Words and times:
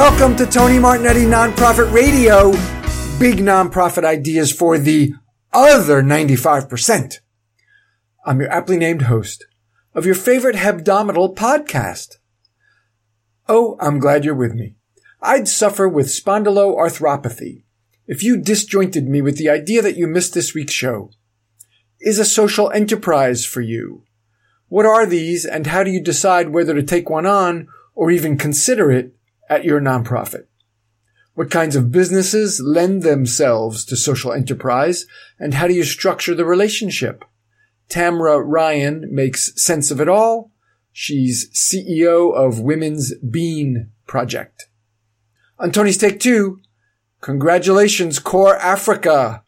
Welcome 0.00 0.34
to 0.36 0.46
Tony 0.46 0.78
Martignetti 0.78 1.26
Nonprofit 1.26 1.92
Radio. 1.92 2.52
Big 3.18 3.36
nonprofit 3.36 4.02
ideas 4.02 4.50
for 4.50 4.78
the 4.78 5.12
other 5.52 6.02
95%. 6.02 7.16
I'm 8.24 8.40
your 8.40 8.50
aptly 8.50 8.78
named 8.78 9.02
host 9.02 9.44
of 9.94 10.06
your 10.06 10.14
favorite 10.14 10.56
hebdomadal 10.56 11.36
podcast. 11.36 12.16
Oh, 13.46 13.76
I'm 13.78 13.98
glad 13.98 14.24
you're 14.24 14.34
with 14.34 14.54
me. 14.54 14.76
I'd 15.20 15.48
suffer 15.48 15.86
with 15.86 16.06
spondyloarthropathy 16.06 17.64
if 18.06 18.22
you 18.22 18.38
disjointed 18.38 19.06
me 19.06 19.20
with 19.20 19.36
the 19.36 19.50
idea 19.50 19.82
that 19.82 19.98
you 19.98 20.06
missed 20.06 20.32
this 20.32 20.54
week's 20.54 20.72
show. 20.72 21.10
Is 22.00 22.18
a 22.18 22.24
social 22.24 22.70
enterprise 22.70 23.44
for 23.44 23.60
you? 23.60 24.04
What 24.68 24.86
are 24.86 25.04
these 25.04 25.44
and 25.44 25.66
how 25.66 25.84
do 25.84 25.90
you 25.90 26.02
decide 26.02 26.48
whether 26.48 26.72
to 26.72 26.82
take 26.82 27.10
one 27.10 27.26
on 27.26 27.68
or 27.94 28.10
even 28.10 28.38
consider 28.38 28.90
it 28.90 29.14
at 29.50 29.64
your 29.64 29.80
nonprofit? 29.80 30.46
What 31.34 31.50
kinds 31.50 31.76
of 31.76 31.92
businesses 31.92 32.60
lend 32.60 33.02
themselves 33.02 33.84
to 33.86 33.96
social 33.96 34.32
enterprise 34.32 35.06
and 35.38 35.54
how 35.54 35.66
do 35.66 35.74
you 35.74 35.84
structure 35.84 36.34
the 36.34 36.44
relationship? 36.44 37.24
Tamra 37.88 38.42
Ryan 38.44 39.08
makes 39.10 39.52
sense 39.62 39.90
of 39.90 40.00
it 40.00 40.08
all. 40.08 40.52
She's 40.92 41.50
CEO 41.54 42.34
of 42.34 42.60
Women's 42.60 43.14
Bean 43.16 43.90
Project. 44.06 44.68
On 45.58 45.70
Tony's 45.70 45.98
Take 45.98 46.20
Two, 46.20 46.60
congratulations, 47.20 48.18
Core 48.18 48.56
Africa. 48.56 49.44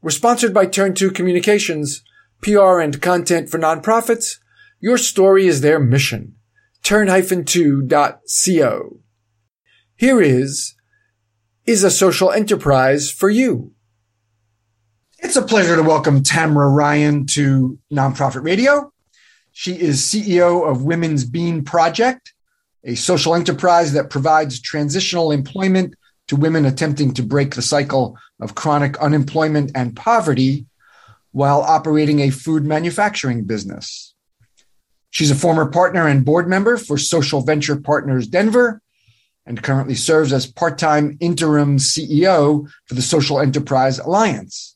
We're 0.00 0.10
sponsored 0.10 0.52
by 0.52 0.66
Turn 0.66 0.94
2 0.94 1.10
Communications, 1.12 2.02
PR 2.40 2.80
and 2.80 3.00
content 3.00 3.48
for 3.50 3.58
nonprofits. 3.58 4.38
Your 4.80 4.98
story 4.98 5.46
is 5.46 5.60
their 5.60 5.78
mission. 5.78 6.34
Turn-2.co. 6.82 8.80
Here 9.96 10.20
is, 10.20 10.74
is 11.64 11.84
a 11.84 11.90
social 11.90 12.32
enterprise 12.32 13.10
for 13.10 13.30
you. 13.30 13.72
It's 15.20 15.36
a 15.36 15.42
pleasure 15.42 15.76
to 15.76 15.82
welcome 15.82 16.24
Tamra 16.24 16.74
Ryan 16.74 17.26
to 17.26 17.78
Nonprofit 17.92 18.42
Radio. 18.42 18.92
She 19.52 19.74
is 19.74 20.00
CEO 20.00 20.68
of 20.68 20.82
Women's 20.82 21.24
Bean 21.24 21.62
Project, 21.62 22.34
a 22.82 22.96
social 22.96 23.36
enterprise 23.36 23.92
that 23.92 24.10
provides 24.10 24.60
transitional 24.60 25.30
employment 25.30 25.94
to 26.26 26.34
women 26.34 26.64
attempting 26.64 27.14
to 27.14 27.22
break 27.22 27.54
the 27.54 27.62
cycle 27.62 28.18
of 28.40 28.56
chronic 28.56 28.98
unemployment 28.98 29.70
and 29.76 29.94
poverty 29.94 30.66
while 31.30 31.60
operating 31.60 32.18
a 32.20 32.30
food 32.30 32.64
manufacturing 32.64 33.44
business. 33.44 34.14
She's 35.12 35.30
a 35.30 35.36
former 35.36 35.66
partner 35.66 36.08
and 36.08 36.24
board 36.24 36.48
member 36.48 36.76
for 36.78 36.96
Social 36.96 37.42
Venture 37.42 37.76
Partners 37.76 38.26
Denver 38.26 38.80
and 39.44 39.62
currently 39.62 39.94
serves 39.94 40.32
as 40.32 40.46
part 40.46 40.78
time 40.78 41.18
interim 41.20 41.76
CEO 41.76 42.66
for 42.86 42.94
the 42.94 43.02
Social 43.02 43.38
Enterprise 43.38 43.98
Alliance. 43.98 44.74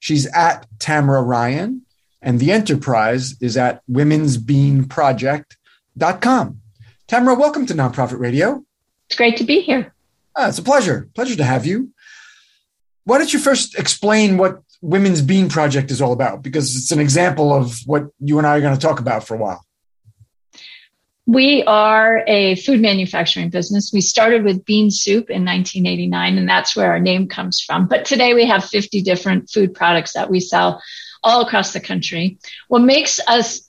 She's 0.00 0.26
at 0.26 0.66
Tamra 0.78 1.24
Ryan, 1.24 1.82
and 2.20 2.40
the 2.40 2.50
enterprise 2.50 3.36
is 3.40 3.56
at 3.56 3.80
womensbeanproject.com. 3.88 6.60
Tamra, 7.06 7.38
welcome 7.38 7.64
to 7.66 7.74
Nonprofit 7.74 8.18
Radio. 8.18 8.64
It's 9.06 9.16
great 9.16 9.36
to 9.36 9.44
be 9.44 9.60
here. 9.60 9.94
Ah, 10.34 10.48
it's 10.48 10.58
a 10.58 10.64
pleasure. 10.64 11.08
Pleasure 11.14 11.36
to 11.36 11.44
have 11.44 11.64
you. 11.64 11.92
Why 13.04 13.18
don't 13.18 13.32
you 13.32 13.38
first 13.38 13.78
explain 13.78 14.36
what 14.36 14.64
Women's 14.80 15.22
Bean 15.22 15.48
Project 15.48 15.90
is 15.90 16.00
all 16.00 16.12
about? 16.12 16.42
Because 16.42 16.76
it's 16.76 16.92
an 16.92 17.00
example 17.00 17.52
of 17.52 17.78
what 17.86 18.06
you 18.20 18.38
and 18.38 18.46
I 18.46 18.56
are 18.56 18.60
going 18.60 18.74
to 18.74 18.80
talk 18.80 19.00
about 19.00 19.26
for 19.26 19.34
a 19.34 19.38
while. 19.38 19.64
We 21.26 21.62
are 21.64 22.24
a 22.26 22.54
food 22.54 22.80
manufacturing 22.80 23.50
business. 23.50 23.92
We 23.92 24.00
started 24.00 24.44
with 24.44 24.64
bean 24.64 24.90
soup 24.90 25.28
in 25.28 25.44
1989, 25.44 26.38
and 26.38 26.48
that's 26.48 26.74
where 26.74 26.90
our 26.90 26.98
name 27.00 27.28
comes 27.28 27.60
from. 27.60 27.86
But 27.86 28.06
today 28.06 28.32
we 28.32 28.46
have 28.46 28.64
50 28.64 29.02
different 29.02 29.50
food 29.50 29.74
products 29.74 30.14
that 30.14 30.30
we 30.30 30.40
sell 30.40 30.80
all 31.22 31.42
across 31.42 31.74
the 31.74 31.80
country. 31.80 32.38
What 32.68 32.80
makes 32.80 33.20
us 33.26 33.67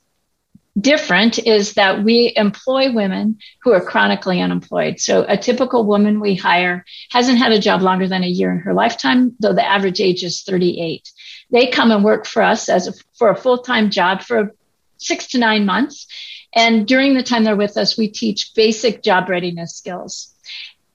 different 0.80 1.40
is 1.40 1.74
that 1.74 2.04
we 2.04 2.34
employ 2.36 2.92
women 2.92 3.40
who 3.62 3.74
are 3.74 3.82
chronically 3.82 4.42
unemployed. 4.42 5.00
So 5.00 5.26
a 5.28 5.38
typical 5.38 5.86
woman 5.86 6.20
we 6.20 6.36
hire 6.36 6.86
hasn't 7.12 7.40
had 7.40 7.52
a 7.52 7.60
job 7.60 7.82
longer 7.82 8.08
than 8.08 8.24
a 8.24 8.28
year 8.28 8.52
in 8.52 8.60
her 8.60 8.74
lifetime, 8.74 9.36
though 9.40 9.54
the 9.54 9.68
average 9.68 10.00
age 10.00 10.24
is 10.24 10.44
38. 10.44 11.12
They 11.52 11.68
come 11.68 11.92
and 11.92 12.04
work 12.04 12.26
for 12.26 12.42
us 12.42 12.70
as 12.70 12.88
a, 12.88 12.94
for 13.18 13.30
a 13.30 13.36
full-time 13.36 13.90
job 13.90 14.22
for 14.22 14.54
six 14.98 15.28
to 15.30 15.40
nine 15.40 15.66
months. 15.66 16.08
And 16.54 16.88
during 16.88 17.14
the 17.14 17.24
time 17.24 17.44
they're 17.44 17.56
with 17.56 17.78
us, 17.78 17.98
we 17.98 18.08
teach 18.08 18.54
basic 18.56 19.04
job 19.04 19.30
readiness 19.30 19.76
skills. 19.76 20.34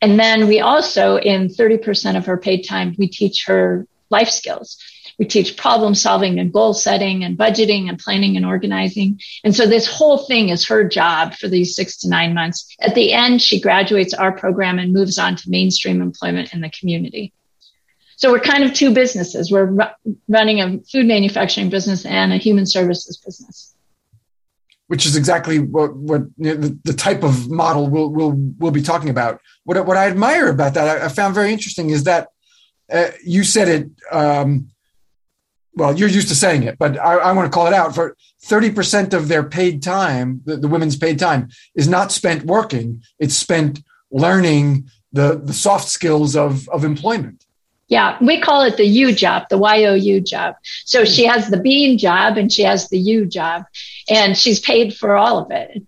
And 0.01 0.19
then 0.19 0.49
we 0.49 0.61
also, 0.61 1.17
in 1.17 1.49
30% 1.49 2.17
of 2.17 2.27
her 2.27 2.37
paid 2.37 2.63
time, 2.63 2.95
we 2.99 3.09
teach 3.09 3.47
her 3.47 3.87
life 4.11 4.29
skills. 4.29 4.79
We 5.19 5.27
teach 5.27 5.57
problem 5.57 5.95
solving 5.95 6.39
and 6.39 6.53
goal 6.53 6.75
setting 6.75 7.25
and 7.25 7.39
budgeting 7.39 7.89
and 7.89 7.99
planning 7.99 8.37
and 8.37 8.45
organizing. 8.45 9.21
And 9.45 9.55
so 9.55 9.67
this 9.67 9.87
whole 9.87 10.19
thing 10.19 10.49
is 10.49 10.67
her 10.67 10.85
job 10.85 11.35
for 11.35 11.49
these 11.49 11.77
six 11.77 11.99
to 11.99 12.09
nine 12.09 12.35
months. 12.35 12.75
At 12.81 12.95
the 12.95 13.13
end, 13.13 13.41
she 13.41 13.61
graduates 13.61 14.15
our 14.15 14.33
program 14.33 14.79
and 14.79 14.93
moves 14.93 15.19
on 15.19 15.37
to 15.37 15.51
mainstream 15.51 16.03
employment 16.03 16.53
in 16.53 16.61
the 16.61 16.71
community. 16.71 17.33
So 18.17 18.31
we're 18.31 18.41
kind 18.41 18.65
of 18.65 18.73
two 18.73 18.93
businesses. 18.93 19.51
We're 19.51 19.67
ru- 19.67 20.15
running 20.29 20.61
a 20.61 20.79
food 20.91 21.07
manufacturing 21.07 21.69
business 21.69 22.07
and 22.07 22.33
a 22.33 22.37
human 22.37 22.67
services 22.67 23.17
business. 23.17 23.75
Which 24.87 25.07
is 25.07 25.17
exactly 25.17 25.59
what, 25.59 25.97
what 25.97 26.23
you 26.37 26.55
know, 26.55 26.57
the, 26.57 26.79
the, 26.85 26.93
type 26.93 27.23
of 27.23 27.51
model 27.51 27.89
we'll, 27.89 28.11
we'll, 28.11 28.33
we'll 28.33 28.71
be 28.71 28.83
talking 28.83 29.09
about. 29.09 29.41
What, 29.65 29.85
what 29.87 29.97
I 29.97 30.07
admire 30.07 30.49
about 30.49 30.75
that, 30.75 31.03
I, 31.03 31.07
I 31.07 31.09
found 31.09 31.35
very 31.35 31.53
interesting, 31.53 31.91
is 31.91 32.05
that 32.05 32.29
uh, 32.93 33.09
you 33.25 33.45
said 33.45 33.69
it 33.69 33.91
um, 34.13 34.69
well, 35.77 35.97
you're 35.99 36.09
used 36.09 36.29
to 36.29 36.35
saying 36.35 36.63
it, 36.63 36.79
but 36.79 36.99
I, 36.99 37.17
I 37.17 37.33
want 37.33 37.51
to 37.51 37.55
call 37.55 37.67
it 37.67 37.73
out 37.73 37.95
for 37.95 38.17
30% 38.45 39.13
of 39.13 39.29
their 39.29 39.43
paid 39.43 39.83
time, 39.83 40.41
the, 40.45 40.57
the, 40.57 40.69
women's 40.69 40.97
paid 40.97 41.19
time 41.19 41.49
is 41.75 41.89
not 41.89 42.13
spent 42.13 42.45
working. 42.45 43.03
It's 43.19 43.35
spent 43.35 43.83
learning 44.11 44.89
the, 45.13 45.41
the 45.43 45.53
soft 45.53 45.89
skills 45.89 46.37
of, 46.37 46.69
of 46.69 46.85
employment. 46.85 47.45
Yeah, 47.89 48.17
we 48.21 48.41
call 48.41 48.63
it 48.63 48.77
the 48.77 48.87
U 48.87 49.13
job, 49.13 49.49
the 49.51 49.59
YOU 49.59 50.21
job. 50.21 50.55
So 50.85 51.05
she 51.05 51.27
has 51.27 51.49
the 51.49 51.61
bean 51.61 51.99
job 51.99 52.39
and 52.39 52.51
she 52.51 52.63
has 52.63 52.89
the 52.89 52.99
U 52.99 53.27
job, 53.27 53.65
and 54.09 54.37
she's 54.37 54.59
paid 54.59 54.95
for 54.95 55.17
all 55.17 55.39
of 55.39 55.51
it. 55.51 55.83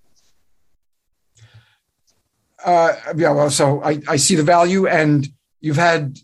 Uh, 2.63 2.93
yeah, 3.17 3.31
well, 3.31 3.49
so 3.49 3.83
I, 3.83 4.01
I 4.09 4.17
see 4.17 4.35
the 4.35 4.43
value, 4.43 4.87
and 4.87 5.27
you've 5.61 5.77
had 5.77 6.19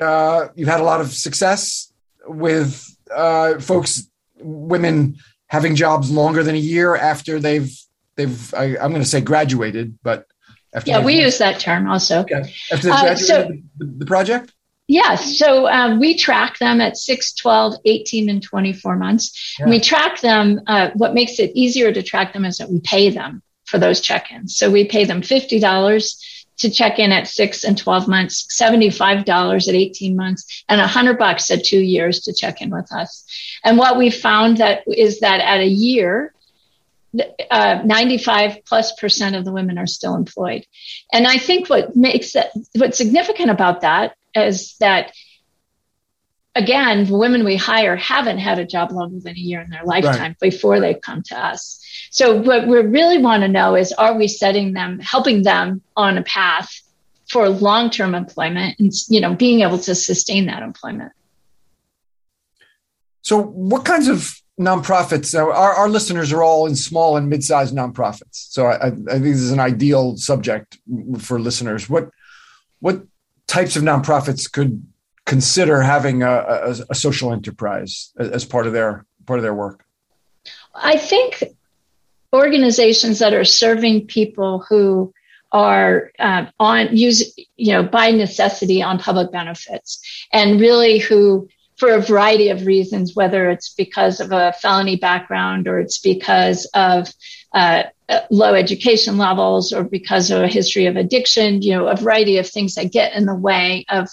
uh, 0.00 0.48
you've 0.54 0.68
had 0.68 0.80
a 0.80 0.84
lot 0.84 1.00
of 1.00 1.12
success 1.12 1.87
with 2.28 2.96
uh, 3.14 3.58
folks, 3.58 4.08
women 4.36 5.16
having 5.48 5.74
jobs 5.74 6.10
longer 6.10 6.42
than 6.42 6.54
a 6.54 6.58
year 6.58 6.94
after 6.94 7.40
they've 7.40 7.72
they've 8.16 8.54
I, 8.54 8.64
am 8.76 8.90
going 8.90 9.02
to 9.02 9.08
say 9.08 9.20
graduated, 9.20 9.98
but 10.02 10.26
after 10.74 10.90
yeah, 10.90 11.04
we 11.04 11.20
use 11.20 11.38
that 11.38 11.60
term 11.60 11.88
also. 11.88 12.20
Okay. 12.20 12.52
After 12.70 12.90
uh, 12.90 13.14
so, 13.16 13.48
the, 13.78 13.86
the, 13.86 14.06
project. 14.06 14.52
Yes. 14.86 15.38
So 15.38 15.66
um, 15.68 15.98
we 15.98 16.16
track 16.16 16.58
them 16.58 16.80
at 16.80 16.96
6, 16.96 17.34
12, 17.34 17.76
18, 17.84 18.28
and 18.28 18.42
24 18.42 18.96
months. 18.96 19.56
Yeah. 19.58 19.64
And 19.64 19.70
we 19.70 19.80
track 19.80 20.20
them. 20.20 20.60
Uh, 20.66 20.90
what 20.94 21.14
makes 21.14 21.38
it 21.38 21.52
easier 21.54 21.92
to 21.92 22.02
track 22.02 22.34
them 22.34 22.44
is 22.44 22.58
that 22.58 22.70
we 22.70 22.80
pay 22.80 23.08
them 23.08 23.42
for 23.64 23.78
those 23.78 24.00
check 24.00 24.30
ins. 24.30 24.56
So 24.56 24.70
we 24.70 24.84
pay 24.84 25.04
them 25.04 25.22
$50 25.22 26.16
to 26.58 26.70
check 26.70 26.98
in 26.98 27.12
at 27.12 27.28
six 27.28 27.64
and 27.64 27.78
12 27.78 28.08
months, 28.08 28.46
$75 28.60 29.68
at 29.68 29.74
18 29.74 30.16
months, 30.16 30.64
and 30.68 30.80
100 30.80 31.18
bucks 31.18 31.50
at 31.50 31.64
two 31.64 31.80
years 31.80 32.20
to 32.20 32.32
check 32.32 32.60
in 32.60 32.70
with 32.70 32.92
us. 32.92 33.24
And 33.64 33.78
what 33.78 33.96
we 33.96 34.10
found 34.10 34.58
that 34.58 34.82
is 34.86 35.20
that 35.20 35.40
at 35.40 35.60
a 35.60 35.66
year, 35.66 36.34
uh, 37.50 37.80
95 37.84 38.64
plus 38.66 38.92
percent 38.92 39.34
of 39.34 39.44
the 39.44 39.52
women 39.52 39.78
are 39.78 39.86
still 39.86 40.14
employed. 40.14 40.66
And 41.12 41.26
I 41.26 41.38
think 41.38 41.68
what 41.68 41.96
makes 41.96 42.32
that, 42.32 42.50
what's 42.74 42.98
significant 42.98 43.50
about 43.50 43.80
that 43.80 44.16
is 44.34 44.76
that 44.78 45.12
again, 46.54 47.04
the 47.04 47.16
women 47.16 47.44
we 47.44 47.56
hire 47.56 47.96
haven't 47.96 48.38
had 48.38 48.58
a 48.58 48.66
job 48.66 48.90
longer 48.90 49.20
than 49.20 49.36
a 49.36 49.38
year 49.38 49.60
in 49.60 49.70
their 49.70 49.84
lifetime 49.84 50.20
right. 50.20 50.40
before 50.40 50.80
they 50.80 50.94
come 50.94 51.22
to 51.22 51.38
us. 51.38 51.82
So 52.18 52.34
what 52.34 52.66
we 52.66 52.78
really 52.78 53.18
want 53.18 53.44
to 53.44 53.48
know 53.48 53.76
is 53.76 53.92
are 53.92 54.18
we 54.18 54.26
setting 54.26 54.72
them, 54.72 54.98
helping 54.98 55.44
them 55.44 55.82
on 55.96 56.18
a 56.18 56.24
path 56.24 56.68
for 57.30 57.48
long-term 57.48 58.12
employment 58.12 58.74
and 58.80 58.92
you 59.08 59.20
know 59.20 59.36
being 59.36 59.60
able 59.60 59.78
to 59.78 59.94
sustain 59.94 60.46
that 60.46 60.64
employment. 60.64 61.12
So 63.22 63.40
what 63.40 63.84
kinds 63.84 64.08
of 64.08 64.34
nonprofits 64.58 65.32
uh, 65.32 65.44
our, 65.44 65.74
our 65.74 65.88
listeners 65.88 66.32
are 66.32 66.42
all 66.42 66.66
in 66.66 66.74
small 66.74 67.16
and 67.16 67.28
mid-sized 67.28 67.72
nonprofits. 67.72 68.50
So 68.50 68.66
I, 68.66 68.86
I 68.86 68.90
think 68.90 69.22
this 69.22 69.36
is 69.36 69.52
an 69.52 69.60
ideal 69.60 70.16
subject 70.16 70.76
for 71.20 71.38
listeners. 71.38 71.88
What 71.88 72.10
what 72.80 73.06
types 73.46 73.76
of 73.76 73.84
nonprofits 73.84 74.50
could 74.50 74.84
consider 75.24 75.82
having 75.82 76.24
a, 76.24 76.32
a, 76.32 76.76
a 76.90 76.94
social 76.96 77.32
enterprise 77.32 78.12
as 78.18 78.44
part 78.44 78.66
of 78.66 78.72
their 78.72 79.06
part 79.24 79.38
of 79.38 79.44
their 79.44 79.54
work? 79.54 79.84
I 80.74 80.96
think 80.96 81.44
organizations 82.32 83.18
that 83.18 83.34
are 83.34 83.44
serving 83.44 84.06
people 84.06 84.64
who 84.68 85.12
are 85.50 86.12
uh, 86.18 86.46
on 86.60 86.94
use 86.94 87.34
you 87.56 87.72
know 87.72 87.82
by 87.82 88.10
necessity 88.10 88.82
on 88.82 88.98
public 88.98 89.32
benefits 89.32 90.26
and 90.30 90.60
really 90.60 90.98
who 90.98 91.48
for 91.78 91.90
a 91.94 92.02
variety 92.02 92.50
of 92.50 92.66
reasons 92.66 93.14
whether 93.14 93.48
it's 93.48 93.72
because 93.74 94.20
of 94.20 94.30
a 94.30 94.52
felony 94.60 94.96
background 94.96 95.66
or 95.66 95.80
it's 95.80 95.98
because 96.00 96.66
of 96.74 97.08
uh, 97.54 97.84
low 98.30 98.52
education 98.52 99.16
levels 99.16 99.72
or 99.72 99.84
because 99.84 100.30
of 100.30 100.42
a 100.42 100.48
history 100.48 100.84
of 100.84 100.96
addiction 100.96 101.62
you 101.62 101.72
know 101.72 101.88
a 101.88 101.96
variety 101.96 102.36
of 102.36 102.46
things 102.46 102.74
that 102.74 102.92
get 102.92 103.14
in 103.14 103.24
the 103.24 103.34
way 103.34 103.86
of 103.88 104.08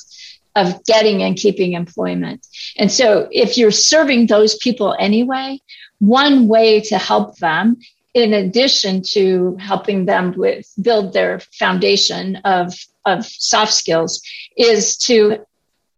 of 0.56 0.86
getting 0.86 1.22
and 1.22 1.36
keeping 1.36 1.74
employment. 1.74 2.48
And 2.78 2.90
so 2.90 3.28
if 3.30 3.58
you're 3.58 3.72
serving 3.72 4.28
those 4.28 4.56
people 4.56 4.96
anyway 4.98 5.60
one 6.00 6.48
way 6.48 6.82
to 6.82 6.98
help 6.98 7.38
them 7.38 7.78
in 8.16 8.34
addition 8.34 9.02
to 9.02 9.58
helping 9.60 10.06
them 10.06 10.34
with 10.38 10.74
build 10.82 11.12
their 11.12 11.42
foundation 11.60 12.38
of, 12.38 12.74
of 13.06 13.26
soft 13.26 13.74
skills 13.74 14.24
is 14.56 14.98
to 14.98 15.46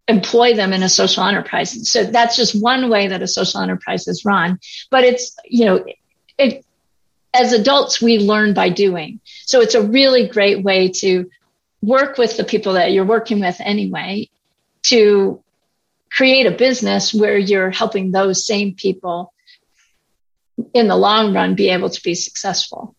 employ 0.08 0.56
them 0.56 0.74
in 0.74 0.82
a 0.82 0.90
social 0.90 1.24
enterprise. 1.24 1.90
So 1.90 2.06
that's 2.06 2.36
just 2.36 2.60
one 2.60 2.90
way 2.90 3.08
that 3.10 3.22
a 3.22 3.28
social 3.28 3.62
enterprise 3.62 4.08
is 4.08 4.26
run. 4.26 4.60
But 4.90 5.04
it's, 5.04 5.36
you 5.46 5.66
know, 5.66 5.86
it, 6.40 6.66
as 7.36 7.54
adults, 7.54 8.02
we 8.02 8.18
learn 8.18 8.56
by 8.56 8.70
doing. 8.70 9.20
So 9.46 9.62
it's 9.62 9.76
a 9.76 9.88
really 9.88 10.28
great 10.28 10.64
way 10.64 10.90
to 11.02 11.30
work 11.84 12.18
with 12.18 12.36
the 12.36 12.44
people 12.44 12.74
that 12.74 12.94
you're 12.94 13.06
working 13.06 13.40
with 13.42 13.58
anyway 13.60 14.28
to 14.84 15.44
create 16.12 16.48
a 16.48 16.52
business 16.52 17.14
where 17.14 17.38
you're 17.38 17.70
helping 17.70 18.10
those 18.10 18.48
same 18.48 18.74
people 18.74 19.34
in 20.74 20.88
the 20.88 20.96
long 20.96 21.34
run 21.34 21.56
be 21.56 21.70
able 21.70 21.90
to 21.90 22.02
be 22.02 22.16
successful. 22.16 22.96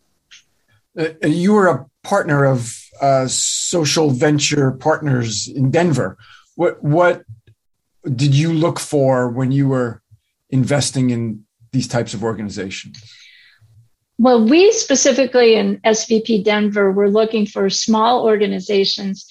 Uh, 0.98 1.08
you 1.26 1.52
were 1.52 1.68
a 1.68 1.86
partner 2.02 2.44
of 2.44 2.76
uh, 3.00 3.26
Social 3.28 4.10
Venture 4.10 4.72
Partners 4.72 5.48
in 5.48 5.70
Denver. 5.70 6.16
What 6.56 6.82
what 6.82 7.22
did 8.04 8.34
you 8.34 8.52
look 8.52 8.80
for 8.80 9.28
when 9.28 9.52
you 9.52 9.68
were 9.68 10.02
investing 10.50 11.10
in 11.10 11.44
these 11.72 11.86
types 11.86 12.14
of 12.14 12.24
organizations? 12.24 13.02
Well, 14.18 14.44
we 14.44 14.72
specifically 14.72 15.54
in 15.54 15.78
SVP 15.78 16.42
Denver 16.42 16.90
were 16.90 17.10
looking 17.10 17.46
for 17.46 17.70
small 17.70 18.24
organizations 18.24 19.26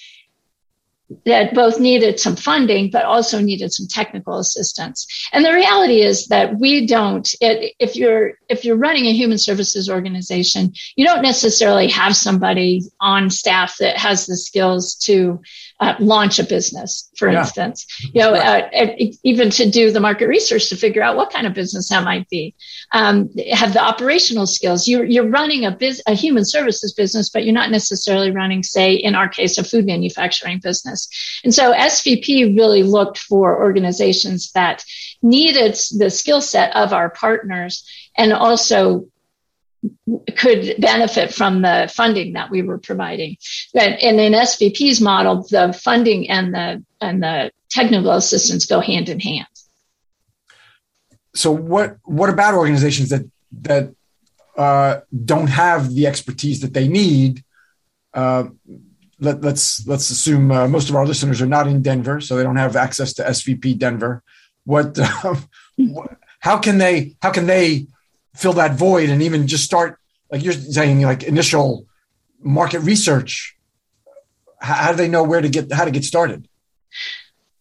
that 1.26 1.54
both 1.54 1.80
needed 1.80 2.20
some 2.20 2.36
funding 2.36 2.90
but 2.92 3.06
also 3.06 3.40
needed 3.40 3.72
some 3.72 3.88
technical 3.88 4.40
assistance. 4.40 5.08
And 5.32 5.46
the 5.46 5.54
reality 5.54 6.02
is 6.02 6.28
that 6.28 6.60
we 6.60 6.86
don't 6.86 7.28
it, 7.42 7.74
if 7.80 7.96
you're 7.96 8.34
if 8.50 8.66
you're 8.66 8.78
running 8.78 9.06
a 9.06 9.14
human 9.14 9.38
services 9.38 9.90
organization 9.90 10.74
you 10.96 11.06
don't 11.06 11.22
necessarily 11.22 11.88
have 11.88 12.16
somebody 12.16 12.82
on 13.00 13.30
staff 13.30 13.78
that 13.80 13.98
has 13.98 14.26
the 14.26 14.38
skills 14.38 14.96
to 14.96 15.40
uh, 15.80 15.96
launch 16.00 16.40
a 16.40 16.44
business, 16.44 17.07
for 17.18 17.30
yeah. 17.30 17.40
instance, 17.40 17.86
you 18.14 18.22
know, 18.22 18.32
right. 18.32 18.64
uh, 18.74 18.94
even 19.24 19.50
to 19.50 19.70
do 19.70 19.92
the 19.92 20.00
market 20.00 20.28
research 20.28 20.70
to 20.70 20.76
figure 20.76 21.02
out 21.02 21.18
what 21.18 21.32
kind 21.32 21.48
of 21.48 21.54
business 21.54 21.90
that 21.90 22.04
might 22.04 22.30
be. 22.30 22.56
Um, 22.94 23.30
have 23.52 23.74
the 23.74 23.82
operational 23.82 24.48
skills. 24.48 24.88
You're, 24.88 25.06
you're 25.06 25.28
running 25.28 25.66
a, 25.66 25.72
biz, 25.72 26.02
a 26.08 26.14
human 26.14 26.46
services 26.46 26.94
business, 26.94 27.30
but 27.30 27.44
you're 27.44 27.54
not 27.54 27.72
necessarily 27.72 28.32
running, 28.32 28.64
say, 28.64 28.94
in 28.94 29.16
our 29.16 29.28
case, 29.28 29.58
a 29.58 29.64
food 29.64 29.86
manufacturing 29.86 30.60
business. 30.60 31.10
And 31.44 31.54
so 31.54 31.74
SVP 31.74 32.56
really 32.56 32.84
looked 32.84 33.18
for 33.18 33.62
organizations 33.62 34.52
that 34.52 34.84
needed 35.22 35.78
the 35.98 36.10
skill 36.10 36.42
set 36.42 36.76
of 36.76 36.94
our 36.94 37.10
partners 37.10 37.84
and 38.16 38.32
also 38.32 39.08
could 40.38 40.76
benefit 40.80 41.34
from 41.34 41.62
the 41.62 41.92
funding 41.94 42.34
that 42.34 42.50
we 42.50 42.62
were 42.62 42.78
providing. 42.78 43.38
And 43.74 44.20
in 44.20 44.34
SVP's 44.34 45.02
model, 45.02 45.44
the 45.50 45.74
funding 45.74 46.30
and 46.30 46.54
the 46.54 46.84
and 47.02 47.22
the 47.22 47.52
technical 47.70 48.12
assistance 48.12 48.66
go 48.66 48.80
hand 48.80 49.10
in 49.10 49.20
hand. 49.20 49.48
So 51.36 51.52
what 51.52 51.98
what 52.04 52.30
about 52.30 52.56
organizations 52.56 53.10
that 53.10 53.30
that 53.62 53.94
uh, 54.58 55.02
don't 55.26 55.48
have 55.48 55.94
the 55.94 56.08
expertise 56.08 56.62
that 56.62 56.74
they 56.74 56.88
need? 56.88 57.44
Uh, 58.14 58.46
let, 59.20 59.38
us 59.38 59.44
let's, 59.44 59.88
let's 59.88 60.10
assume 60.10 60.52
uh, 60.52 60.68
most 60.68 60.90
of 60.90 60.96
our 60.96 61.06
listeners 61.06 61.42
are 61.42 61.48
not 61.48 61.68
in 61.68 61.82
Denver, 61.82 62.22
so 62.22 62.36
they 62.36 62.44
don't 62.44 62.56
have 62.56 62.76
access 62.76 63.14
to 63.14 63.24
SVP 63.24 63.78
Denver. 63.78 64.24
What, 64.68 65.00
how 66.40 66.58
can 66.58 66.78
they 66.78 67.16
how 67.22 67.32
can 67.32 67.46
they 67.46 67.88
fill 68.38 68.54
that 68.54 68.76
void 68.76 69.10
and 69.10 69.22
even 69.22 69.48
just 69.48 69.64
start 69.64 70.00
like 70.32 70.44
you're 70.44 70.54
saying 70.54 71.02
like 71.02 71.24
initial 71.24 71.86
market 72.40 72.80
research. 72.80 73.56
How 74.60 74.92
do 74.92 74.98
they 74.98 75.08
know 75.08 75.24
where 75.24 75.42
to 75.42 75.50
get 75.50 75.72
how 75.72 75.86
to 75.86 75.92
get 75.92 76.04
started? 76.04 76.48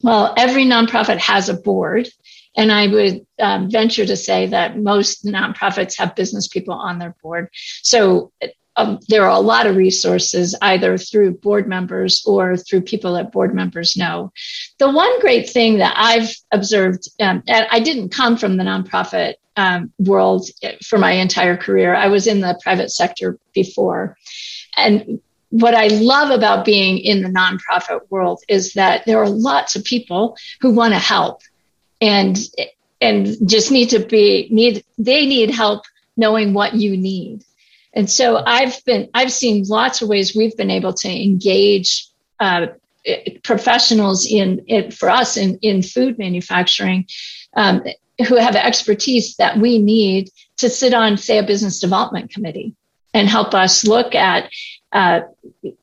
Well 0.03 0.35
every 0.37 0.65
nonprofit 0.65 1.19
has 1.19 1.49
a 1.49 1.55
board 1.55 2.09
and 2.57 2.73
i 2.73 2.87
would 2.87 3.27
um, 3.39 3.71
venture 3.71 4.07
to 4.07 4.17
say 4.17 4.47
that 4.47 4.79
most 4.79 5.25
nonprofits 5.25 5.99
have 5.99 6.15
business 6.15 6.49
people 6.49 6.75
on 6.75 6.99
their 6.99 7.15
board. 7.23 7.49
So 7.83 8.33
um, 8.77 9.01
there 9.09 9.25
are 9.25 9.31
a 9.31 9.41
lot 9.41 9.67
of 9.67 9.77
resources 9.77 10.55
either 10.61 10.99
through 10.99 11.39
board 11.39 11.67
members 11.67 12.23
or 12.27 12.57
through 12.57 12.83
people 12.83 13.15
that 13.15 13.33
board 13.33 13.55
members 13.55 13.97
know. 13.97 14.33
The 14.79 14.91
one 14.91 15.21
great 15.21 15.49
thing 15.49 15.79
that 15.79 15.95
I've 15.97 16.35
observed, 16.53 17.09
um, 17.21 17.43
and 17.49 17.67
I 17.71 17.81
didn't 17.81 18.11
come 18.11 18.37
from 18.37 18.57
the 18.57 18.65
nonprofit 18.65 19.35
um, 19.57 19.93
world 19.99 20.49
for 20.85 20.99
my 20.99 21.13
entire 21.13 21.57
career. 21.57 21.95
I 21.95 22.09
was 22.09 22.27
in 22.27 22.41
the 22.41 22.59
private 22.63 22.91
sector 22.91 23.39
before. 23.55 24.17
And 24.77 25.21
what 25.51 25.75
I 25.75 25.89
love 25.89 26.31
about 26.31 26.65
being 26.65 26.99
in 26.99 27.23
the 27.23 27.29
nonprofit 27.29 28.01
world 28.11 28.43
is 28.49 28.75
that 28.75 29.07
there 29.07 29.19
are 29.23 29.29
lots 29.29 29.77
of 29.77 29.85
people 29.85 30.37
who 30.61 30.73
want 30.73 30.93
to 30.95 30.99
help 30.99 31.41
and 32.01 32.39
and 33.01 33.37
just 33.49 33.71
need 33.71 33.91
to 33.91 33.99
be 34.01 34.49
need 34.51 34.85
they 34.99 35.25
need 35.25 35.51
help 35.51 35.85
knowing 36.17 36.53
what 36.53 36.75
you 36.75 36.97
need 36.97 37.45
and 37.97 38.11
so 38.11 38.43
I've 38.45 38.85
been, 38.85 39.09
I've 39.15 39.33
seen 39.33 39.65
lots 39.67 40.03
of 40.03 40.09
ways 40.11 40.37
we've 40.37 40.57
been 40.57 40.71
able 40.71 40.93
to 40.93 41.09
engage 41.09 42.07
uh, 42.39 42.67
professionals 43.43 44.27
in, 44.31 44.59
in, 44.67 44.91
for 44.91 45.09
us 45.09 45.39
in, 45.39 45.59
in 45.63 45.83
food 45.83 46.19
manufacturing 46.19 47.07
um, 47.57 47.83
who 48.29 48.37
have 48.37 48.57
expertise 48.57 49.37
that 49.37 49.59
we 49.59 49.79
need 49.79 50.31
to 50.59 50.71
sit 50.71 50.95
on, 50.95 51.19
say, 51.19 51.39
a 51.39 51.43
business 51.43 51.81
development 51.81 52.31
committee 52.31 52.75
and 53.13 53.29
help 53.29 53.55
us 53.55 53.87
look 53.87 54.15
at 54.15 54.51
uh, 54.93 55.21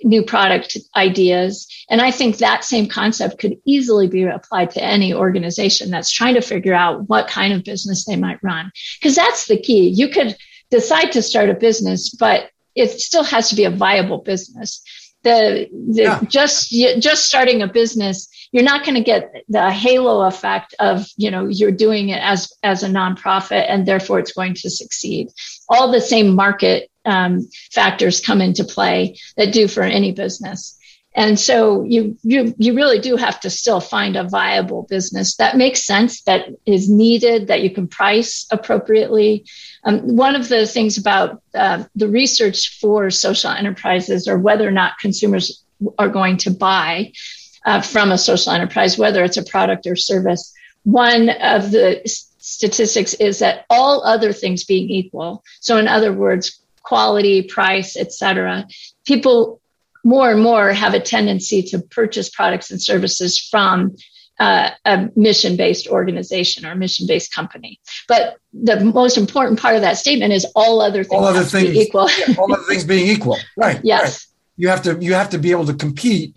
new 0.04 0.24
product 0.24 0.78
ideas. 0.96 1.68
And 1.90 2.02
I 2.02 2.12
think 2.12 2.38
that 2.38 2.63
same 2.63 2.88
concept 2.88 3.40
could 3.40 3.58
easily 3.66 4.08
be 4.08 4.24
applied 4.24 4.72
to 4.72 4.84
any 4.84 5.13
organization 5.13 5.92
that's 5.92 6.12
trying 6.12 6.36
to 6.36 6.42
figure 6.42 6.74
out 6.74 7.10
what 7.10 7.28
kind 7.28 7.54
of 7.54 7.63
business 7.63 8.06
they 8.06 8.16
might 8.16 8.44
run. 8.44 8.72
Because 9.00 9.16
that's 9.16 9.48
the 9.48 9.60
key. 9.60 9.90
You 9.90 10.10
could 10.10 10.36
decide 10.70 11.12
to 11.12 11.22
start 11.22 11.50
a 11.50 11.54
business, 11.54 12.10
but 12.10 12.50
it 12.75 12.90
still 12.90 13.24
has 13.24 13.50
to 13.50 13.56
be 13.56 13.66
a 13.66 13.72
viable 13.72 14.20
business. 14.20 14.82
The, 15.24 15.70
the 15.72 16.03
yeah. 16.03 16.22
just 16.27 16.70
just 16.70 17.25
starting 17.25 17.62
a 17.62 17.68
business, 17.68 18.30
you're 18.51 18.63
not 18.63 18.84
going 18.84 18.96
to 18.96 19.01
get 19.01 19.34
the 19.48 19.72
halo 19.72 20.22
effect 20.27 20.75
of 20.80 21.06
you 21.15 21.32
know 21.32 21.48
you're 21.48 21.72
doing 21.72 22.10
it 22.10 22.22
as 22.22 22.51
as 22.62 22.84
a 22.84 22.89
nonprofit 22.89 23.65
and 23.70 23.86
therefore 23.86 24.20
it's 24.20 24.34
going 24.34 24.53
to 24.56 24.70
succeed. 24.70 25.30
All 25.70 25.92
the 25.92 26.01
same 26.01 26.36
market 26.36 26.89
um, 27.06 27.48
factors 27.72 28.22
come 28.22 28.42
into 28.42 28.63
play 28.63 29.18
that 29.38 29.53
do 29.53 29.68
for 29.68 29.84
any 29.84 30.12
business. 30.12 30.77
And 31.15 31.39
so 31.39 31.84
you, 31.84 32.17
you, 32.24 32.55
you 32.58 32.74
really 32.74 33.00
do 33.00 33.15
have 33.17 33.39
to 33.41 33.50
still 33.50 33.79
find 33.79 34.15
a 34.15 34.24
viable 34.24 34.84
business 34.89 35.36
that 35.36 35.58
makes 35.58 35.84
sense, 35.84 36.24
that 36.24 36.48
is 36.65 36.89
needed, 36.89 37.48
that 37.48 37.62
you 37.62 37.70
can 37.70 37.88
price 37.88 38.48
appropriately, 38.50 39.46
um, 39.84 40.15
one 40.15 40.36
of 40.36 40.50
the 40.50 40.65
things 40.65 40.98
about 40.98 41.41
uh, 41.53 41.84
the 41.96 42.08
research 42.08 42.79
for 42.79 43.12
social 43.12 43.51
enterprises 43.51 44.27
or 44.27 44.39
whether 44.39 44.67
or 44.67 44.72
not 44.72 44.98
consumers 44.98 45.63
are 46.00 46.10
going 46.10 46.38
to 46.38 46.51
buy 46.51 47.12
uh, 47.65 47.82
from 47.82 48.12
a 48.12 48.17
social 48.17 48.51
enterprise, 48.51 48.98
whether 48.98 49.24
it's 49.24 49.38
a 49.38 49.43
product 49.43 49.86
or 49.86 49.96
service, 49.96 50.53
one 50.84 51.29
of 51.29 51.72
the 51.72 52.01
statistics 52.38 53.13
is 53.15 53.39
that 53.39 53.65
all 53.70 54.03
other 54.03 54.34
things 54.34 54.65
being 54.65 54.89
equal, 54.89 55.43
so 55.60 55.77
in 55.77 55.88
other 55.88 56.12
words, 56.12 56.60
quality, 56.82 57.43
price, 57.43 57.96
etc., 57.96 58.67
people 59.05 59.62
more 60.04 60.32
and 60.32 60.42
more 60.42 60.74
have 60.74 60.94
a 60.94 61.00
tendency 61.00 61.62
to 61.64 61.80
purchase 61.80 62.30
products 62.30 62.72
and 62.72 62.82
services 62.82 63.40
from 63.40 63.96
uh, 64.40 64.72
a 64.86 65.10
mission 65.16 65.56
based 65.56 65.88
organization 65.88 66.66
or 66.66 66.76
mission 66.76 67.08
based 67.08 67.34
company. 67.34 67.80
But 68.08 68.38
the 68.52 68.84
most 68.84 69.18
important 69.18 69.60
part 69.60 69.76
of 69.76 69.82
that 69.82 69.98
statement 69.98 70.34
is 70.34 70.46
all 70.56 70.82
other 70.82 71.04
things, 71.04 71.22
all 71.22 71.26
other 71.26 71.44
things 71.44 71.76
equal. 71.76 72.10
yeah, 72.18 72.36
all 72.38 72.52
other 72.52 72.64
things 72.64 72.84
being 72.84 73.08
equal. 73.08 73.38
Right. 73.58 73.80
Yes. 73.84 74.02
Right. 74.04 74.20
You 74.58 74.68
have 74.70 74.82
to 74.84 74.98
you 75.00 75.14
have 75.14 75.30
to 75.32 75.38
be 75.38 75.52
able 75.52 75.66
to 75.68 75.74
compete 75.74 76.36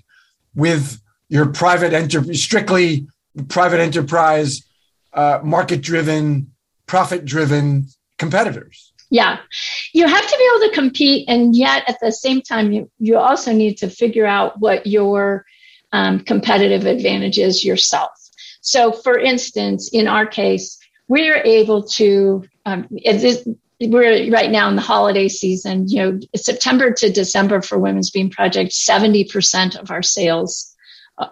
with 0.54 1.00
your 1.28 1.46
private 1.46 1.92
enter 1.92 2.22
strictly 2.34 3.06
private 3.48 3.80
enterprise, 3.80 4.64
uh, 5.12 5.40
market 5.42 5.82
driven, 5.82 6.52
profit 6.86 7.24
driven 7.24 7.88
competitors. 8.18 8.92
Yeah. 9.10 9.38
you 9.92 10.06
have 10.06 10.26
to 10.26 10.36
be 10.36 10.50
able 10.54 10.68
to 10.68 10.74
compete, 10.74 11.28
and 11.28 11.54
yet 11.54 11.84
at 11.88 11.98
the 12.00 12.10
same 12.10 12.42
time, 12.42 12.72
you 12.72 12.90
you 12.98 13.18
also 13.18 13.52
need 13.52 13.78
to 13.78 13.88
figure 13.88 14.26
out 14.26 14.58
what 14.58 14.86
your 14.86 15.44
um, 15.92 16.20
competitive 16.20 16.86
advantage 16.86 17.38
is 17.38 17.64
yourself. 17.64 18.10
So, 18.60 18.90
for 18.92 19.18
instance, 19.18 19.90
in 19.92 20.08
our 20.08 20.26
case, 20.26 20.78
we're 21.08 21.42
able 21.44 21.84
to. 22.00 22.44
Um, 22.64 22.88
we're 23.78 24.30
right 24.30 24.50
now 24.50 24.70
in 24.70 24.76
the 24.76 24.82
holiday 24.82 25.28
season. 25.28 25.86
You 25.88 26.02
know, 26.02 26.20
September 26.34 26.90
to 26.92 27.12
December 27.12 27.60
for 27.60 27.78
Women's 27.78 28.10
Bean 28.10 28.30
Project, 28.30 28.72
seventy 28.72 29.24
percent 29.24 29.76
of 29.76 29.90
our 29.90 30.02
sales 30.02 30.74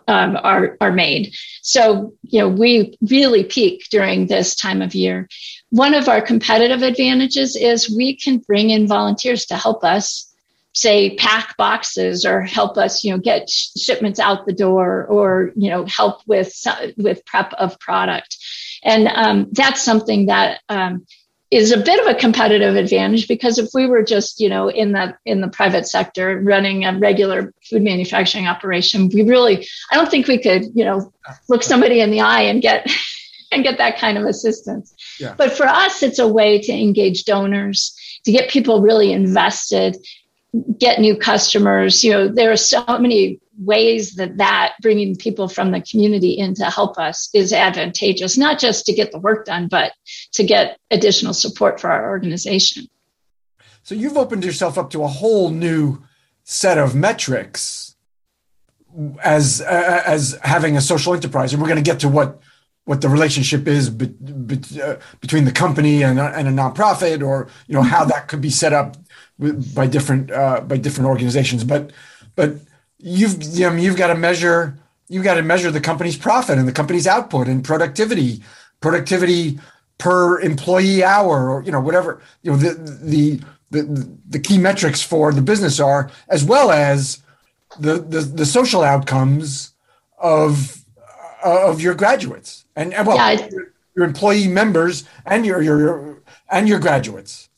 um, 0.09 0.37
are 0.37 0.77
are 0.81 0.93
made. 0.93 1.35
So 1.63 2.15
you 2.23 2.41
know 2.41 2.49
we 2.49 2.97
really 3.01 3.45
peak 3.45 3.87
during 3.91 4.27
this 4.27 4.55
time 4.55 4.83
of 4.83 4.95
year. 4.95 5.29
One 5.75 5.95
of 5.95 6.09
our 6.09 6.23
competitive 6.23 6.83
advantages 6.83 7.57
is 7.57 7.91
we 7.91 8.15
can 8.15 8.39
bring 8.39 8.71
in 8.71 8.87
volunteers 8.87 9.47
to 9.47 9.57
help 9.57 9.83
us 9.83 10.33
say 10.73 11.17
pack 11.17 11.57
boxes 11.57 12.25
or 12.25 12.43
help 12.43 12.79
us 12.79 13.03
you 13.03 13.11
know 13.11 13.19
get 13.19 13.51
shipments 13.51 14.21
out 14.21 14.47
the 14.47 14.53
door 14.53 15.05
or 15.07 15.51
you 15.57 15.71
know 15.71 15.85
help 15.87 16.21
with 16.29 16.55
with 16.97 17.27
prep 17.27 17.53
of 17.55 17.77
product. 17.81 18.37
And 18.85 19.09
um, 19.09 19.49
that's 19.51 19.83
something 19.83 20.27
that 20.27 20.61
um, 20.69 21.07
is 21.51 21.73
a 21.73 21.83
bit 21.83 21.99
of 21.99 22.07
a 22.07 22.21
competitive 22.21 22.77
advantage 22.77 23.27
because 23.27 23.59
if 23.59 23.71
we 23.75 23.89
were 23.89 24.05
just 24.05 24.39
you 24.39 24.49
know 24.49 24.71
in 24.71 24.93
the 24.93 25.17
in 25.25 25.41
the 25.41 25.49
private 25.49 25.89
sector 25.89 26.41
running 26.41 26.85
a 26.85 26.97
regular 26.97 27.53
food 27.69 27.83
manufacturing 27.83 28.47
operation 28.47 29.11
we 29.13 29.23
really 29.23 29.67
i 29.91 29.97
don't 29.97 30.11
think 30.11 30.29
we 30.29 30.39
could 30.39 30.65
you 30.75 30.85
know 30.85 31.13
look 31.49 31.63
somebody 31.63 32.01
in 32.01 32.11
the 32.11 32.21
eye 32.21 32.43
and 32.43 32.63
get 32.63 32.89
and 33.53 33.63
get 33.63 33.79
that 33.79 33.99
kind 33.99 34.19
of 34.19 34.25
assistance 34.25 34.95
yeah. 35.19 35.35
but 35.37 35.53
for 35.53 35.67
us 35.67 36.03
it's 36.03 36.19
a 36.19 36.29
way 36.29 36.61
to 36.61 36.73
engage 36.73 37.25
donors 37.25 37.97
to 38.25 38.33
get 38.33 38.51
people 38.51 38.81
really 38.81 39.13
invested 39.13 39.97
get 40.79 41.01
new 41.01 41.17
customers 41.17 42.05
you 42.05 42.13
know 42.13 42.29
there 42.29 42.51
are 42.51 42.57
so 42.57 42.85
many 42.99 43.41
ways 43.59 44.15
that 44.15 44.37
that 44.39 44.75
bringing 44.83 45.17
people 45.17 45.49
from 45.49 45.71
the 45.71 45.81
community 45.81 46.31
in 46.31 46.55
to 46.55 46.65
help 46.65 46.99
us 46.99 47.29
is 47.35 47.53
advantageous, 47.53 48.37
not 48.37 48.59
just 48.59 48.87
to 48.87 48.93
get 48.93 49.13
the 49.13 49.19
work 49.19 49.47
done, 49.47 49.69
but 49.69 49.93
to 50.33 50.45
get 50.45 50.79
additional 50.91 51.35
support 51.35 51.81
for 51.81 51.91
our 51.91 52.11
organization. 52.11 52.87
So 53.83 53.95
you've 53.95 54.17
opened 54.17 54.45
yourself 54.45 54.79
up 54.79 54.91
to 54.91 55.05
a 55.05 55.09
whole 55.09 55.51
new 55.51 56.03
set 56.43 56.79
of 56.79 56.95
metrics 56.95 57.97
as 59.23 59.61
uh, 59.61 60.03
as 60.07 60.39
having 60.43 60.77
a 60.77 60.81
social 60.81 61.15
enterprise, 61.15 61.53
and 61.53 61.61
we're 61.61 61.69
going 61.69 61.83
to 61.83 61.91
get 61.91 62.01
to 62.01 62.09
what 62.09 62.41
what 62.85 63.01
the 63.01 63.09
relationship 63.09 63.67
is 63.67 63.89
be, 63.89 64.07
be, 64.07 64.59
uh, 64.81 64.97
between 65.21 65.45
the 65.45 65.53
company 65.53 66.03
and, 66.03 66.19
and 66.19 66.49
a 66.49 66.51
nonprofit, 66.51 67.27
or 67.27 67.49
you 67.67 67.75
know 67.75 67.83
how 67.83 68.05
that 68.05 68.29
could 68.29 68.41
be 68.41 68.51
set 68.51 68.73
up 68.73 68.97
with, 69.39 69.75
by 69.75 69.87
different 69.87 70.31
uh, 70.31 70.61
by 70.61 70.77
different 70.77 71.09
organizations. 71.09 71.65
But 71.65 71.93
but 72.37 72.57
you've 72.99 73.43
you 73.43 73.71
know, 73.71 73.77
you've 73.77 73.97
got 73.97 74.09
to 74.09 74.15
measure 74.15 74.79
you've 75.09 75.25
got 75.25 75.35
to 75.35 75.43
measure 75.43 75.71
the 75.71 75.81
company's 75.81 76.17
profit 76.17 76.59
and 76.59 76.69
the 76.69 76.73
company's 76.73 77.07
output 77.07 77.49
and 77.49 77.65
productivity 77.65 78.43
productivity 78.81 79.59
per 79.99 80.41
employee 80.41 81.03
hour 81.03 81.51
or 81.51 81.63
you 81.63 81.73
know 81.73 81.81
whatever 81.81 82.21
you 82.43 82.51
know 82.51 82.57
the 82.57 82.75
the 83.03 83.41
the, 83.71 84.19
the 84.29 84.39
key 84.39 84.57
metrics 84.57 85.03
for 85.03 85.33
the 85.33 85.43
business 85.43 85.81
are 85.81 86.11
as 86.29 86.45
well 86.45 86.71
as 86.71 87.23
the 87.79 87.95
the, 87.95 88.21
the 88.21 88.47
social 88.47 88.83
outcomes 88.83 89.73
of 90.19 90.85
of 91.43 91.81
your 91.81 91.95
graduates 91.95 92.64
and, 92.77 92.93
and 92.95 93.07
well 93.07 93.17
yeah. 93.17 93.49
your 93.97 94.05
employee 94.05 94.49
members 94.49 95.05
and 95.27 95.47
your 95.47 95.63
your 95.63 96.23
and 96.51 96.69
your 96.69 96.79
graduates. 96.79 97.49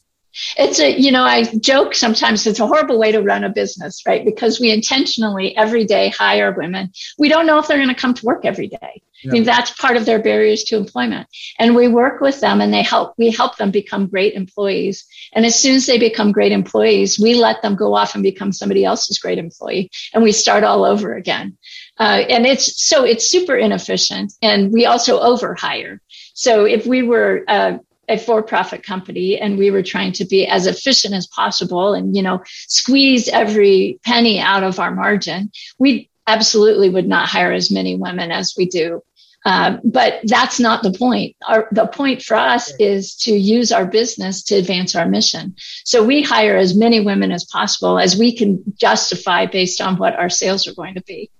It's 0.58 0.78
a 0.80 0.99
you 0.99 1.11
know 1.11 1.23
i 1.23 1.44
joke 1.61 1.94
sometimes 1.94 2.46
it's 2.46 2.61
a 2.61 2.66
horrible 2.66 2.99
way 2.99 3.11
to 3.11 3.23
run 3.23 3.44
a 3.44 3.49
business 3.49 4.02
right? 4.06 4.25
Because 4.25 4.61
we 4.61 4.70
intentionally 4.70 5.56
every 5.56 5.85
day 5.87 6.11
hire 6.11 6.52
women. 6.52 6.92
We 7.18 7.28
don't 7.30 7.46
know 7.46 7.58
if 7.58 7.66
they're 7.66 7.78
going 7.78 7.88
to 7.88 7.94
come 7.94 8.14
to 8.14 8.26
work 8.26 8.44
every 8.44 8.68
day. 8.68 9.02
Yeah. 9.23 9.30
i 9.30 9.32
mean 9.32 9.44
that's 9.44 9.70
part 9.70 9.96
of 9.96 10.04
their 10.04 10.20
barriers 10.23 10.62
to 10.64 10.76
employment. 10.76 11.26
And 11.58 11.75
we 11.75 11.88
work 11.88 12.20
with 12.20 12.40
them 12.40 12.61
and 12.61 12.73
they 12.73 12.82
help 12.82 13.14
we 13.16 13.30
help 13.30 13.56
them 13.56 13.70
become 13.70 14.08
great 14.08 14.35
employees. 14.35 15.06
And 15.32 15.46
as 15.46 15.58
soon 15.58 15.76
as 15.76 15.87
they 15.87 15.99
become 15.99 16.32
great 16.32 16.52
employees 16.52 17.18
we 17.18 17.35
let 17.35 17.62
them 17.62 17.75
go 17.75 17.94
off 17.94 18.14
and 18.14 18.23
become 18.23 18.52
somebody 18.52 18.85
else's 18.85 19.18
great 19.18 19.38
employee. 19.38 19.90
And 20.12 20.23
we 20.23 20.32
start 20.32 20.64
all 20.64 20.85
over 20.85 21.14
again 21.14 21.56
uh, 21.98 22.24
and 22.28 22.46
it's 22.46 22.84
so 22.84 23.04
it's 23.04 23.26
super 23.26 23.56
inefficient 23.56 24.32
and 24.42 24.72
we 24.72 24.86
also 24.86 25.20
overhire. 25.20 25.98
So 26.34 26.64
if 26.64 26.86
we 26.86 27.02
were 27.02 27.44
uh, 27.48 27.78
a 28.08 28.18
for-profit 28.18 28.82
company 28.82 29.38
and 29.38 29.58
we 29.58 29.70
were 29.70 29.82
trying 29.82 30.12
to 30.12 30.24
be 30.24 30.46
as 30.46 30.66
efficient 30.66 31.14
as 31.14 31.26
possible 31.26 31.94
and 31.94 32.14
you 32.14 32.22
know 32.22 32.42
squeeze 32.68 33.28
every 33.28 33.98
penny 34.04 34.38
out 34.38 34.62
of 34.62 34.78
our 34.78 34.94
margin 34.94 35.50
we 35.78 36.08
absolutely 36.26 36.88
would 36.88 37.06
not 37.06 37.28
hire 37.28 37.52
as 37.52 37.70
many 37.70 37.96
women 37.96 38.30
as 38.30 38.54
we 38.56 38.66
do. 38.66 39.02
Um, 39.44 39.80
but 39.84 40.20
that's 40.24 40.58
not 40.58 40.82
the 40.82 40.90
point. 40.90 41.36
Our, 41.46 41.68
the 41.70 41.86
point 41.86 42.20
for 42.20 42.34
us 42.34 42.72
is 42.80 43.14
to 43.18 43.32
use 43.32 43.70
our 43.70 43.86
business 43.86 44.42
to 44.44 44.56
advance 44.56 44.96
our 44.96 45.06
mission. 45.06 45.54
So 45.84 46.04
we 46.04 46.20
hire 46.20 46.56
as 46.56 46.76
many 46.76 46.98
women 46.98 47.30
as 47.30 47.44
possible 47.44 47.96
as 47.96 48.18
we 48.18 48.36
can 48.36 48.64
justify 48.74 49.46
based 49.46 49.80
on 49.80 49.98
what 49.98 50.16
our 50.16 50.28
sales 50.28 50.66
are 50.66 50.74
going 50.74 50.94
to 50.94 51.02
be 51.02 51.30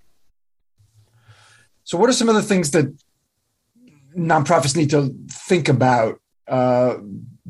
so 1.87 1.97
what 1.97 2.11
are 2.11 2.13
some 2.13 2.29
of 2.29 2.35
the 2.35 2.43
things 2.43 2.73
that 2.73 2.93
nonprofits 4.15 4.77
need 4.77 4.91
to 4.91 5.15
think 5.31 5.69
about 5.69 6.21
uh, 6.49 6.97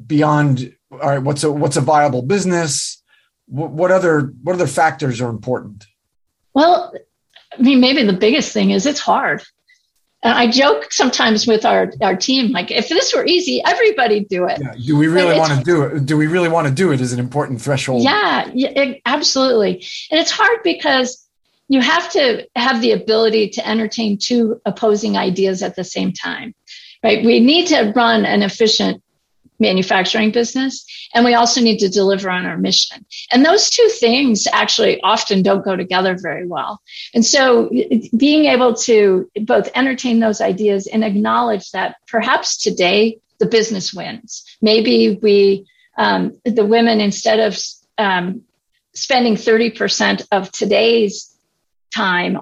beyond 0.07 0.73
all 0.93 0.99
right 0.99 1.23
what's 1.23 1.43
a 1.43 1.51
what's 1.51 1.77
a 1.77 1.81
viable 1.81 2.23
business 2.23 3.03
what, 3.47 3.71
what 3.71 3.91
other 3.91 4.33
what 4.43 4.55
other 4.55 4.67
factors 4.67 5.21
are 5.21 5.31
important 5.31 5.87
well 6.55 6.95
i 7.59 7.63
mean 7.63 7.81
maybe 7.81 8.05
the 8.05 8.13
biggest 8.13 8.53
thing 8.53 8.71
is 8.71 8.87
it's 8.87 9.01
hard 9.01 9.43
and 10.23 10.37
I 10.37 10.51
joke 10.51 10.93
sometimes 10.93 11.47
with 11.47 11.65
our, 11.65 11.93
our 12.01 12.17
team, 12.17 12.51
like 12.51 12.71
if 12.71 12.89
this 12.89 13.15
were 13.15 13.25
easy, 13.27 13.63
everybody'd 13.65 14.29
do 14.29 14.47
it. 14.47 14.59
Yeah. 14.61 14.75
Do 14.75 14.97
we 14.97 15.07
really 15.07 15.39
want 15.39 15.57
to 15.57 15.63
do 15.63 15.83
it? 15.83 16.07
Do 16.07 16.17
we 16.17 16.27
really 16.27 16.49
want 16.49 16.67
to 16.67 16.73
do 16.73 16.91
it? 16.91 17.01
Is 17.01 17.13
an 17.13 17.21
important 17.21 17.61
threshold. 17.61 18.03
Yeah, 18.03 18.51
yeah 18.53 18.71
it, 18.71 19.03
absolutely. 19.07 19.87
And 20.11 20.19
it's 20.19 20.33
hard 20.33 20.59
because 20.65 21.26
you 21.69 21.81
have 21.81 22.11
to 22.13 22.47
have 22.55 22.81
the 22.81 22.93
ability 22.93 23.49
to 23.49 23.69
entertain 23.69 24.19
two 24.19 24.61
opposing 24.65 25.17
ideas 25.17 25.63
at 25.63 25.77
the 25.77 25.85
same 25.85 26.13
time 26.13 26.55
right? 27.03 27.25
We 27.25 27.39
need 27.39 27.69
to 27.69 27.93
run 27.95 28.25
an 28.25 28.43
efficient 28.43 29.03
manufacturing 29.59 30.33
business 30.33 30.85
and 31.15 31.25
we 31.25 31.35
also 31.35 31.63
need 31.63 31.79
to 31.79 31.89
deliver 31.89 32.29
on 32.29 32.45
our 32.45 32.59
mission. 32.59 33.07
And 33.33 33.45
those 33.45 33.71
two 33.71 33.89
things 33.89 34.47
actually 34.53 35.01
often 35.03 35.43
don't 35.43 35.65
go 35.65 35.77
together 35.77 36.17
very 36.21 36.47
well. 36.47 36.81
And 37.15 37.25
so 37.25 37.71
being 38.17 38.47
able 38.47 38.75
to 38.75 39.31
both 39.43 39.71
entertain 39.75 40.19
those 40.19 40.41
ideas 40.41 40.87
and 40.89 41.05
acknowledge 41.05 41.71
that 41.71 41.97
perhaps 42.07 42.59
today 42.59 43.19
the 43.39 43.47
business 43.47 43.95
wins. 43.95 44.45
Maybe 44.61 45.19
we 45.23 45.67
um, 45.97 46.39
the 46.45 46.67
women 46.67 47.01
instead 47.01 47.41
of 47.41 47.59
um, 47.97 48.43
spending 48.95 49.37
30% 49.37 50.27
of 50.33 50.53
today's 50.53 51.36
time 51.97 52.39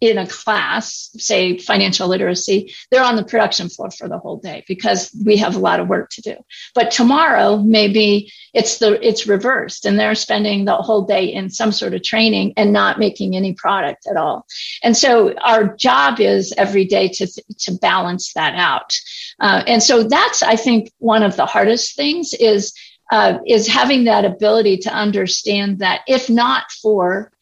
in 0.00 0.18
a 0.18 0.26
class, 0.26 1.10
say 1.16 1.58
financial 1.58 2.08
literacy, 2.08 2.74
they're 2.90 3.02
on 3.02 3.16
the 3.16 3.24
production 3.24 3.68
floor 3.68 3.90
for 3.90 4.06
the 4.08 4.18
whole 4.18 4.36
day 4.36 4.62
because 4.68 5.10
we 5.24 5.38
have 5.38 5.56
a 5.56 5.58
lot 5.58 5.80
of 5.80 5.88
work 5.88 6.10
to 6.10 6.20
do. 6.20 6.36
But 6.74 6.90
tomorrow, 6.90 7.56
maybe 7.56 8.30
it's 8.52 8.78
the 8.78 8.90
it's 9.06 9.26
reversed, 9.26 9.86
and 9.86 9.98
they're 9.98 10.14
spending 10.14 10.64
the 10.64 10.76
whole 10.76 11.02
day 11.02 11.24
in 11.24 11.48
some 11.48 11.72
sort 11.72 11.94
of 11.94 12.02
training 12.02 12.52
and 12.56 12.72
not 12.72 12.98
making 12.98 13.34
any 13.34 13.54
product 13.54 14.06
at 14.06 14.16
all. 14.16 14.44
And 14.82 14.96
so 14.96 15.34
our 15.42 15.74
job 15.76 16.20
is 16.20 16.52
every 16.56 16.84
day 16.84 17.08
to 17.08 17.26
to 17.60 17.72
balance 17.80 18.32
that 18.34 18.54
out. 18.54 18.94
Uh, 19.40 19.62
and 19.66 19.82
so 19.82 20.02
that's 20.02 20.42
I 20.42 20.56
think 20.56 20.92
one 20.98 21.22
of 21.22 21.36
the 21.36 21.46
hardest 21.46 21.96
things 21.96 22.34
is. 22.34 22.72
Uh, 23.10 23.38
is 23.46 23.66
having 23.66 24.04
that 24.04 24.26
ability 24.26 24.76
to 24.76 24.92
understand 24.92 25.78
that 25.78 26.02
if 26.06 26.28
not 26.28 26.64
for 26.82 27.32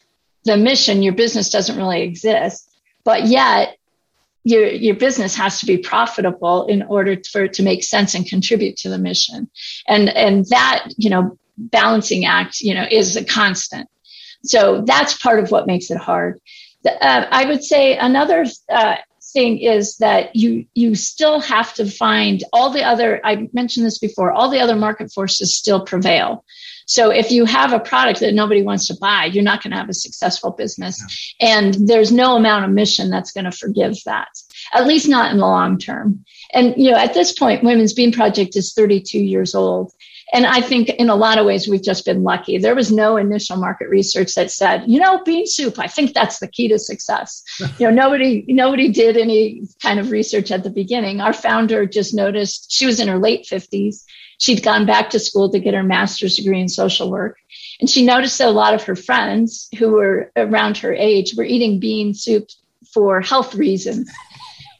the 0.46 0.56
mission, 0.56 1.02
your 1.02 1.12
business 1.12 1.50
doesn't 1.50 1.76
really 1.76 2.02
exist. 2.02 2.70
But 3.04 3.26
yet, 3.26 3.76
your 4.44 4.68
your 4.68 4.94
business 4.94 5.34
has 5.36 5.60
to 5.60 5.66
be 5.66 5.76
profitable 5.76 6.66
in 6.66 6.82
order 6.84 7.16
for 7.30 7.44
it 7.44 7.52
to 7.54 7.62
make 7.62 7.82
sense 7.82 8.14
and 8.14 8.24
contribute 8.26 8.76
to 8.78 8.88
the 8.88 8.98
mission. 8.98 9.50
And 9.86 10.08
and 10.08 10.46
that 10.46 10.88
you 10.96 11.10
know 11.10 11.36
balancing 11.58 12.24
act 12.24 12.60
you 12.60 12.74
know 12.74 12.86
is 12.90 13.16
a 13.16 13.24
constant. 13.24 13.88
So 14.44 14.82
that's 14.86 15.18
part 15.18 15.40
of 15.40 15.50
what 15.50 15.66
makes 15.66 15.90
it 15.90 15.98
hard. 15.98 16.40
Uh, 16.86 17.26
I 17.30 17.46
would 17.46 17.64
say 17.64 17.96
another 17.96 18.46
uh, 18.68 18.96
thing 19.32 19.58
is 19.58 19.96
that 19.96 20.36
you 20.36 20.64
you 20.74 20.94
still 20.94 21.40
have 21.40 21.74
to 21.74 21.84
find 21.90 22.44
all 22.52 22.70
the 22.70 22.84
other. 22.84 23.20
I 23.24 23.48
mentioned 23.52 23.84
this 23.84 23.98
before. 23.98 24.30
All 24.32 24.48
the 24.48 24.60
other 24.60 24.76
market 24.76 25.12
forces 25.12 25.56
still 25.56 25.84
prevail. 25.84 26.44
So 26.86 27.10
if 27.10 27.30
you 27.30 27.44
have 27.44 27.72
a 27.72 27.80
product 27.80 28.20
that 28.20 28.34
nobody 28.34 28.62
wants 28.62 28.86
to 28.88 28.96
buy, 29.00 29.26
you're 29.26 29.42
not 29.42 29.62
going 29.62 29.72
to 29.72 29.76
have 29.76 29.88
a 29.88 29.94
successful 29.94 30.52
business. 30.52 31.34
And 31.40 31.74
there's 31.86 32.12
no 32.12 32.36
amount 32.36 32.64
of 32.64 32.70
mission 32.70 33.10
that's 33.10 33.32
going 33.32 33.44
to 33.44 33.52
forgive 33.52 33.96
that, 34.06 34.28
at 34.72 34.86
least 34.86 35.08
not 35.08 35.32
in 35.32 35.38
the 35.38 35.46
long 35.46 35.78
term. 35.78 36.24
And, 36.52 36.74
you 36.76 36.92
know, 36.92 36.96
at 36.96 37.12
this 37.12 37.32
point, 37.32 37.64
Women's 37.64 37.92
Bean 37.92 38.12
Project 38.12 38.56
is 38.56 38.72
32 38.72 39.18
years 39.18 39.54
old. 39.54 39.92
And 40.32 40.44
I 40.44 40.60
think 40.60 40.88
in 40.88 41.08
a 41.08 41.14
lot 41.14 41.38
of 41.38 41.46
ways, 41.46 41.68
we've 41.68 41.82
just 41.82 42.04
been 42.04 42.24
lucky. 42.24 42.58
There 42.58 42.74
was 42.74 42.90
no 42.90 43.16
initial 43.16 43.56
market 43.56 43.88
research 43.88 44.34
that 44.34 44.50
said, 44.50 44.82
you 44.86 44.98
know, 44.98 45.22
bean 45.22 45.46
soup, 45.46 45.78
I 45.78 45.86
think 45.86 46.14
that's 46.14 46.40
the 46.40 46.48
key 46.48 46.68
to 46.68 46.78
success. 46.78 47.44
you 47.78 47.86
know, 47.86 47.90
nobody, 47.90 48.44
nobody 48.48 48.90
did 48.90 49.16
any 49.16 49.62
kind 49.80 50.00
of 50.00 50.10
research 50.10 50.50
at 50.50 50.64
the 50.64 50.70
beginning. 50.70 51.20
Our 51.20 51.32
founder 51.32 51.86
just 51.86 52.12
noticed 52.12 52.72
she 52.72 52.86
was 52.86 52.98
in 52.98 53.06
her 53.08 53.18
late 53.18 53.46
50s. 53.46 54.04
She'd 54.38 54.62
gone 54.62 54.86
back 54.86 55.10
to 55.10 55.18
school 55.18 55.50
to 55.50 55.58
get 55.58 55.74
her 55.74 55.82
master's 55.82 56.36
degree 56.36 56.60
in 56.60 56.68
social 56.68 57.10
work. 57.10 57.38
And 57.80 57.88
she 57.88 58.04
noticed 58.04 58.38
that 58.38 58.48
a 58.48 58.50
lot 58.50 58.74
of 58.74 58.82
her 58.84 58.96
friends 58.96 59.68
who 59.78 59.92
were 59.92 60.30
around 60.36 60.76
her 60.78 60.92
age 60.92 61.34
were 61.36 61.44
eating 61.44 61.80
bean 61.80 62.14
soup 62.14 62.48
for 62.92 63.20
health 63.20 63.54
reasons. 63.54 64.10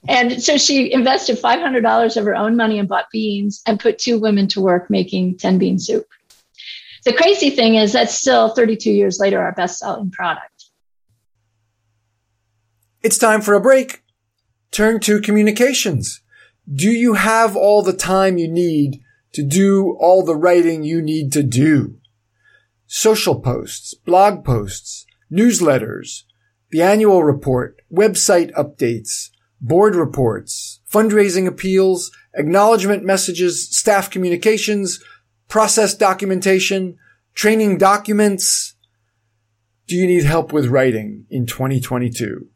And 0.08 0.42
so 0.42 0.56
she 0.56 0.92
invested 0.92 1.38
$500 1.38 2.16
of 2.16 2.25
her 2.25 2.34
own 2.34 2.56
money 2.56 2.78
and 2.78 2.88
bought 2.88 3.06
beans 3.12 3.62
and 3.66 3.80
put 3.80 3.98
two 3.98 4.18
women 4.18 4.46
to 4.48 4.60
work 4.60 4.88
making 4.88 5.38
10 5.38 5.58
bean 5.58 5.78
soup. 5.78 6.06
The 7.04 7.12
crazy 7.12 7.50
thing 7.50 7.76
is 7.76 7.92
that's 7.92 8.14
still 8.14 8.50
32 8.50 8.90
years 8.90 9.18
later 9.20 9.40
our 9.40 9.52
best 9.52 9.78
selling 9.78 10.10
product. 10.10 10.66
It's 13.02 13.18
time 13.18 13.40
for 13.40 13.54
a 13.54 13.60
break. 13.60 14.02
Turn 14.70 15.00
2 15.00 15.20
Communications. 15.20 16.20
Do 16.72 16.90
you 16.90 17.14
have 17.14 17.56
all 17.56 17.82
the 17.82 17.92
time 17.92 18.38
you 18.38 18.48
need 18.48 19.00
to 19.36 19.42
do 19.42 19.94
all 20.00 20.24
the 20.24 20.34
writing 20.34 20.82
you 20.82 21.02
need 21.02 21.30
to 21.30 21.42
do? 21.42 21.98
Social 22.86 23.38
posts, 23.38 23.92
blog 23.92 24.46
posts, 24.46 25.04
newsletters, 25.30 26.22
the 26.70 26.80
annual 26.80 27.22
report, 27.22 27.82
website 27.92 28.50
updates, 28.52 29.28
board 29.60 29.94
reports, 29.94 30.80
fundraising 30.90 31.46
appeals, 31.46 32.10
acknowledgement 32.32 33.04
messages, 33.04 33.68
staff 33.76 34.08
communications, 34.08 35.04
process 35.48 35.94
documentation, 35.94 36.96
training 37.34 37.76
documents. 37.76 38.74
Do 39.86 39.96
you 39.96 40.06
need 40.06 40.24
help 40.24 40.50
with 40.50 40.68
writing 40.68 41.26
in 41.28 41.44
2022? 41.44 42.48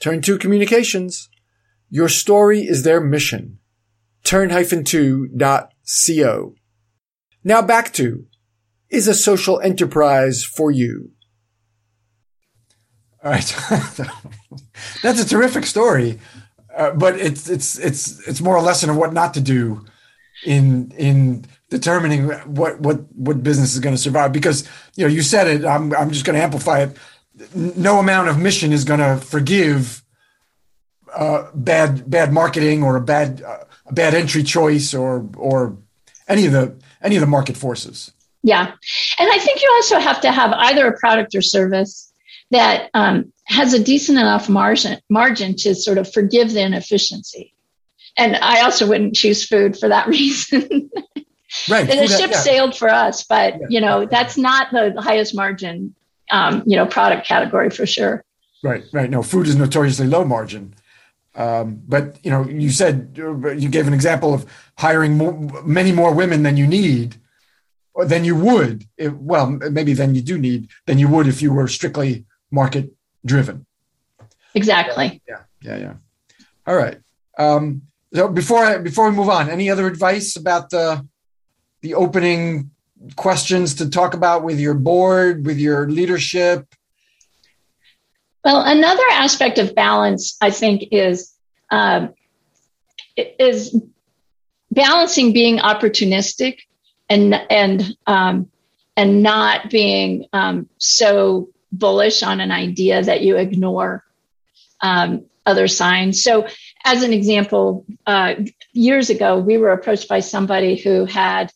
Turn 0.00 0.22
2 0.22 0.38
Communications. 0.38 1.28
Your 1.90 2.08
story 2.08 2.62
is 2.62 2.84
their 2.84 3.02
mission. 3.02 3.58
Turn-2.co. 5.86 6.54
Now 7.42 7.62
back 7.62 7.92
to 7.94 8.26
is 8.90 9.08
a 9.08 9.14
social 9.14 9.60
enterprise 9.60 10.44
for 10.44 10.70
you? 10.70 11.10
All 13.22 13.32
right. 13.32 13.56
That's 15.02 15.20
a 15.20 15.26
terrific 15.28 15.66
story, 15.66 16.18
uh, 16.74 16.90
but 16.92 17.18
it's 17.18 17.48
it's 17.48 17.78
it's 17.78 18.26
it's 18.28 18.40
more 18.40 18.56
a 18.56 18.62
lesson 18.62 18.90
of 18.90 18.96
what 18.96 19.12
not 19.12 19.34
to 19.34 19.40
do 19.40 19.84
in 20.44 20.92
in 20.96 21.46
determining 21.70 22.28
what 22.28 22.80
what 22.80 23.00
what 23.14 23.42
business 23.42 23.74
is 23.74 23.80
going 23.80 23.94
to 23.94 24.00
survive. 24.00 24.32
Because 24.32 24.68
you 24.94 25.06
know 25.06 25.12
you 25.12 25.22
said 25.22 25.48
it. 25.48 25.64
I'm 25.64 25.94
I'm 25.94 26.10
just 26.10 26.24
going 26.24 26.36
to 26.36 26.42
amplify 26.42 26.82
it. 26.82 26.96
No 27.54 27.98
amount 27.98 28.28
of 28.28 28.38
mission 28.38 28.72
is 28.72 28.84
going 28.84 29.00
to 29.00 29.16
forgive 29.16 30.02
uh, 31.14 31.50
bad 31.54 32.08
bad 32.10 32.32
marketing 32.32 32.82
or 32.82 32.96
a 32.96 33.00
bad 33.00 33.42
uh, 33.42 33.64
a 33.86 33.92
bad 33.92 34.14
entry 34.14 34.42
choice 34.42 34.94
or 34.94 35.28
or 35.36 35.76
any 36.28 36.46
of 36.46 36.52
the 36.52 36.74
any 37.02 37.16
of 37.16 37.20
the 37.20 37.26
market 37.26 37.56
forces. 37.56 38.12
Yeah, 38.42 38.72
and 39.18 39.30
I 39.30 39.38
think 39.38 39.62
you 39.62 39.70
also 39.74 39.98
have 39.98 40.20
to 40.22 40.30
have 40.30 40.52
either 40.52 40.86
a 40.86 40.98
product 40.98 41.34
or 41.34 41.42
service 41.42 42.12
that 42.50 42.90
um, 42.94 43.32
has 43.44 43.72
a 43.72 43.82
decent 43.82 44.18
enough 44.18 44.48
margin 44.48 45.00
margin 45.08 45.56
to 45.56 45.74
sort 45.74 45.98
of 45.98 46.12
forgive 46.12 46.52
the 46.52 46.62
inefficiency. 46.62 47.54
And 48.16 48.36
I 48.36 48.60
also 48.60 48.86
wouldn't 48.86 49.16
choose 49.16 49.46
food 49.46 49.78
for 49.78 49.88
that 49.88 50.06
reason. 50.08 50.90
right. 51.68 51.86
the 51.86 52.06
ship 52.06 52.30
yeah. 52.30 52.38
sailed 52.38 52.76
for 52.76 52.88
us, 52.88 53.24
but 53.24 53.54
yeah. 53.54 53.66
you 53.68 53.80
know 53.80 54.06
that's 54.06 54.36
not 54.36 54.70
the 54.72 54.94
highest 55.00 55.34
margin, 55.34 55.94
um, 56.30 56.62
you 56.66 56.76
know, 56.76 56.86
product 56.86 57.26
category 57.26 57.70
for 57.70 57.86
sure. 57.86 58.24
Right. 58.62 58.84
Right. 58.92 59.10
No, 59.10 59.22
food 59.22 59.46
is 59.46 59.56
notoriously 59.56 60.06
low 60.06 60.24
margin. 60.24 60.74
Um, 61.36 61.82
but 61.86 62.18
you 62.24 62.30
know, 62.30 62.46
you 62.46 62.70
said 62.70 63.12
you 63.16 63.68
gave 63.68 63.86
an 63.86 63.94
example 63.94 64.32
of 64.32 64.46
hiring 64.78 65.16
more, 65.16 65.32
many 65.64 65.92
more 65.92 66.14
women 66.14 66.42
than 66.42 66.56
you 66.56 66.66
need, 66.66 67.16
or 67.92 68.04
than 68.04 68.24
you 68.24 68.36
would. 68.36 68.86
If, 68.96 69.12
well, 69.14 69.46
maybe 69.50 69.94
than 69.94 70.14
you 70.14 70.22
do 70.22 70.38
need 70.38 70.68
than 70.86 70.98
you 70.98 71.08
would 71.08 71.26
if 71.26 71.42
you 71.42 71.52
were 71.52 71.68
strictly 71.68 72.24
market 72.50 72.92
driven. 73.24 73.66
Exactly. 74.54 75.22
Yeah, 75.28 75.42
yeah, 75.60 75.76
yeah. 75.76 75.94
All 76.66 76.76
right. 76.76 76.98
Um, 77.36 77.82
so 78.14 78.28
before 78.28 78.64
I, 78.64 78.78
before 78.78 79.10
we 79.10 79.16
move 79.16 79.28
on, 79.28 79.50
any 79.50 79.68
other 79.70 79.86
advice 79.86 80.36
about 80.36 80.70
the 80.70 81.06
the 81.80 81.94
opening 81.94 82.70
questions 83.16 83.74
to 83.74 83.90
talk 83.90 84.14
about 84.14 84.44
with 84.44 84.58
your 84.58 84.74
board, 84.74 85.46
with 85.46 85.58
your 85.58 85.90
leadership? 85.90 86.74
Well, 88.44 88.62
another 88.62 89.04
aspect 89.10 89.58
of 89.58 89.74
balance, 89.74 90.36
I 90.40 90.50
think, 90.50 90.88
is 90.92 91.32
um, 91.70 92.12
is 93.16 93.74
balancing 94.70 95.32
being 95.32 95.58
opportunistic 95.58 96.58
and 97.08 97.34
and 97.50 97.96
um, 98.06 98.50
and 98.96 99.22
not 99.22 99.70
being 99.70 100.26
um, 100.32 100.68
so 100.78 101.48
bullish 101.72 102.22
on 102.22 102.40
an 102.40 102.50
idea 102.50 103.02
that 103.02 103.22
you 103.22 103.36
ignore 103.36 104.04
um, 104.80 105.24
other 105.46 105.66
signs. 105.66 106.22
So, 106.22 106.46
as 106.84 107.02
an 107.02 107.14
example, 107.14 107.86
uh, 108.06 108.34
years 108.72 109.08
ago, 109.08 109.38
we 109.38 109.56
were 109.56 109.72
approached 109.72 110.08
by 110.08 110.20
somebody 110.20 110.76
who 110.76 111.06
had 111.06 111.50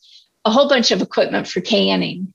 a 0.47 0.51
whole 0.51 0.71
bunch 0.71 0.91
of 0.91 1.03
equipment 1.03 1.47
for 1.49 1.61
canning 1.61 2.33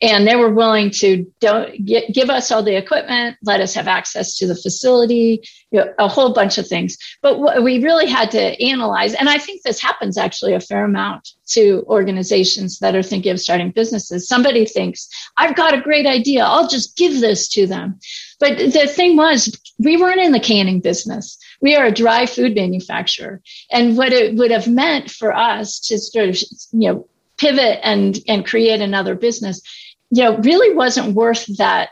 and 0.00 0.26
they 0.26 0.36
were 0.36 0.52
willing 0.52 0.90
to 0.90 1.30
don't 1.40 1.84
get, 1.84 2.12
give 2.12 2.30
us 2.30 2.50
all 2.50 2.62
the 2.62 2.76
equipment 2.76 3.36
let 3.42 3.60
us 3.60 3.74
have 3.74 3.88
access 3.88 4.36
to 4.36 4.46
the 4.46 4.54
facility 4.54 5.42
you 5.70 5.80
know, 5.80 5.92
a 5.98 6.08
whole 6.08 6.32
bunch 6.32 6.56
of 6.56 6.66
things. 6.66 6.96
But 7.20 7.40
what 7.40 7.62
we 7.62 7.82
really 7.82 8.06
had 8.06 8.30
to 8.32 8.62
analyze 8.62 9.14
and 9.14 9.28
i 9.28 9.38
think 9.38 9.62
this 9.62 9.80
happens 9.80 10.16
actually 10.16 10.54
a 10.54 10.60
fair 10.60 10.84
amount 10.84 11.30
to 11.48 11.84
organizations 11.88 12.78
that 12.78 12.94
are 12.94 13.02
thinking 13.02 13.32
of 13.32 13.40
starting 13.40 13.70
businesses. 13.70 14.28
Somebody 14.28 14.64
thinks 14.64 15.08
i've 15.36 15.56
got 15.56 15.74
a 15.74 15.80
great 15.80 16.06
idea 16.06 16.44
i'll 16.44 16.68
just 16.68 16.96
give 16.96 17.20
this 17.20 17.48
to 17.48 17.66
them. 17.66 17.98
But 18.40 18.58
the 18.58 18.86
thing 18.86 19.16
was 19.16 19.56
we 19.78 19.96
weren't 19.96 20.20
in 20.20 20.32
the 20.32 20.40
canning 20.40 20.80
business. 20.80 21.38
We 21.60 21.74
are 21.76 21.86
a 21.86 21.92
dry 21.92 22.26
food 22.26 22.54
manufacturer. 22.54 23.42
And 23.70 23.96
what 23.96 24.12
it 24.12 24.36
would 24.36 24.50
have 24.50 24.68
meant 24.68 25.10
for 25.10 25.34
us 25.34 25.80
to 25.80 25.98
sort 25.98 26.28
of 26.28 26.36
you 26.72 26.88
know 26.88 27.08
pivot 27.36 27.80
and 27.82 28.18
and 28.28 28.46
create 28.46 28.80
another 28.80 29.14
business 29.14 29.62
you 30.10 30.24
know, 30.24 30.38
really 30.38 30.74
wasn't 30.74 31.14
worth 31.14 31.46
that, 31.58 31.90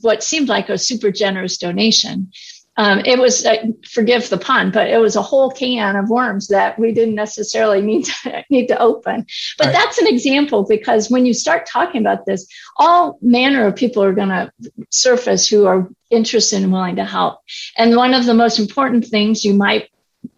what 0.00 0.22
seemed 0.22 0.48
like 0.48 0.68
a 0.68 0.78
super 0.78 1.10
generous 1.10 1.58
donation. 1.58 2.30
Um, 2.76 3.00
it 3.04 3.18
was, 3.18 3.44
uh, 3.44 3.56
forgive 3.90 4.28
the 4.28 4.38
pun, 4.38 4.70
but 4.70 4.88
it 4.88 4.98
was 4.98 5.16
a 5.16 5.22
whole 5.22 5.50
can 5.50 5.96
of 5.96 6.08
worms 6.08 6.46
that 6.48 6.78
we 6.78 6.92
didn't 6.92 7.16
necessarily 7.16 7.82
need 7.82 8.04
to, 8.04 8.44
need 8.50 8.68
to 8.68 8.78
open. 8.78 9.26
But 9.58 9.66
right. 9.66 9.72
that's 9.72 9.98
an 9.98 10.06
example 10.06 10.64
because 10.64 11.10
when 11.10 11.26
you 11.26 11.34
start 11.34 11.66
talking 11.66 12.00
about 12.00 12.24
this, 12.24 12.46
all 12.76 13.18
manner 13.20 13.66
of 13.66 13.74
people 13.74 14.02
are 14.04 14.12
going 14.12 14.28
to 14.28 14.52
surface 14.90 15.48
who 15.48 15.66
are 15.66 15.90
interested 16.10 16.62
and 16.62 16.72
willing 16.72 16.96
to 16.96 17.04
help. 17.04 17.40
And 17.76 17.96
one 17.96 18.14
of 18.14 18.26
the 18.26 18.34
most 18.34 18.60
important 18.60 19.04
things 19.06 19.44
you 19.44 19.54
might 19.54 19.90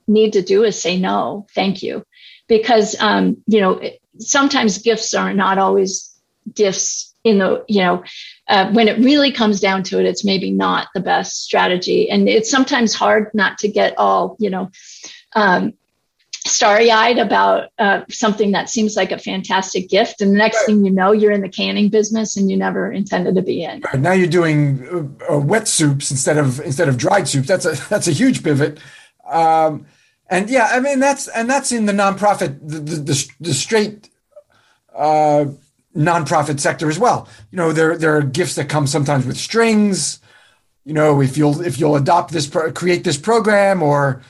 need 0.08 0.32
to 0.32 0.42
do 0.42 0.64
is 0.64 0.80
say 0.80 0.98
no, 0.98 1.46
thank 1.54 1.82
you, 1.82 2.04
because 2.48 2.96
um, 3.00 3.36
you 3.46 3.60
know 3.60 3.80
sometimes 4.18 4.78
gifts 4.78 5.14
are 5.14 5.32
not 5.32 5.58
always 5.58 6.10
gifts 6.54 7.09
in 7.24 7.38
the 7.38 7.64
you 7.68 7.80
know 7.80 8.02
uh, 8.48 8.70
when 8.72 8.88
it 8.88 8.98
really 8.98 9.30
comes 9.30 9.61
down 9.61 9.83
to 9.83 9.98
it 9.98 10.06
it's 10.06 10.24
maybe 10.24 10.50
not 10.50 10.88
the 10.94 11.00
best 11.00 11.42
strategy. 11.44 12.11
And 12.11 12.28
it's 12.28 12.50
sometimes 12.50 12.94
hard 12.94 13.30
not 13.35 13.59
to 13.59 13.68
get 13.68 13.98
all 13.98 14.37
you 14.38 14.50
know 14.50 14.70
um, 15.35 15.74
starry-eyed 16.46 17.18
about 17.18 17.68
uh, 17.78 18.02
something 18.09 18.52
that 18.52 18.70
seems 18.70 18.96
like 18.96 19.12
a 19.12 19.18
fantastic 19.18 19.90
gift. 19.90 20.22
And 20.22 20.33
the 20.33 20.38
next 20.38 20.56
right. 20.59 20.66
thing 20.66 20.85
you 20.85 20.90
know 20.90 21.12
you're 21.12 21.33
in 21.33 21.42
the 21.42 21.48
canning 21.48 21.90
business 21.90 22.37
and 22.37 22.50
you 22.50 22.56
never 22.56 22.90
intended 22.90 23.35
to 23.35 23.42
be 23.42 23.64
in. 23.64 23.83
Right. 23.83 24.00
now 24.00 24.12
you're 24.12 24.26
doing 24.26 25.18
uh, 25.28 25.35
uh, 25.35 25.38
wet 25.38 25.68
soups 25.68 26.11
instead 26.11 26.38
of 26.38 26.61
instead 26.61 26.88
of 26.88 26.96
dried 26.96 27.28
soups. 27.28 27.48
That's 27.48 27.66
a 27.66 27.72
that's 27.88 28.09
a 28.09 28.12
huge 28.12 28.42
pivot. 28.42 28.78
Um, 29.26 29.87
and 30.30 30.48
yeah 30.48 30.68
i 30.72 30.80
mean 30.80 31.00
that's 31.00 31.28
and 31.28 31.50
that's 31.50 31.72
in 31.72 31.87
the 31.87 31.92
nonprofit 31.92 32.59
the 32.62 32.78
the, 32.78 32.96
the, 32.96 33.28
the 33.40 33.54
straight 33.54 34.09
uh, 34.94 35.46
nonprofit 35.96 36.61
sector 36.61 36.88
as 36.88 36.98
well. 36.98 37.29
You 37.50 37.57
know, 37.57 37.72
there 37.72 37.96
there 37.96 38.16
are 38.16 38.22
gifts 38.22 38.55
that 38.55 38.68
come 38.68 38.87
sometimes 38.87 39.26
with 39.26 39.37
strings. 39.37 40.20
You 40.85 40.94
know, 40.94 41.20
if 41.20 41.37
you'll 41.37 41.61
if 41.61 41.79
you'll 41.79 41.96
adopt 41.96 42.33
this 42.33 42.46
pro- 42.46 42.72
create 42.72 43.05
this 43.05 43.16
program 43.16 43.83
or 43.83 44.22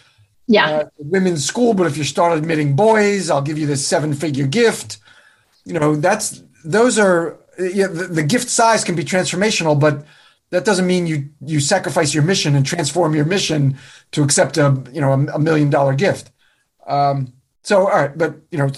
yeah, 0.47 0.69
uh, 0.69 0.85
women's 0.99 1.45
school, 1.45 1.75
but 1.75 1.87
if 1.87 1.97
you 1.97 2.05
start 2.05 2.37
admitting 2.37 2.75
boys, 2.75 3.31
I'll 3.31 3.43
give 3.43 3.59
you 3.59 3.67
this 3.67 3.87
seven 3.87 4.15
figure 4.15 4.47
gift. 4.47 4.99
You 5.65 5.75
know, 5.75 5.97
that's 5.97 6.43
those 6.65 6.99
are 6.99 7.39
yeah, 7.59 7.87
the, 7.87 8.05
the 8.07 8.23
gift 8.23 8.49
size 8.49 8.85
can 8.85 8.95
be 8.95 9.05
transformational, 9.05 9.79
but 9.79 10.05
that 10.51 10.65
doesn't 10.65 10.87
mean 10.87 11.07
you 11.07 11.29
you 11.41 11.61
sacrifice 11.61 12.15
your 12.15 12.25
mission 12.25 12.57
and 12.57 12.67
transform 12.67 13.15
your 13.15 13.25
mission 13.25 13.79
to 14.13 14.23
accept 14.23 14.57
a 14.57 14.83
you 14.93 15.01
know 15.01 15.13
a, 15.13 15.35
a 15.35 15.39
million 15.39 15.71
dollar 15.71 15.95
gift. 15.95 16.31
Um, 16.87 17.33
so 17.63 17.87
all 17.87 17.95
right, 17.95 18.17
but 18.17 18.37
you 18.51 18.59
know 18.59 18.71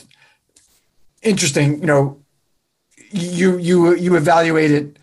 interesting. 1.22 1.80
You 1.80 1.86
know, 1.86 2.21
you 3.12 3.58
you 3.58 3.94
you 3.94 4.16
evaluate 4.16 4.70
it 4.70 4.98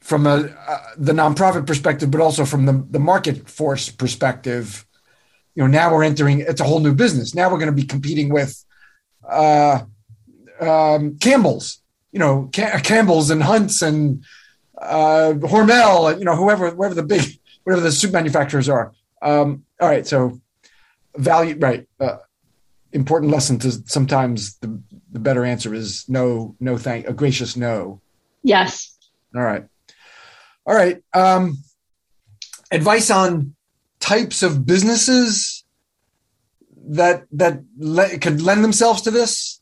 from 0.00 0.26
a 0.26 0.54
uh, 0.68 0.78
the 0.96 1.12
nonprofit 1.12 1.66
perspective, 1.66 2.10
but 2.10 2.20
also 2.20 2.44
from 2.44 2.66
the 2.66 2.84
the 2.90 2.98
market 2.98 3.48
force 3.48 3.88
perspective. 3.88 4.84
You 5.54 5.62
know, 5.62 5.68
now 5.68 5.92
we're 5.92 6.04
entering 6.04 6.40
it's 6.40 6.60
a 6.60 6.64
whole 6.64 6.80
new 6.80 6.94
business. 6.94 7.34
Now 7.34 7.50
we're 7.50 7.58
going 7.58 7.66
to 7.66 7.72
be 7.72 7.84
competing 7.84 8.28
with 8.28 8.64
uh, 9.28 9.82
um, 10.60 11.18
Campbell's. 11.18 11.80
You 12.12 12.20
know, 12.20 12.48
Campbell's 12.52 13.30
and 13.30 13.42
Hunts 13.42 13.82
and 13.82 14.24
uh, 14.80 15.34
Hormel. 15.36 16.18
You 16.18 16.24
know, 16.24 16.36
whoever 16.36 16.70
whoever 16.70 16.94
the 16.94 17.02
big 17.02 17.22
whatever 17.64 17.82
the 17.82 17.92
soup 17.92 18.12
manufacturers 18.12 18.68
are. 18.68 18.92
Um, 19.22 19.64
all 19.80 19.88
right, 19.88 20.06
so 20.06 20.40
value 21.16 21.56
right. 21.58 21.88
Uh, 21.98 22.18
important 22.92 23.32
lesson 23.32 23.58
to 23.58 23.72
sometimes 23.86 24.56
the, 24.58 24.80
the 25.14 25.20
better 25.20 25.44
answer 25.44 25.72
is 25.72 26.06
no, 26.08 26.56
no, 26.58 26.76
thank 26.76 27.08
a 27.08 27.12
gracious 27.12 27.56
no. 27.56 28.00
Yes. 28.42 28.98
All 29.34 29.42
right. 29.42 29.64
All 30.66 30.74
right. 30.74 31.02
Um, 31.14 31.58
advice 32.70 33.10
on 33.10 33.54
types 34.00 34.42
of 34.42 34.66
businesses 34.66 35.64
that 36.88 37.26
that 37.30 37.62
le- 37.78 38.18
could 38.18 38.42
lend 38.42 38.64
themselves 38.64 39.02
to 39.02 39.12
this. 39.12 39.60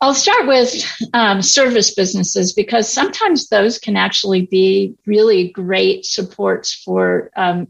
I'll 0.00 0.14
start 0.14 0.48
with 0.48 0.84
um, 1.14 1.42
service 1.42 1.94
businesses 1.94 2.52
because 2.52 2.92
sometimes 2.92 3.48
those 3.50 3.78
can 3.78 3.96
actually 3.96 4.46
be 4.46 4.96
really 5.06 5.50
great 5.50 6.04
supports 6.04 6.74
for 6.74 7.30
um, 7.36 7.68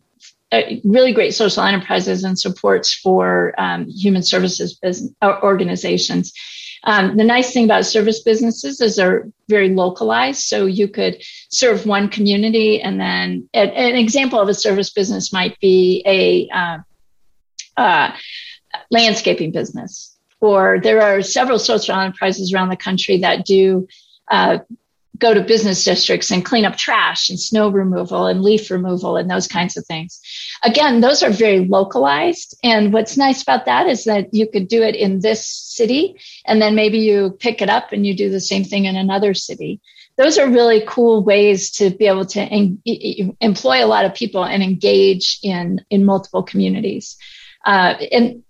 really 0.85 1.13
great 1.13 1.35
social 1.35 1.63
enterprises 1.63 2.25
and 2.25 2.39
supports 2.39 2.95
for 2.95 3.55
um, 3.59 3.89
human 3.89 4.23
services 4.23 4.75
business, 4.75 5.13
organizations. 5.23 6.33
Um, 6.85 7.17
the 7.17 7.25
nice 7.25 7.53
thing 7.53 7.65
about 7.65 7.87
service 7.87 8.23
businesses 8.23 8.81
is 8.81 8.97
they're 8.97 9.29
very 9.49 9.71
localized. 9.71 10.41
So 10.41 10.67
you 10.67 10.89
could 10.89 11.23
serve 11.49 11.87
one 11.87 12.09
community, 12.09 12.81
and 12.83 13.01
then 13.01 13.49
an, 13.55 13.71
an 13.71 13.97
example 13.97 14.41
of 14.41 14.49
a 14.49 14.55
service 14.55 14.91
business 14.91 15.33
might 15.33 15.59
be 15.61 16.03
a 16.07 16.49
uh, 16.49 16.79
uh, 17.77 18.17
landscaping 18.91 19.53
business. 19.53 20.17
Or 20.41 20.81
there 20.83 21.03
are 21.03 21.23
several 21.23 21.61
social 21.61 21.95
enterprises 21.95 22.53
around 22.53 22.71
the 22.71 22.77
country 22.77 23.19
that 23.19 23.47
do 23.47 23.87
uh, 24.29 24.59
go 25.23 25.33
to 25.33 25.41
business 25.41 25.85
districts 25.85 26.33
and 26.33 26.45
clean 26.45 26.65
up 26.65 26.77
trash 26.77 27.31
and 27.31 27.39
snow 27.39 27.69
removal 27.69 28.27
and 28.27 28.43
leaf 28.43 28.71
removal 28.71 29.17
and 29.17 29.31
those 29.31 29.47
kinds 29.47 29.77
of 29.77 29.87
things. 29.87 30.21
Again, 30.65 31.01
those 31.01 31.23
are 31.23 31.31
very 31.31 31.61
localized. 31.61 32.59
And 32.65 32.93
what's 32.93 33.17
nice 33.17 33.41
about 33.41 33.65
that 33.67 33.87
is 33.87 34.05
that 34.05 34.35
you 34.35 34.49
could 34.49 34.67
do 34.67 34.83
it 34.83 34.97
in 34.97 35.21
this 35.21 35.47
city 35.47 36.17
and 36.45 36.61
then 36.61 36.75
maybe 36.75 36.99
you 36.99 37.37
pick 37.39 37.63
it 37.63 37.71
up 37.71 37.93
and 37.93 38.05
you 38.05 38.17
do 38.17 38.31
the 38.31 38.41
same 38.41 38.65
thing 38.65 38.87
in 38.87 38.97
another 38.97 39.33
city. 39.33 39.81
Those 40.17 40.39
are 40.39 40.51
really 40.51 40.83
cool 40.87 41.23
ways 41.23 41.71
to 41.79 41.91
be 41.91 42.07
able 42.07 42.27
to 42.27 42.41
en- 42.41 42.83
employ 43.41 43.83
a 43.83 43.87
lot 43.87 44.05
of 44.05 44.15
people 44.15 44.45
and 44.45 44.63
engage 44.63 45.39
in, 45.43 45.81
in 45.89 46.05
multiple 46.05 46.43
communities. 46.43 47.17
Uh, 47.65 47.95
and 48.11 48.43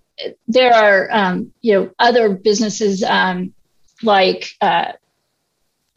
there 0.48 0.72
are, 0.72 1.08
um, 1.12 1.52
you 1.60 1.74
know, 1.74 1.90
other 1.98 2.34
businesses 2.34 3.02
um, 3.04 3.52
like 4.02 4.50
uh, 4.60 4.92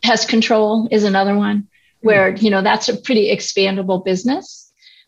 Pest 0.05 0.29
control 0.29 0.87
is 0.91 1.03
another 1.03 1.35
one 1.35 1.67
where, 2.01 2.31
hmm. 2.31 2.45
you 2.45 2.51
know, 2.51 2.61
that's 2.61 2.89
a 2.89 2.95
pretty 2.95 3.35
expandable 3.35 4.05
business. 4.05 4.61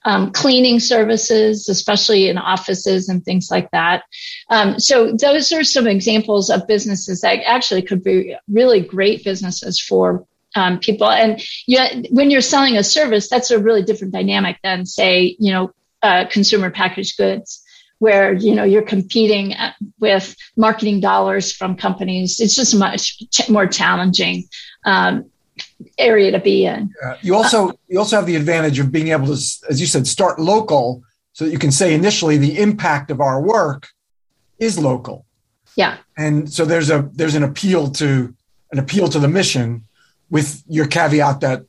Um, 0.06 0.32
cleaning 0.32 0.80
services, 0.80 1.68
especially 1.70 2.30
in 2.30 2.38
offices 2.38 3.10
and 3.10 3.24
things 3.24 3.52
like 3.52 3.70
that. 3.72 4.04
Um, 4.50 4.80
so 4.80 5.12
those 5.12 5.52
are 5.52 5.64
some 5.64 5.86
examples 5.86 6.50
of 6.50 6.66
businesses 6.66 7.22
that 7.22 7.40
actually 7.46 7.82
could 7.82 8.04
be 8.04 8.36
really 8.48 8.80
great 8.80 9.24
businesses 9.24 9.82
for 9.82 10.26
um, 10.56 10.80
people. 10.80 11.10
And 11.10 11.42
yet, 11.68 12.08
when 12.10 12.32
you're 12.32 12.42
selling 12.42 12.78
a 12.78 12.84
service, 12.84 13.28
that's 13.28 13.52
a 13.52 13.60
really 13.60 13.84
different 13.84 14.14
dynamic 14.14 14.58
than, 14.64 14.86
say, 14.86 15.36
you 15.40 15.52
know, 15.52 15.72
uh, 16.02 16.26
consumer 16.32 16.72
packaged 16.72 17.18
goods 17.18 17.62
where 18.00 18.34
you 18.34 18.54
know 18.54 18.64
you're 18.64 18.84
competing 18.84 19.56
with 20.00 20.36
marketing 20.56 21.00
dollars 21.00 21.52
from 21.52 21.76
companies 21.76 22.40
it's 22.40 22.56
just 22.56 22.76
much 22.76 23.18
ch- 23.32 23.50
more 23.50 23.66
challenging 23.66 24.44
um, 24.86 25.26
area 25.98 26.32
to 26.32 26.40
be 26.40 26.66
in 26.66 26.92
uh, 27.04 27.16
you 27.22 27.36
also 27.36 27.72
you 27.88 27.98
also 28.00 28.16
have 28.16 28.26
the 28.26 28.36
advantage 28.36 28.80
of 28.80 28.92
being 28.92 29.10
able 29.10 29.26
to 29.26 29.34
as 29.70 29.80
you 29.82 29.88
said 29.88 30.06
start 30.06 30.40
local 30.40 31.04
so 31.34 31.46
that 31.46 31.52
you 31.52 31.60
can 31.60 31.72
say 31.72 31.94
initially 31.94 32.38
the 32.38 32.60
impact 32.60 33.12
of 33.12 33.20
our 33.20 33.42
work 33.42 33.88
is 34.60 34.78
local 34.80 35.26
yeah 35.76 35.98
and 36.18 36.52
so 36.52 36.66
there's 36.66 36.90
a 36.90 37.10
there's 37.14 37.36
an 37.36 37.44
appeal 37.44 37.90
to 37.90 38.34
an 38.72 38.80
appeal 38.80 39.08
to 39.08 39.20
the 39.20 39.28
mission 39.28 39.84
with 40.30 40.64
your 40.68 40.88
caveat 40.88 41.40
that 41.42 41.64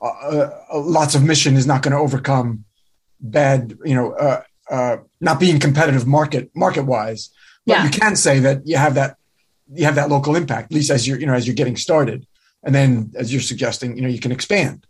uh, 0.00 0.06
uh 0.06 0.50
lots 0.74 1.14
of 1.14 1.22
mission 1.22 1.56
is 1.56 1.66
not 1.66 1.82
going 1.82 1.92
to 1.92 1.98
overcome 1.98 2.64
bad 3.20 3.76
you 3.84 3.94
know 3.94 4.12
uh, 4.12 4.42
uh, 4.70 4.98
not 5.20 5.40
being 5.40 5.58
competitive 5.58 6.06
market 6.06 6.50
market 6.54 6.84
wise. 6.84 7.30
But 7.66 7.78
yeah. 7.78 7.84
you 7.84 7.90
can 7.90 8.16
say 8.16 8.38
that 8.40 8.66
you 8.66 8.76
have 8.76 8.94
that 8.94 9.16
you 9.72 9.84
have 9.84 9.96
that 9.96 10.08
local 10.08 10.36
impact, 10.36 10.70
at 10.70 10.74
least 10.74 10.90
as 10.90 11.06
you're 11.06 11.18
you 11.18 11.26
know 11.26 11.34
as 11.34 11.46
you're 11.46 11.54
getting 11.54 11.76
started, 11.76 12.26
and 12.64 12.74
then 12.74 13.12
as 13.16 13.32
you're 13.32 13.42
suggesting, 13.42 13.96
you 13.96 14.02
know 14.02 14.08
you 14.08 14.20
can 14.20 14.32
expand. 14.32 14.86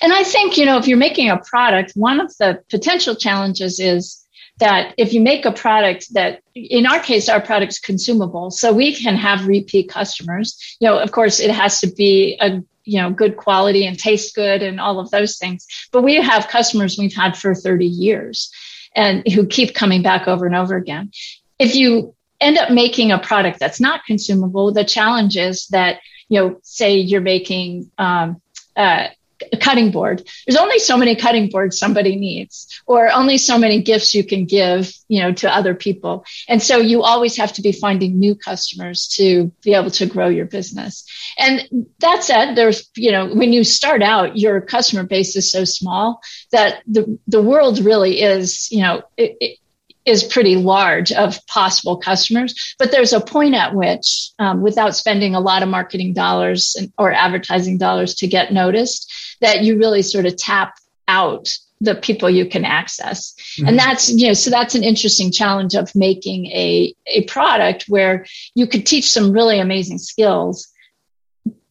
And 0.00 0.12
I 0.12 0.24
think 0.24 0.56
you 0.56 0.66
know 0.66 0.78
if 0.78 0.86
you're 0.86 0.98
making 0.98 1.30
a 1.30 1.38
product, 1.38 1.92
one 1.94 2.20
of 2.20 2.36
the 2.38 2.62
potential 2.70 3.14
challenges 3.14 3.80
is 3.80 4.24
that 4.58 4.94
if 4.98 5.12
you 5.12 5.20
make 5.20 5.46
a 5.46 5.52
product 5.52 6.12
that 6.12 6.42
in 6.54 6.86
our 6.86 7.00
case 7.00 7.28
our 7.28 7.40
product's 7.40 7.78
consumable 7.78 8.50
so 8.50 8.72
we 8.72 8.94
can 8.94 9.16
have 9.16 9.46
repeat 9.46 9.88
customers 9.88 10.76
you 10.80 10.86
know 10.86 10.98
of 10.98 11.12
course 11.12 11.40
it 11.40 11.50
has 11.50 11.80
to 11.80 11.86
be 11.86 12.36
a 12.42 12.60
you 12.84 13.00
know 13.00 13.10
good 13.10 13.38
quality 13.38 13.86
and 13.86 13.98
taste 13.98 14.34
good 14.34 14.62
and 14.62 14.78
all 14.78 15.00
of 15.00 15.10
those 15.12 15.38
things 15.38 15.66
but 15.92 16.02
we 16.02 16.16
have 16.16 16.48
customers 16.48 16.98
we've 16.98 17.14
had 17.14 17.34
for 17.38 17.54
30 17.54 17.86
years 17.86 18.52
and 18.94 19.26
who 19.28 19.46
keep 19.46 19.74
coming 19.74 20.02
back 20.02 20.28
over 20.28 20.46
and 20.46 20.54
over 20.54 20.76
again. 20.76 21.10
If 21.58 21.74
you 21.74 22.14
end 22.40 22.58
up 22.58 22.70
making 22.70 23.12
a 23.12 23.18
product 23.18 23.58
that's 23.58 23.80
not 23.80 24.04
consumable, 24.06 24.72
the 24.72 24.84
challenge 24.84 25.36
is 25.36 25.66
that, 25.68 26.00
you 26.30 26.40
know, 26.40 26.60
say 26.62 26.96
you're 26.96 27.20
making 27.20 27.90
um, 27.98 28.40
uh, 28.76 29.08
a 29.52 29.56
cutting 29.56 29.90
board. 29.90 30.22
There's 30.46 30.60
only 30.60 30.78
so 30.78 30.96
many 30.96 31.16
cutting 31.16 31.48
boards 31.48 31.78
somebody 31.78 32.16
needs, 32.16 32.82
or 32.86 33.10
only 33.10 33.38
so 33.38 33.58
many 33.58 33.82
gifts 33.82 34.14
you 34.14 34.24
can 34.24 34.44
give, 34.44 34.92
you 35.08 35.22
know, 35.22 35.32
to 35.32 35.54
other 35.54 35.74
people. 35.74 36.24
And 36.48 36.62
so 36.62 36.76
you 36.76 37.02
always 37.02 37.36
have 37.36 37.52
to 37.54 37.62
be 37.62 37.72
finding 37.72 38.18
new 38.18 38.34
customers 38.34 39.08
to 39.16 39.50
be 39.62 39.74
able 39.74 39.90
to 39.92 40.06
grow 40.06 40.28
your 40.28 40.46
business. 40.46 41.04
And 41.38 41.86
that 42.00 42.22
said, 42.22 42.54
there's, 42.54 42.90
you 42.96 43.12
know, 43.12 43.34
when 43.34 43.52
you 43.52 43.64
start 43.64 44.02
out, 44.02 44.36
your 44.36 44.60
customer 44.60 45.04
base 45.04 45.36
is 45.36 45.50
so 45.50 45.64
small 45.64 46.20
that 46.52 46.82
the, 46.86 47.18
the 47.26 47.42
world 47.42 47.80
really 47.80 48.20
is, 48.20 48.70
you 48.70 48.82
know, 48.82 49.02
it, 49.16 49.36
it, 49.40 49.58
is 50.04 50.24
pretty 50.24 50.56
large 50.56 51.12
of 51.12 51.44
possible 51.46 51.96
customers. 51.96 52.74
But 52.78 52.90
there's 52.90 53.12
a 53.12 53.20
point 53.20 53.54
at 53.54 53.74
which, 53.74 54.30
um, 54.38 54.62
without 54.62 54.96
spending 54.96 55.34
a 55.34 55.40
lot 55.40 55.62
of 55.62 55.68
marketing 55.68 56.14
dollars 56.14 56.76
or 56.96 57.12
advertising 57.12 57.78
dollars 57.78 58.14
to 58.16 58.26
get 58.26 58.52
noticed, 58.52 59.12
that 59.40 59.62
you 59.62 59.78
really 59.78 60.02
sort 60.02 60.26
of 60.26 60.36
tap 60.36 60.74
out 61.06 61.48
the 61.82 61.94
people 61.94 62.28
you 62.28 62.46
can 62.46 62.64
access. 62.64 63.34
Mm-hmm. 63.58 63.68
And 63.68 63.78
that's, 63.78 64.10
you 64.10 64.26
know, 64.26 64.34
so 64.34 64.50
that's 64.50 64.74
an 64.74 64.84
interesting 64.84 65.32
challenge 65.32 65.74
of 65.74 65.94
making 65.94 66.46
a, 66.46 66.94
a 67.06 67.24
product 67.24 67.84
where 67.88 68.26
you 68.54 68.66
could 68.66 68.86
teach 68.86 69.10
some 69.10 69.32
really 69.32 69.58
amazing 69.60 69.98
skills, 69.98 70.68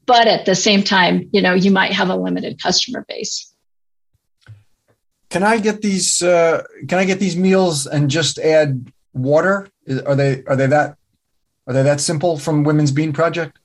but 0.06 0.28
at 0.28 0.46
the 0.46 0.56
same 0.56 0.82
time, 0.82 1.30
you 1.32 1.42
know, 1.42 1.54
you 1.54 1.70
might 1.72 1.92
have 1.92 2.10
a 2.10 2.16
limited 2.16 2.62
customer 2.62 3.06
base. 3.08 3.54
Can 5.30 5.44
I 5.44 5.60
get 5.60 5.82
these, 5.82 6.22
uh, 6.24 6.64
can 6.88 6.98
I 6.98 7.06
get 7.06 7.20
these 7.20 7.36
meals 7.36 7.86
and 7.86 8.10
just 8.10 8.40
add 8.40 8.92
water? 9.14 9.70
Are 10.06 10.16
they, 10.16 10.44
are 10.46 10.56
they 10.56 10.68
that, 10.68 10.98
are 11.68 11.74
they 11.74 11.84
that 11.84 12.02
simple 12.02 12.38
from 12.38 12.64
Women's 12.64 12.92
Bean 12.92 13.14
Project? 13.14 13.60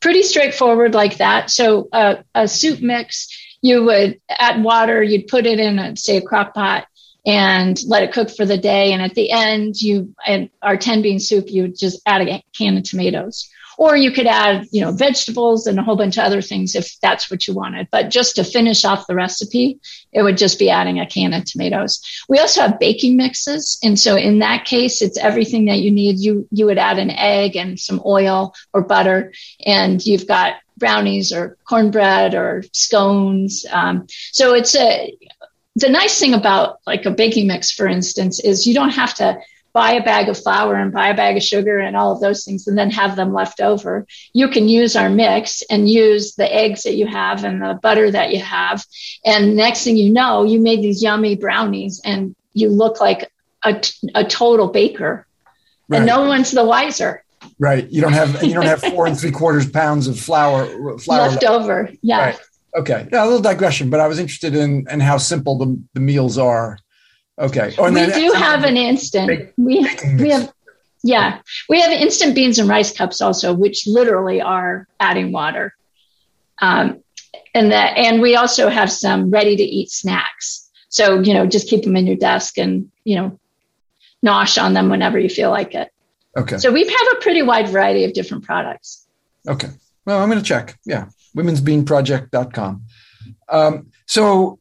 Pretty 0.00 0.22
straightforward 0.22 0.94
like 0.94 1.18
that. 1.18 1.50
So 1.50 1.88
uh, 1.92 2.16
a 2.34 2.48
soup 2.48 2.82
mix, 2.82 3.28
you 3.62 3.84
would 3.84 4.20
add 4.28 4.62
water, 4.62 5.02
you'd 5.02 5.28
put 5.28 5.46
it 5.46 5.60
in, 5.60 5.78
a, 5.78 5.96
say, 5.96 6.16
a 6.18 6.22
crock 6.22 6.52
pot 6.52 6.86
and 7.24 7.80
let 7.86 8.02
it 8.02 8.12
cook 8.12 8.30
for 8.30 8.44
the 8.44 8.58
day. 8.58 8.92
And 8.92 9.00
at 9.00 9.14
the 9.14 9.30
end, 9.30 9.80
you, 9.80 10.14
and 10.26 10.50
our 10.62 10.76
10 10.76 11.00
bean 11.00 11.20
soup, 11.20 11.46
you 11.48 11.62
would 11.62 11.78
just 11.78 12.02
add 12.06 12.22
a 12.22 12.42
can 12.56 12.76
of 12.76 12.82
tomatoes. 12.82 13.48
Or 13.76 13.96
you 13.96 14.12
could 14.12 14.26
add, 14.26 14.66
you 14.70 14.80
know, 14.80 14.92
vegetables 14.92 15.66
and 15.66 15.78
a 15.78 15.82
whole 15.82 15.96
bunch 15.96 16.16
of 16.16 16.24
other 16.24 16.40
things 16.40 16.74
if 16.74 16.98
that's 17.00 17.30
what 17.30 17.46
you 17.46 17.54
wanted. 17.54 17.88
But 17.90 18.10
just 18.10 18.36
to 18.36 18.44
finish 18.44 18.84
off 18.84 19.06
the 19.06 19.14
recipe, 19.14 19.80
it 20.12 20.22
would 20.22 20.36
just 20.36 20.58
be 20.58 20.70
adding 20.70 21.00
a 21.00 21.06
can 21.06 21.32
of 21.32 21.44
tomatoes. 21.44 22.00
We 22.28 22.38
also 22.38 22.62
have 22.62 22.78
baking 22.78 23.16
mixes. 23.16 23.78
And 23.82 23.98
so 23.98 24.16
in 24.16 24.38
that 24.40 24.64
case, 24.64 25.02
it's 25.02 25.18
everything 25.18 25.66
that 25.66 25.78
you 25.78 25.90
need. 25.90 26.18
You, 26.18 26.46
you 26.50 26.66
would 26.66 26.78
add 26.78 26.98
an 26.98 27.10
egg 27.10 27.56
and 27.56 27.78
some 27.78 28.00
oil 28.04 28.54
or 28.72 28.82
butter, 28.82 29.32
and 29.64 30.04
you've 30.04 30.28
got 30.28 30.54
brownies 30.76 31.32
or 31.32 31.56
cornbread 31.68 32.34
or 32.34 32.64
scones. 32.72 33.64
Um, 33.70 34.06
so 34.32 34.54
it's 34.54 34.74
a, 34.76 35.16
the 35.76 35.88
nice 35.88 36.18
thing 36.18 36.34
about 36.34 36.78
like 36.86 37.04
a 37.06 37.10
baking 37.10 37.46
mix, 37.48 37.70
for 37.72 37.86
instance, 37.86 38.40
is 38.40 38.66
you 38.66 38.74
don't 38.74 38.90
have 38.90 39.14
to 39.14 39.38
buy 39.74 39.94
a 39.94 40.04
bag 40.04 40.28
of 40.28 40.38
flour 40.38 40.76
and 40.76 40.92
buy 40.92 41.08
a 41.08 41.16
bag 41.16 41.36
of 41.36 41.42
sugar 41.42 41.80
and 41.80 41.96
all 41.96 42.12
of 42.12 42.20
those 42.20 42.44
things 42.44 42.66
and 42.68 42.78
then 42.78 42.90
have 42.90 43.16
them 43.16 43.34
left 43.34 43.60
over. 43.60 44.06
You 44.32 44.48
can 44.48 44.68
use 44.68 44.94
our 44.94 45.10
mix 45.10 45.62
and 45.68 45.90
use 45.90 46.36
the 46.36 46.50
eggs 46.50 46.84
that 46.84 46.94
you 46.94 47.08
have 47.08 47.44
and 47.44 47.60
the 47.60 47.78
butter 47.82 48.08
that 48.08 48.32
you 48.32 48.38
have. 48.40 48.86
And 49.24 49.56
next 49.56 49.82
thing 49.82 49.96
you 49.96 50.12
know, 50.12 50.44
you 50.44 50.60
made 50.60 50.80
these 50.80 51.02
yummy 51.02 51.34
brownies 51.34 52.00
and 52.04 52.36
you 52.52 52.70
look 52.70 53.00
like 53.00 53.30
a, 53.64 53.82
a 54.14 54.24
total 54.24 54.68
baker. 54.68 55.26
Right. 55.88 55.98
And 55.98 56.06
no 56.06 56.24
one's 56.24 56.52
the 56.52 56.64
wiser. 56.64 57.24
Right. 57.58 57.90
You 57.90 58.00
don't 58.00 58.12
have 58.12 58.42
you 58.42 58.54
don't 58.54 58.64
have 58.64 58.80
four 58.80 59.06
and 59.06 59.18
three 59.18 59.32
quarters 59.32 59.68
pounds 59.68 60.06
of 60.06 60.18
flour 60.18 60.66
flour 60.98 61.28
left, 61.28 61.42
left. 61.42 61.44
over. 61.44 61.90
Yeah. 62.00 62.18
Right. 62.26 62.40
Okay. 62.76 63.08
Yeah, 63.12 63.24
a 63.24 63.26
little 63.26 63.42
digression, 63.42 63.90
but 63.90 64.00
I 64.00 64.06
was 64.06 64.18
interested 64.18 64.54
in 64.54 64.86
in 64.88 65.00
how 65.00 65.18
simple 65.18 65.58
the, 65.58 65.82
the 65.94 66.00
meals 66.00 66.38
are. 66.38 66.78
Okay. 67.38 67.74
Oh, 67.78 67.88
we 67.88 67.94
then, 67.94 68.18
do 68.18 68.32
have 68.32 68.64
an 68.64 68.76
instant. 68.76 69.52
we 69.56 69.86
we 70.18 70.30
have 70.30 70.52
yeah, 71.02 71.40
we 71.68 71.80
have 71.80 71.90
instant 71.90 72.34
beans 72.34 72.58
and 72.58 72.68
rice 72.68 72.96
cups 72.96 73.20
also, 73.20 73.52
which 73.52 73.86
literally 73.86 74.40
are 74.40 74.88
adding 75.00 75.32
water. 75.32 75.74
Um, 76.60 77.02
and 77.54 77.72
that 77.72 77.96
and 77.96 78.22
we 78.22 78.36
also 78.36 78.68
have 78.68 78.90
some 78.90 79.30
ready 79.30 79.56
to 79.56 79.62
eat 79.62 79.90
snacks. 79.90 80.70
So 80.88 81.20
you 81.20 81.34
know, 81.34 81.46
just 81.46 81.68
keep 81.68 81.84
them 81.84 81.96
in 81.96 82.06
your 82.06 82.16
desk 82.16 82.58
and 82.58 82.90
you 83.04 83.16
know, 83.16 83.38
nosh 84.24 84.62
on 84.62 84.74
them 84.74 84.88
whenever 84.88 85.18
you 85.18 85.28
feel 85.28 85.50
like 85.50 85.74
it. 85.74 85.90
Okay. 86.36 86.58
So 86.58 86.72
we 86.72 86.86
have 86.86 87.08
a 87.12 87.20
pretty 87.20 87.42
wide 87.42 87.68
variety 87.68 88.04
of 88.04 88.12
different 88.12 88.44
products. 88.44 89.06
Okay. 89.46 89.68
Well, 90.04 90.20
I'm 90.20 90.28
going 90.28 90.40
to 90.40 90.44
check. 90.44 90.78
Yeah. 90.84 91.08
women's 91.34 91.60
Womensbeanproject.com. 91.60 92.82
Um, 93.48 93.90
so, 94.06 94.58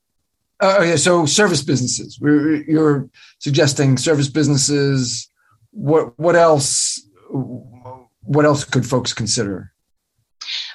uh, 0.60 0.78
okay, 0.80 0.98
so 0.98 1.26
service 1.26 1.64
businesses. 1.64 2.20
You're 2.22 3.10
suggesting 3.40 3.98
service 3.98 4.30
businesses. 4.30 5.30
What 5.72 6.18
what 6.20 6.36
else? 6.36 7.02
What 7.30 8.46
else 8.46 8.64
could 8.64 8.86
folks 8.86 9.14
consider? 9.14 9.74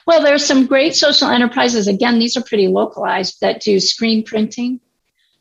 Well, 0.07 0.23
there's 0.23 0.45
some 0.45 0.67
great 0.67 0.95
social 0.97 1.29
enterprises. 1.29 1.87
Again, 1.87 2.19
these 2.19 2.37
are 2.37 2.43
pretty 2.43 2.69
localized 2.69 3.41
that 3.41 3.61
do 3.61 3.79
screen 3.79 4.25
printing. 4.25 4.81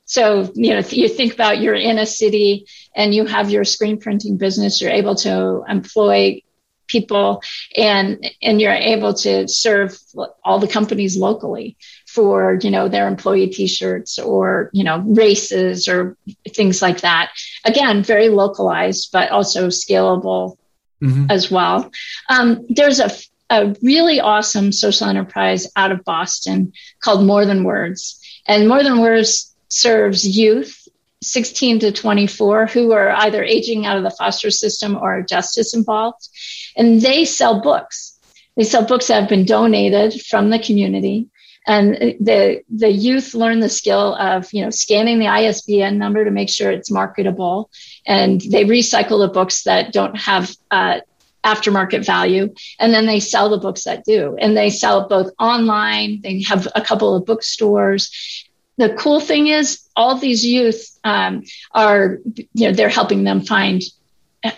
So, 0.06 0.52
you 0.56 0.74
know, 0.74 0.80
you 0.90 1.10
think 1.10 1.34
about 1.34 1.60
you're 1.60 1.74
in 1.74 1.98
a 1.98 2.06
city 2.06 2.66
and 2.96 3.14
you 3.14 3.26
have 3.26 3.50
your 3.50 3.66
screen 3.66 4.00
printing 4.00 4.38
business, 4.38 4.80
you're 4.80 4.92
able 4.92 5.16
to 5.16 5.64
employ 5.68 6.42
people 6.88 7.42
and 7.76 8.26
and 8.42 8.62
you're 8.62 8.72
able 8.72 9.14
to 9.14 9.48
serve 9.48 9.98
all 10.44 10.60
the 10.60 10.68
companies 10.68 11.18
locally 11.18 11.78
for 12.18 12.58
you 12.64 12.72
know 12.72 12.88
their 12.90 13.08
employee 13.08 13.48
t-shirts 13.48 14.18
or 14.18 14.72
you 14.74 14.84
know 14.84 15.04
races 15.06 15.88
or 15.88 16.18
things 16.50 16.82
like 16.82 17.02
that 17.02 17.30
again 17.64 18.02
very 18.02 18.30
localized 18.30 19.10
but 19.12 19.30
also 19.30 19.68
scalable 19.68 20.58
mm-hmm. 21.00 21.30
as 21.30 21.52
well 21.52 21.92
um, 22.30 22.66
there's 22.70 23.00
a, 23.00 23.12
a 23.52 23.76
really 23.84 24.20
awesome 24.20 24.72
social 24.72 25.08
enterprise 25.08 25.68
out 25.76 25.92
of 25.92 26.04
boston 26.04 26.74
called 27.02 27.24
more 27.24 27.46
than 27.46 27.64
words 27.64 28.20
and 28.48 28.68
more 28.68 28.82
than 28.82 29.00
words 29.00 29.56
serves 29.70 30.28
youth 30.28 30.88
16 31.22 31.80
to 31.82 31.92
24 31.92 32.66
who 32.66 32.94
are 32.94 33.12
either 33.12 33.44
aging 33.44 33.86
out 33.86 33.98
of 33.98 34.04
the 34.04 34.18
foster 34.18 34.50
system 34.50 34.96
or 34.96 35.24
justice 35.24 35.74
involved. 35.74 36.30
And 36.76 37.02
they 37.02 37.26
sell 37.26 37.60
books. 37.60 38.20
They 38.56 38.64
sell 38.64 38.86
books 38.86 39.08
that 39.08 39.22
have 39.22 39.30
been 39.30 39.44
donated 39.44 40.22
from 40.22 40.52
the 40.52 40.60
community. 40.60 41.28
And 41.68 41.96
the, 42.22 42.64
the 42.70 42.90
youth 42.90 43.34
learn 43.34 43.60
the 43.60 43.70
skill 43.70 44.16
of, 44.16 44.52
you 44.54 44.64
know, 44.64 44.70
scanning 44.70 45.20
the 45.20 45.28
ISBN 45.28 45.98
number 45.98 46.24
to 46.24 46.32
make 46.32 46.50
sure 46.50 46.72
it's 46.72 46.90
marketable. 46.90 47.70
And 48.06 48.40
they 48.40 48.64
recycle 48.64 49.20
the 49.20 49.34
books 49.34 49.64
that 49.64 49.92
don't 49.92 50.18
have 50.18 50.56
uh, 50.72 51.02
aftermarket 51.44 52.06
value. 52.06 52.54
And 52.80 52.94
then 52.94 53.06
they 53.06 53.20
sell 53.20 53.50
the 53.50 53.58
books 53.58 53.84
that 53.84 54.06
do. 54.06 54.38
And 54.40 54.56
they 54.56 54.70
sell 54.70 55.08
both 55.08 55.34
online. 55.40 56.22
They 56.22 56.42
have 56.44 56.68
a 56.74 56.82
couple 56.82 57.16
of 57.16 57.26
bookstores 57.26 58.46
the 58.78 58.94
cool 58.94 59.20
thing 59.20 59.48
is 59.48 59.82
all 59.96 60.18
these 60.18 60.46
youth 60.46 60.98
um, 61.04 61.44
are 61.72 62.20
you 62.54 62.68
know 62.68 62.72
they're 62.72 62.90
helping 62.90 63.24
them 63.24 63.42
find 63.42 63.82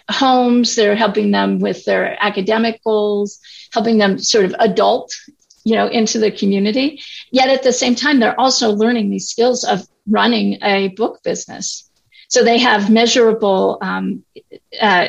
homes 0.10 0.76
they're 0.76 0.96
helping 0.96 1.32
them 1.32 1.60
with 1.60 1.86
their 1.86 2.22
academic 2.22 2.84
goals 2.84 3.40
helping 3.74 3.98
them 3.98 4.20
sort 4.20 4.46
of 4.46 4.54
adult 4.60 5.14
you 5.64 5.76
know 5.76 5.88
into 5.88 6.20
the 6.20 6.32
community 6.32 7.02
yet 7.32 7.50
at 7.50 7.64
the 7.64 7.74
same 7.74 7.96
time 7.96 8.20
they're 8.20 8.40
also 8.40 8.72
learning 8.72 9.10
these 9.10 9.28
skills 9.28 9.64
of 9.64 9.88
running 10.08 10.58
a 10.64 10.90
book 10.90 11.22
business 11.24 11.90
so 12.30 12.44
they 12.44 12.60
have 12.60 12.92
measurable 12.92 13.80
um, 13.82 14.24
uh, 14.80 15.08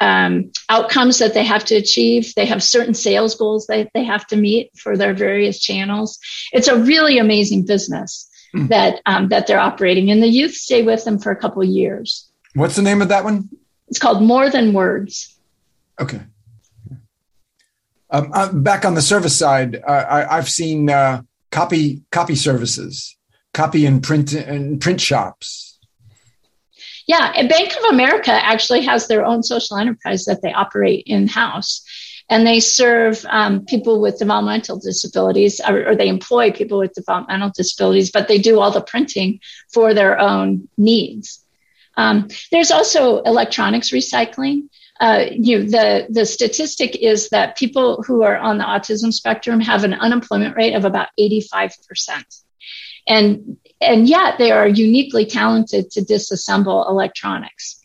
um, 0.00 0.52
outcomes 0.68 1.18
that 1.18 1.32
they 1.32 1.44
have 1.44 1.64
to 1.66 1.76
achieve. 1.76 2.34
They 2.34 2.44
have 2.44 2.62
certain 2.62 2.92
sales 2.92 3.34
goals 3.34 3.66
that 3.66 3.88
they 3.94 4.04
have 4.04 4.26
to 4.28 4.36
meet 4.36 4.70
for 4.76 4.98
their 4.98 5.14
various 5.14 5.58
channels. 5.58 6.18
It's 6.52 6.68
a 6.68 6.78
really 6.78 7.18
amazing 7.18 7.64
business 7.64 8.28
mm. 8.54 8.68
that 8.68 9.00
um, 9.06 9.28
that 9.28 9.46
they're 9.46 9.58
operating, 9.58 10.10
and 10.10 10.22
the 10.22 10.28
youth 10.28 10.52
stay 10.52 10.82
with 10.82 11.04
them 11.04 11.18
for 11.18 11.32
a 11.32 11.36
couple 11.36 11.62
of 11.62 11.68
years. 11.68 12.28
What's 12.54 12.76
the 12.76 12.82
name 12.82 13.00
of 13.00 13.08
that 13.08 13.24
one? 13.24 13.48
It's 13.88 13.98
called 13.98 14.22
More 14.22 14.50
Than 14.50 14.74
Words. 14.74 15.38
Okay. 15.98 16.20
Um, 18.14 18.30
uh, 18.32 18.52
back 18.52 18.84
on 18.84 18.94
the 18.94 19.02
service 19.02 19.36
side, 19.36 19.82
uh, 19.86 20.26
I, 20.30 20.36
have 20.36 20.48
seen 20.48 20.88
uh, 20.88 21.22
copy 21.50 22.02
copy 22.12 22.36
services, 22.36 23.16
copy 23.52 23.86
and 23.86 24.02
print 24.02 24.32
and 24.32 24.80
print 24.80 25.00
shops 25.00 25.64
yeah, 27.06 27.46
Bank 27.46 27.76
of 27.76 27.84
America 27.90 28.32
actually 28.32 28.82
has 28.82 29.06
their 29.06 29.24
own 29.24 29.42
social 29.42 29.76
enterprise 29.76 30.24
that 30.24 30.40
they 30.42 30.52
operate 30.52 31.04
in 31.06 31.28
house. 31.28 31.84
And 32.30 32.46
they 32.46 32.60
serve 32.60 33.22
um, 33.28 33.66
people 33.66 34.00
with 34.00 34.18
developmental 34.18 34.78
disabilities, 34.78 35.60
or, 35.60 35.88
or, 35.88 35.94
they 35.94 36.08
employ 36.08 36.50
people 36.52 36.78
with 36.78 36.94
developmental 36.94 37.50
disabilities, 37.54 38.10
but 38.10 38.28
they 38.28 38.38
do 38.38 38.60
all 38.60 38.70
the 38.70 38.80
printing 38.80 39.40
for 39.70 39.92
their 39.92 40.18
own 40.18 40.66
needs. 40.78 41.44
Um, 41.98 42.28
there's 42.50 42.70
also 42.70 43.20
electronics 43.20 43.90
recycling. 43.90 44.70
Uh, 45.04 45.26
you 45.30 45.58
know, 45.58 45.64
the 45.64 46.06
the 46.08 46.24
statistic 46.24 46.96
is 46.96 47.28
that 47.28 47.56
people 47.56 48.02
who 48.06 48.22
are 48.22 48.38
on 48.38 48.58
the 48.58 48.64
autism 48.64 49.12
spectrum 49.12 49.60
have 49.60 49.84
an 49.84 49.92
unemployment 49.92 50.56
rate 50.56 50.74
of 50.74 50.84
about 50.84 51.08
85 51.18 51.74
percent 51.86 52.26
and 53.06 53.56
and 53.80 54.08
yet 54.08 54.38
they 54.38 54.50
are 54.50 54.66
uniquely 54.66 55.26
talented 55.26 55.90
to 55.92 56.00
disassemble 56.00 56.88
electronics. 56.88 57.80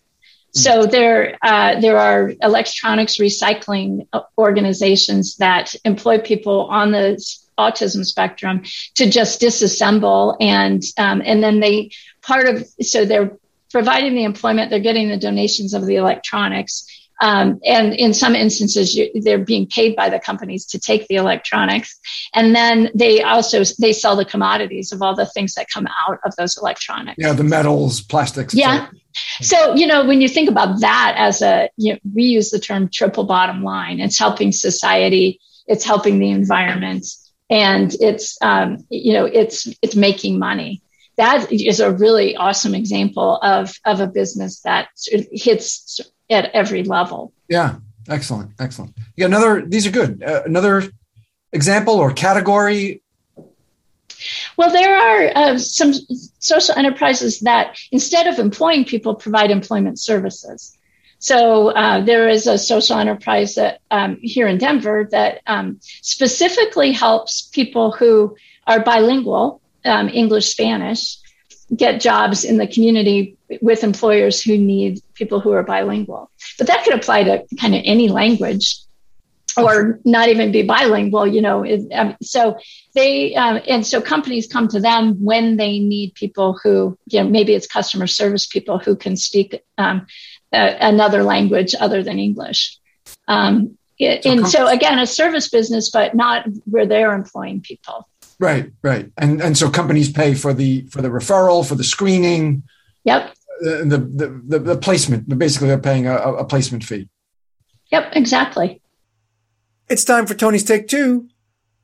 So 0.52 0.84
hmm. 0.84 0.90
there, 0.90 1.38
uh, 1.42 1.80
there 1.80 1.98
are 1.98 2.34
electronics 2.42 3.18
recycling 3.18 4.08
organizations 4.38 5.38
that 5.38 5.76
employ 5.86 6.20
people 6.20 6.68
on 6.68 6.92
the 6.92 7.24
autism 7.58 8.06
spectrum 8.06 8.64
to 8.96 9.10
just 9.10 9.42
disassemble 9.42 10.38
and 10.40 10.82
um, 10.98 11.22
and 11.26 11.44
then 11.44 11.60
they 11.60 11.92
part 12.22 12.48
of 12.48 12.66
so 12.82 13.04
they're 13.04 13.38
providing 13.72 14.16
the 14.16 14.24
employment, 14.24 14.70
they're 14.70 14.80
getting 14.80 15.10
the 15.10 15.18
donations 15.18 15.74
of 15.74 15.86
the 15.86 15.98
electronics, 15.98 16.88
um, 17.22 17.60
and 17.66 17.94
in 17.94 18.14
some 18.14 18.36
instances, 18.36 18.96
you, 18.96 19.10
they're 19.22 19.44
being 19.44 19.68
paid 19.68 19.96
by 19.96 20.10
the 20.10 20.20
companies 20.20 20.66
to 20.68 20.80
take 20.80 21.08
the 21.08 21.16
electronics. 21.16 22.00
And 22.34 22.56
then 22.56 22.90
they 22.96 23.22
also, 23.22 23.64
they 23.80 23.94
sell 23.94 24.16
the 24.16 24.26
commodities 24.26 24.92
of 24.92 25.02
all 25.02 25.16
the 25.16 25.26
things 25.26 25.54
that 25.56 25.68
come 25.74 25.88
out 26.08 26.20
of 26.24 26.36
those 26.38 26.58
electronics. 26.58 27.18
Yeah, 27.18 27.34
the 27.34 27.44
metals, 27.44 28.02
plastics. 28.02 28.54
Yeah. 28.54 28.88
So, 29.42 29.76
you 29.76 29.88
know, 29.88 30.06
when 30.06 30.22
you 30.22 30.30
think 30.30 30.50
about 30.50 30.80
that 30.82 31.16
as 31.18 31.42
a, 31.42 31.70
you 31.78 31.94
know, 31.94 32.00
we 32.14 32.24
use 32.24 32.52
the 32.52 32.60
term 32.60 32.90
triple 32.90 33.26
bottom 33.26 33.64
line, 33.64 34.00
it's 34.00 34.18
helping 34.18 34.52
society, 34.52 35.40
it's 35.68 35.84
helping 35.84 36.20
the 36.20 36.30
environment, 36.30 37.06
and 37.50 37.94
it's, 38.00 38.38
um, 38.42 38.86
you 38.90 39.14
know, 39.14 39.26
it's, 39.26 39.68
it's 39.82 39.96
making 39.96 40.40
money 40.40 40.82
that 41.18 41.52
is 41.52 41.82
a 41.82 41.92
really 41.92 42.38
awesome 42.38 42.74
example 42.74 43.38
of, 43.44 43.74
of 43.84 44.00
a 44.00 44.08
business 44.08 44.62
that 44.62 44.88
hits 45.34 46.00
at 46.30 46.52
every 46.54 46.84
level. 46.84 47.34
Yeah, 47.48 47.78
excellent, 48.08 48.52
excellent. 48.60 48.94
Yeah, 49.16 49.28
another. 49.28 49.66
These 49.66 49.88
are 49.88 49.92
good. 49.92 50.24
Uh, 50.24 50.44
another 50.46 50.84
example 51.52 51.96
or 51.96 52.12
category. 52.12 53.02
Well, 54.58 54.72
there 54.72 54.98
are 54.98 55.32
uh, 55.36 55.58
some 55.58 55.94
social 56.40 56.76
enterprises 56.78 57.40
that 57.42 57.78
instead 57.92 58.28
of 58.28 58.40
employing 58.40 58.86
people, 58.86 59.16
provide 59.16 59.52
employment 59.52 60.00
services. 60.00 60.78
So 61.20 61.70
uh, 61.70 62.02
there 62.02 62.30
is 62.30 62.48
a 62.48 62.58
social 62.58 62.98
enterprise 62.98 63.56
that 63.56 63.82
um, 63.92 64.18
here 64.22 64.48
in 64.48 64.58
Denver 64.58 65.08
that 65.12 65.42
um, 65.48 65.80
specifically 65.82 66.94
helps 66.94 67.42
people 67.42 67.92
who 67.92 68.36
are 68.66 68.84
bilingual, 68.84 69.62
um, 69.84 70.08
English 70.10 70.48
Spanish, 70.48 71.18
get 71.76 72.02
jobs 72.02 72.44
in 72.44 72.58
the 72.58 72.68
community 72.68 73.38
with 73.62 73.84
employers 73.84 74.42
who 74.42 74.58
need 74.58 75.02
people 75.14 75.40
who 75.40 75.52
are 75.52 75.64
bilingual. 75.64 76.30
But 76.58 76.68
that 76.68 76.84
could 76.84 76.94
apply 76.94 77.24
to 77.24 77.46
kind 77.60 77.76
of 77.76 77.82
any 77.86 78.10
language. 78.10 78.76
or 79.58 80.00
not 80.06 80.30
even 80.30 80.52
be 80.52 80.64
bilingual, 80.64 81.28
you 81.28 81.42
know. 81.42 81.64
It, 81.64 81.92
um, 81.94 82.16
so 82.22 82.58
they 82.96 83.36
um, 83.36 83.62
and 83.68 83.86
so 83.86 84.02
companies 84.02 84.48
come 84.48 84.68
to 84.70 84.80
them 84.80 85.24
when 85.24 85.58
they 85.58 85.80
need 85.80 86.14
people 86.14 86.60
who, 86.64 86.98
you 87.08 87.22
know, 87.22 87.30
maybe 87.30 87.54
it's 87.54 87.68
customer 87.68 88.08
service 88.08 88.46
people 88.46 88.80
who 88.80 88.96
can 88.96 89.16
speak 89.16 89.62
um, 89.78 90.06
another 90.52 91.24
language 91.24 91.76
other 91.80 92.04
than 92.04 92.20
English. 92.20 92.78
Um, 93.28 93.78
it, 93.98 94.26
and 94.26 94.48
so 94.48 94.68
again, 94.68 94.98
a 94.98 95.06
service 95.06 95.50
business, 95.50 95.90
but 95.92 96.16
not 96.16 96.46
where 96.66 96.86
they're 96.86 97.14
employing 97.14 97.62
people. 97.62 98.08
Right, 98.40 98.72
right, 98.82 99.12
and 99.18 99.42
and 99.42 99.58
so 99.58 99.70
companies 99.70 100.10
pay 100.10 100.34
for 100.34 100.54
the 100.54 100.88
for 100.88 101.02
the 101.02 101.10
referral, 101.10 101.68
for 101.68 101.76
the 101.76 101.84
screening. 101.84 102.64
Yep. 103.04 103.34
The 103.60 103.84
the 103.86 104.42
the, 104.48 104.60
the 104.60 104.78
placement. 104.78 105.38
Basically, 105.38 105.68
they're 105.68 105.78
paying 105.78 106.08
a, 106.08 106.16
a 106.16 106.46
placement 106.46 106.86
fee. 106.86 107.10
Yep, 107.92 108.12
exactly. 108.14 108.82
It's 109.90 110.06
time 110.06 110.26
for 110.26 110.36
Tony's 110.36 110.64
Take 110.64 110.88
Two. 110.88 111.28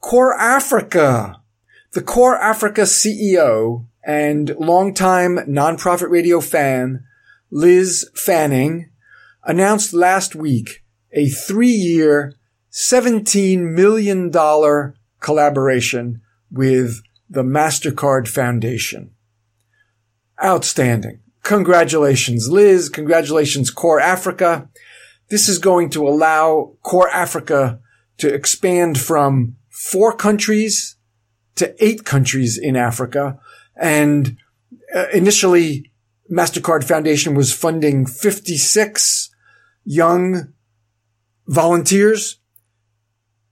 CorpsAfrica. 0.01 1.35
The 1.91 2.01
CorpsAfrica 2.01 2.85
CEO 2.85 3.87
and 4.05 4.55
longtime 4.57 5.37
nonprofit 5.47 6.09
radio 6.09 6.39
fan, 6.39 7.03
Liz 7.49 8.09
Fanning, 8.13 8.91
announced 9.43 9.93
last 9.93 10.35
week 10.35 10.83
a 11.11 11.27
three 11.27 11.67
year, 11.67 12.35
$17 12.71 13.73
million 13.73 14.31
collaboration 15.19 16.21
with 16.51 17.01
the 17.29 17.43
MasterCard 17.43 18.27
Foundation. 18.27 19.11
Outstanding. 20.43 21.21
Congratulations, 21.43 22.49
Liz. 22.49 22.89
Congratulations, 22.89 23.73
CorpsAfrica. 23.73 24.67
This 25.29 25.47
is 25.47 25.57
going 25.57 25.89
to 25.91 26.07
allow 26.07 26.75
CorpsAfrica 26.83 27.79
to 28.17 28.33
expand 28.33 28.99
from 28.99 29.55
four 29.69 30.15
countries 30.15 30.97
to 31.55 31.75
eight 31.83 32.05
countries 32.05 32.57
in 32.57 32.75
Africa. 32.75 33.39
And 33.75 34.37
uh, 34.93 35.05
initially, 35.13 35.91
MasterCard 36.31 36.83
Foundation 36.83 37.35
was 37.35 37.53
funding 37.53 38.05
56 38.05 39.29
young 39.83 40.53
volunteers. 41.47 42.39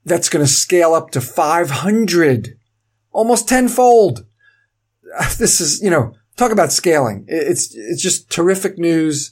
That's 0.06 0.30
going 0.30 0.46
to 0.46 0.52
scale 0.52 0.94
up 0.94 1.12
to 1.12 1.22
500, 1.22 2.58
almost 3.14 3.48
tenfold. 3.48 4.26
This 5.38 5.62
is, 5.62 5.80
you 5.84 5.92
know, 5.92 6.16
talk 6.38 6.52
about 6.52 6.72
scaling. 6.72 7.26
It's, 7.28 7.76
it's 7.76 8.02
just 8.02 8.32
terrific 8.32 8.80
news. 8.80 9.32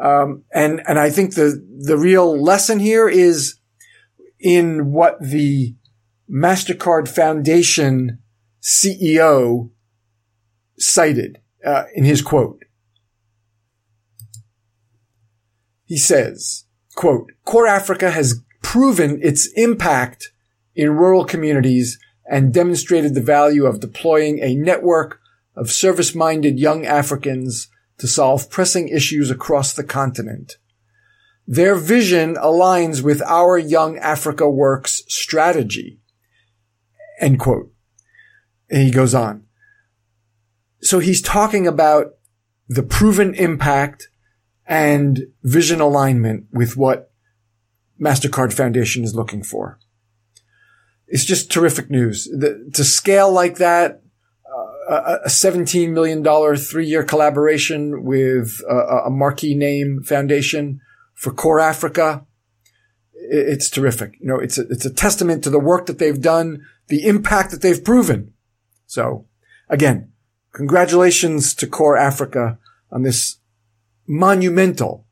Um, 0.00 0.44
and, 0.52 0.82
and 0.86 0.98
I 0.98 1.08
think 1.08 1.34
the, 1.34 1.64
the 1.78 1.96
real 1.96 2.38
lesson 2.38 2.78
here 2.78 3.08
is 3.08 3.56
in 4.38 4.92
what 4.92 5.16
the 5.20 5.74
MasterCard 6.30 7.08
Foundation 7.08 8.18
CEO 8.60 9.70
cited 10.78 11.38
uh, 11.64 11.84
in 11.94 12.04
his 12.04 12.20
quote. 12.20 12.64
He 15.86 15.96
says, 15.96 16.64
quote, 16.94 17.32
CorpsAfrica 17.46 18.12
has 18.12 18.42
proven 18.62 19.20
its 19.22 19.48
impact 19.54 20.32
in 20.74 20.90
rural 20.90 21.24
communities 21.24 21.98
and 22.26 22.54
demonstrated 22.54 23.14
the 23.14 23.20
value 23.20 23.66
of 23.66 23.80
deploying 23.80 24.38
a 24.40 24.54
network 24.54 25.20
of 25.56 25.70
service-minded 25.70 26.58
young 26.58 26.84
Africans 26.84 27.68
to 27.98 28.06
solve 28.06 28.50
pressing 28.50 28.88
issues 28.88 29.30
across 29.30 29.72
the 29.72 29.84
continent. 29.84 30.56
Their 31.46 31.74
vision 31.76 32.36
aligns 32.36 33.02
with 33.02 33.22
our 33.22 33.58
Young 33.58 33.98
Africa 33.98 34.48
Works 34.48 35.02
strategy. 35.08 36.00
End 37.20 37.38
quote. 37.38 37.70
And 38.70 38.82
he 38.82 38.90
goes 38.90 39.14
on. 39.14 39.44
So 40.80 40.98
he's 40.98 41.20
talking 41.20 41.66
about 41.66 42.14
the 42.68 42.82
proven 42.82 43.34
impact 43.34 44.08
and 44.66 45.26
vision 45.42 45.80
alignment 45.80 46.46
with 46.50 46.76
what 46.76 47.12
MasterCard 48.00 48.52
Foundation 48.52 49.04
is 49.04 49.14
looking 49.14 49.42
for. 49.42 49.78
It's 51.06 51.24
just 51.24 51.50
terrific 51.50 51.90
news. 51.90 52.24
The, 52.24 52.70
to 52.74 52.84
scale 52.84 53.30
like 53.30 53.56
that, 53.58 54.02
uh, 54.88 55.18
a 55.24 55.28
$17 55.28 55.92
million 55.92 56.22
three 56.56 56.86
year 56.86 57.04
collaboration 57.04 58.04
with 58.04 58.60
a, 58.68 59.06
a, 59.06 59.10
marquee 59.10 59.54
name 59.54 60.02
foundation 60.02 60.80
for 61.14 61.32
CorpsAfrica. 61.32 62.26
It's 63.14 63.70
terrific. 63.70 64.16
You 64.20 64.28
know, 64.28 64.38
it's 64.38 64.58
a, 64.58 64.62
it's 64.68 64.84
a 64.84 64.92
testament 64.92 65.42
to 65.44 65.50
the 65.50 65.58
work 65.58 65.86
that 65.86 65.98
they've 65.98 66.20
done, 66.20 66.64
the 66.88 67.06
impact 67.06 67.50
that 67.50 67.62
they've 67.62 67.82
proven. 67.82 68.34
So 68.86 69.26
again, 69.68 70.12
congratulations 70.52 71.54
to 71.54 71.66
CorpsAfrica 71.66 72.58
on 72.92 73.02
this 73.02 73.38
monumental 74.06 75.06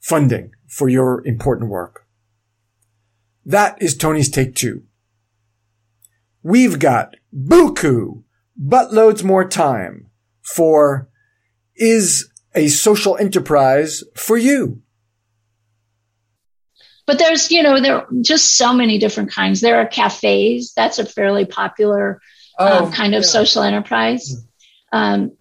funding 0.00 0.50
for 0.66 0.88
your 0.88 1.24
important 1.26 1.70
work. 1.70 2.06
That 3.46 3.80
is 3.80 3.96
Tony's 3.96 4.28
take 4.28 4.54
two. 4.54 4.82
We've 6.44 6.78
got 6.78 7.16
buku, 7.34 8.22
buttloads 8.62 9.24
more 9.24 9.48
time 9.48 10.10
for 10.42 11.08
is 11.74 12.30
a 12.54 12.68
social 12.68 13.16
enterprise 13.16 14.04
for 14.14 14.36
you. 14.36 14.82
But 17.06 17.18
there's, 17.18 17.50
you 17.50 17.62
know, 17.62 17.80
there 17.80 17.96
are 17.96 18.06
just 18.20 18.56
so 18.56 18.74
many 18.74 18.98
different 18.98 19.32
kinds. 19.32 19.60
There 19.60 19.80
are 19.80 19.86
cafes. 19.86 20.72
That's 20.76 20.98
a 20.98 21.06
fairly 21.06 21.46
popular 21.46 22.20
um, 22.58 22.68
oh, 22.68 22.84
um, 22.84 22.92
kind 22.92 23.14
of 23.14 23.22
yeah. 23.22 23.28
social 23.28 23.62
enterprise. 23.62 24.36
Um, 24.92 25.32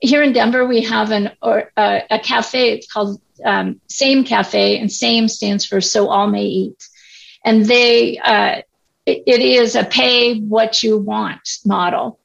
here 0.00 0.22
in 0.22 0.32
Denver, 0.32 0.66
we 0.66 0.82
have 0.82 1.10
an 1.10 1.32
or 1.42 1.72
uh, 1.76 2.00
a 2.08 2.18
cafe. 2.20 2.72
It's 2.72 2.90
called 2.90 3.20
um, 3.44 3.80
Same 3.88 4.24
Cafe, 4.24 4.78
and 4.78 4.90
Same 4.90 5.28
stands 5.28 5.64
for 5.64 5.80
So 5.80 6.08
All 6.08 6.28
May 6.28 6.44
Eat. 6.44 6.88
And 7.44 7.66
they, 7.66 8.18
uh, 8.18 8.62
it, 9.06 9.40
is 9.40 9.74
a 9.74 9.84
pay 9.84 10.40
what 10.40 10.82
you 10.82 10.98
want 10.98 11.48
model. 11.64 12.18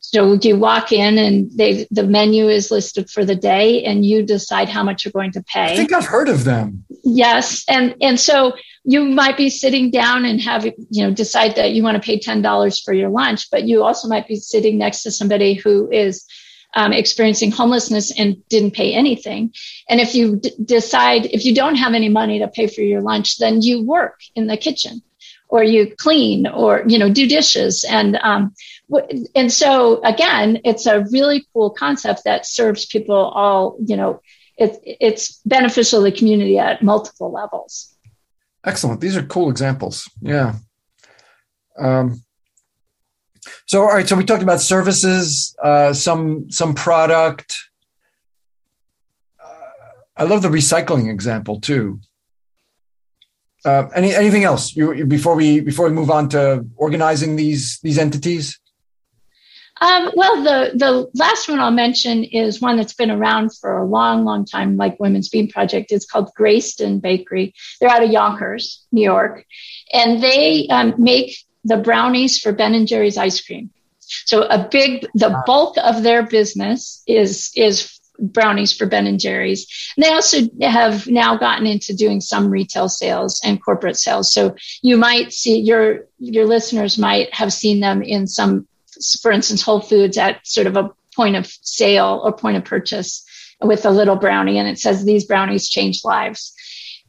So 0.00 0.34
you 0.34 0.58
walk 0.58 0.92
in 0.92 1.16
and 1.16 1.50
they 1.52 1.86
the 1.90 2.02
menu 2.02 2.48
is 2.48 2.70
listed 2.70 3.08
for 3.08 3.24
the 3.24 3.34
day 3.34 3.82
and 3.84 4.04
you 4.04 4.22
decide 4.22 4.68
how 4.68 4.82
much 4.82 5.04
you're 5.04 5.12
going 5.12 5.32
to 5.32 5.42
pay. 5.42 5.72
I 5.72 5.76
think 5.76 5.92
I've 5.92 6.04
heard 6.04 6.28
of 6.28 6.44
them. 6.44 6.84
Yes. 7.02 7.64
And 7.66 7.94
and 8.02 8.20
so 8.20 8.54
you 8.84 9.04
might 9.04 9.38
be 9.38 9.48
sitting 9.48 9.90
down 9.90 10.26
and 10.26 10.40
have 10.40 10.66
you 10.66 11.02
know 11.02 11.10
decide 11.10 11.56
that 11.56 11.72
you 11.72 11.82
want 11.82 11.96
to 11.96 12.06
pay 12.06 12.18
$10 12.18 12.84
for 12.84 12.92
your 12.92 13.08
lunch, 13.08 13.50
but 13.50 13.64
you 13.64 13.82
also 13.82 14.06
might 14.06 14.28
be 14.28 14.36
sitting 14.36 14.76
next 14.76 15.02
to 15.04 15.10
somebody 15.10 15.54
who 15.54 15.90
is 15.90 16.26
um, 16.74 16.92
experiencing 16.92 17.50
homelessness 17.50 18.18
and 18.18 18.46
didn't 18.48 18.72
pay 18.72 18.92
anything. 18.92 19.52
And 19.88 20.00
if 20.00 20.14
you 20.14 20.36
d- 20.36 20.52
decide, 20.64 21.26
if 21.26 21.44
you 21.44 21.54
don't 21.54 21.76
have 21.76 21.92
any 21.94 22.08
money 22.08 22.38
to 22.38 22.48
pay 22.48 22.66
for 22.66 22.80
your 22.80 23.02
lunch, 23.02 23.38
then 23.38 23.60
you 23.62 23.84
work 23.84 24.20
in 24.34 24.46
the 24.46 24.56
kitchen 24.56 25.02
or 25.52 25.62
you 25.62 25.94
clean 25.98 26.46
or, 26.46 26.82
you 26.86 26.98
know, 26.98 27.12
do 27.12 27.28
dishes. 27.28 27.84
And, 27.84 28.16
um, 28.22 28.54
and 29.34 29.52
so 29.52 30.00
again, 30.02 30.58
it's 30.64 30.86
a 30.86 31.04
really 31.12 31.46
cool 31.52 31.68
concept 31.68 32.24
that 32.24 32.46
serves 32.46 32.86
people 32.86 33.14
all, 33.14 33.76
you 33.84 33.94
know, 33.94 34.22
it, 34.56 34.80
it's 34.82 35.42
beneficial 35.44 36.00
to 36.00 36.10
the 36.10 36.16
community 36.16 36.58
at 36.58 36.82
multiple 36.82 37.30
levels. 37.30 37.94
Excellent. 38.64 39.02
These 39.02 39.14
are 39.14 39.22
cool 39.24 39.50
examples. 39.50 40.10
Yeah. 40.22 40.54
Um, 41.78 42.22
so, 43.66 43.82
all 43.82 43.88
right. 43.88 44.08
So 44.08 44.16
we 44.16 44.24
talked 44.24 44.42
about 44.42 44.62
services, 44.62 45.54
uh, 45.62 45.92
some 45.92 46.50
some 46.50 46.74
product. 46.74 47.58
Uh, 49.42 49.52
I 50.16 50.24
love 50.24 50.40
the 50.40 50.48
recycling 50.48 51.10
example 51.10 51.60
too. 51.60 52.00
Uh, 53.64 53.88
any 53.94 54.14
anything 54.14 54.44
else 54.44 54.74
you, 54.74 54.92
you, 54.92 55.06
before 55.06 55.36
we 55.36 55.60
before 55.60 55.86
we 55.86 55.92
move 55.92 56.10
on 56.10 56.28
to 56.28 56.66
organizing 56.76 57.36
these 57.36 57.78
these 57.82 57.98
entities? 57.98 58.58
Um, 59.80 60.10
well, 60.14 60.42
the 60.42 60.72
the 60.76 61.08
last 61.14 61.48
one 61.48 61.58
I'll 61.58 61.70
mention 61.70 62.24
is 62.24 62.60
one 62.60 62.76
that's 62.76 62.94
been 62.94 63.10
around 63.10 63.50
for 63.56 63.78
a 63.78 63.84
long, 63.84 64.24
long 64.24 64.44
time, 64.44 64.76
like 64.76 65.00
Women's 65.00 65.28
Bean 65.28 65.48
Project. 65.48 65.90
It's 65.90 66.06
called 66.06 66.30
Greyston 66.38 67.00
Bakery. 67.00 67.54
They're 67.80 67.90
out 67.90 68.04
of 68.04 68.10
Yonkers, 68.10 68.84
New 68.92 69.02
York, 69.02 69.44
and 69.92 70.22
they 70.22 70.68
um, 70.68 70.94
make 70.98 71.36
the 71.64 71.76
brownies 71.76 72.38
for 72.38 72.52
Ben 72.52 72.74
and 72.74 72.86
Jerry's 72.86 73.16
ice 73.16 73.40
cream. 73.44 73.70
So 74.00 74.42
a 74.42 74.68
big, 74.68 75.06
the 75.14 75.42
bulk 75.46 75.76
of 75.82 76.02
their 76.02 76.22
business 76.24 77.02
is 77.06 77.50
is 77.56 77.98
brownies 78.22 78.72
for 78.72 78.86
Ben 78.86 79.06
and 79.06 79.20
Jerry's. 79.20 79.66
And 79.96 80.04
they 80.04 80.10
also 80.10 80.38
have 80.62 81.06
now 81.06 81.36
gotten 81.36 81.66
into 81.66 81.94
doing 81.94 82.20
some 82.20 82.48
retail 82.48 82.88
sales 82.88 83.40
and 83.44 83.62
corporate 83.62 83.98
sales. 83.98 84.32
So 84.32 84.54
you 84.80 84.96
might 84.96 85.32
see 85.32 85.58
your 85.58 86.06
your 86.18 86.46
listeners 86.46 86.98
might 86.98 87.34
have 87.34 87.52
seen 87.52 87.80
them 87.80 88.02
in 88.02 88.26
some, 88.26 88.66
for 89.20 89.32
instance, 89.32 89.62
Whole 89.62 89.80
Foods 89.80 90.16
at 90.16 90.46
sort 90.46 90.66
of 90.66 90.76
a 90.76 90.90
point 91.14 91.36
of 91.36 91.46
sale 91.46 92.20
or 92.24 92.32
point 92.32 92.56
of 92.56 92.64
purchase 92.64 93.24
with 93.60 93.84
a 93.84 93.90
little 93.90 94.16
brownie, 94.16 94.58
and 94.58 94.68
it 94.68 94.78
says 94.78 95.04
these 95.04 95.24
brownies 95.24 95.68
change 95.68 96.00
lives. 96.04 96.54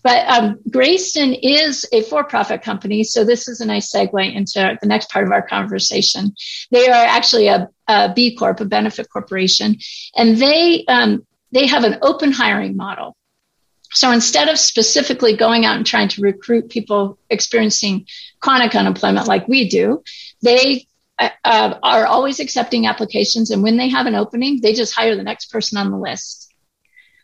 But 0.03 0.27
um, 0.27 0.59
Greyston 0.69 1.39
is 1.41 1.85
a 1.93 2.01
for-profit 2.01 2.61
company, 2.61 3.03
so 3.03 3.23
this 3.23 3.47
is 3.47 3.61
a 3.61 3.65
nice 3.65 3.91
segue 3.91 4.35
into 4.35 4.77
the 4.81 4.87
next 4.87 5.09
part 5.09 5.25
of 5.25 5.31
our 5.31 5.41
conversation. 5.47 6.35
They 6.71 6.89
are 6.89 7.05
actually 7.05 7.47
a, 7.47 7.69
a 7.87 8.13
B 8.13 8.35
Corp, 8.35 8.59
a 8.59 8.65
benefit 8.65 9.09
corporation, 9.09 9.77
and 10.15 10.37
they 10.37 10.85
um, 10.87 11.25
they 11.53 11.67
have 11.67 11.85
an 11.85 11.99
open 12.01 12.31
hiring 12.31 12.75
model. 12.75 13.15
So 13.91 14.11
instead 14.11 14.49
of 14.49 14.57
specifically 14.57 15.37
going 15.37 15.65
out 15.65 15.77
and 15.77 15.85
trying 15.85 16.09
to 16.09 16.21
recruit 16.21 16.69
people 16.69 17.19
experiencing 17.29 18.07
chronic 18.39 18.75
unemployment 18.75 19.27
like 19.27 19.47
we 19.47 19.69
do, 19.69 20.03
they 20.41 20.87
uh, 21.19 21.29
uh, 21.45 21.77
are 21.83 22.07
always 22.07 22.39
accepting 22.39 22.87
applications. 22.87 23.51
And 23.51 23.61
when 23.61 23.77
they 23.77 23.89
have 23.89 24.07
an 24.07 24.15
opening, 24.15 24.61
they 24.61 24.73
just 24.73 24.95
hire 24.95 25.15
the 25.15 25.23
next 25.23 25.51
person 25.51 25.77
on 25.77 25.91
the 25.91 25.97
list. 25.97 26.51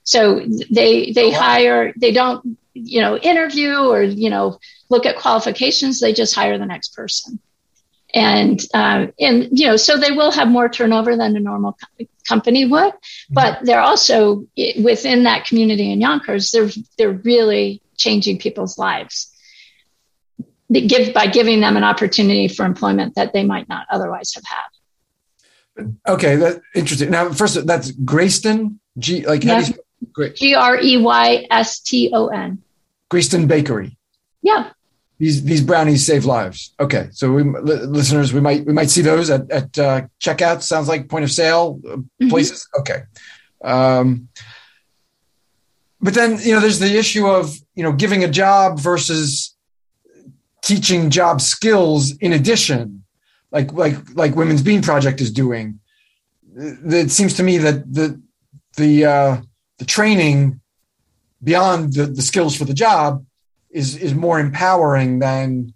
So 0.03 0.45
they 0.71 1.11
they 1.11 1.32
hire 1.32 1.93
they 1.97 2.11
don't 2.11 2.57
you 2.84 3.01
know 3.01 3.17
interview 3.17 3.75
or 3.75 4.01
you 4.01 4.30
know 4.30 4.59
look 4.89 5.05
at 5.05 5.17
qualifications. 5.17 5.99
They 5.99 6.13
just 6.13 6.36
hire 6.36 6.57
the 6.57 6.65
next 6.65 6.95
person, 6.95 7.39
and 8.13 8.59
uh, 8.73 9.07
and 9.19 9.49
you 9.51 9.67
know 9.67 9.77
so 9.77 9.97
they 9.97 10.11
will 10.11 10.32
have 10.32 10.47
more 10.47 10.69
turnover 10.69 11.15
than 11.15 11.36
a 11.36 11.39
normal 11.39 11.73
co- 11.73 12.05
company 12.27 12.65
would, 12.65 12.93
mm-hmm. 12.93 13.34
but 13.34 13.59
they're 13.63 13.82
also 13.82 14.45
within 14.82 15.23
that 15.23 15.45
community 15.45 15.91
in 15.91 16.01
Yonkers. 16.01 16.51
They're 16.51 16.69
they're 16.97 17.11
really 17.11 17.82
changing 17.97 18.39
people's 18.39 18.77
lives. 18.77 19.34
They 20.69 20.86
give 20.88 21.13
by 21.13 21.27
giving 21.27 21.61
them 21.61 21.77
an 21.77 21.84
opportunity 21.84 22.47
for 22.47 22.65
employment 22.65 23.15
that 23.15 23.34
they 23.34 23.43
might 23.43 23.67
not 23.67 23.88
otherwise 23.89 24.34
have 24.36 24.43
had. 24.45 24.67
Okay, 26.07 26.36
that 26.36 26.61
interesting. 26.75 27.09
Now, 27.09 27.32
first, 27.32 27.65
that's 27.65 27.91
Greyston. 27.91 28.80
G 28.97 29.25
like 29.25 29.43
how 29.43 29.61
do 29.61 29.73
you. 29.73 30.30
G 30.36 30.55
R 30.55 30.80
E 30.80 30.97
Y 30.97 31.47
S 31.49 31.80
T 31.80 32.11
O 32.13 32.27
N. 32.27 32.61
Greyston 33.12 33.47
Bakery. 33.47 33.97
Yeah. 34.41 34.72
These 35.18 35.43
these 35.43 35.62
brownies 35.62 36.05
save 36.05 36.24
lives. 36.24 36.74
Okay, 36.80 37.10
so 37.12 37.34
we 37.34 37.43
listeners 37.43 38.32
we 38.32 38.39
might 38.39 38.66
we 38.66 38.72
might 38.72 38.89
see 38.89 39.01
those 39.01 39.30
at 39.30 39.51
at 39.51 39.78
uh, 39.78 40.01
checkout. 40.22 40.62
Sounds 40.62 40.88
like 40.88 41.10
point 41.10 41.26
of 41.26 41.32
sale 41.32 41.82
uh, 41.86 41.97
mm-hmm. 41.97 42.30
places. 42.30 42.66
Okay. 42.80 43.03
Um, 43.62 44.30
but 45.99 46.14
then 46.14 46.39
you 46.39 46.53
know 46.53 46.62
there's 46.62 46.80
the 46.80 46.97
issue 46.97 47.28
of 47.28 47.53
you 47.76 47.84
know 47.84 47.91
giving 47.91 48.24
a 48.24 48.30
job 48.30 48.80
versus 48.80 49.53
teaching 50.64 51.10
job 51.10 51.41
skills 51.41 52.16
in 52.18 52.32
addition 52.32 53.03
like 53.51 53.74
like 53.74 53.95
like 54.14 54.36
women's 54.36 54.62
bean 54.62 54.82
project 54.82 55.20
is 55.20 55.32
doing 55.32 55.80
it 56.55 57.12
seems 57.12 57.34
to 57.36 57.43
me 57.43 57.57
that 57.57 57.91
the 57.93 58.22
the 58.78 59.05
uh, 59.05 59.41
the 59.78 59.86
training 59.86 60.60
beyond 61.44 61.94
the, 61.94 62.06
the 62.06 62.22
skills 62.22 62.56
for 62.56 62.66
the 62.66 62.74
job 62.74 63.26
is 63.70 63.96
is 63.96 64.14
more 64.14 64.40
empowering 64.40 65.20
than 65.20 65.74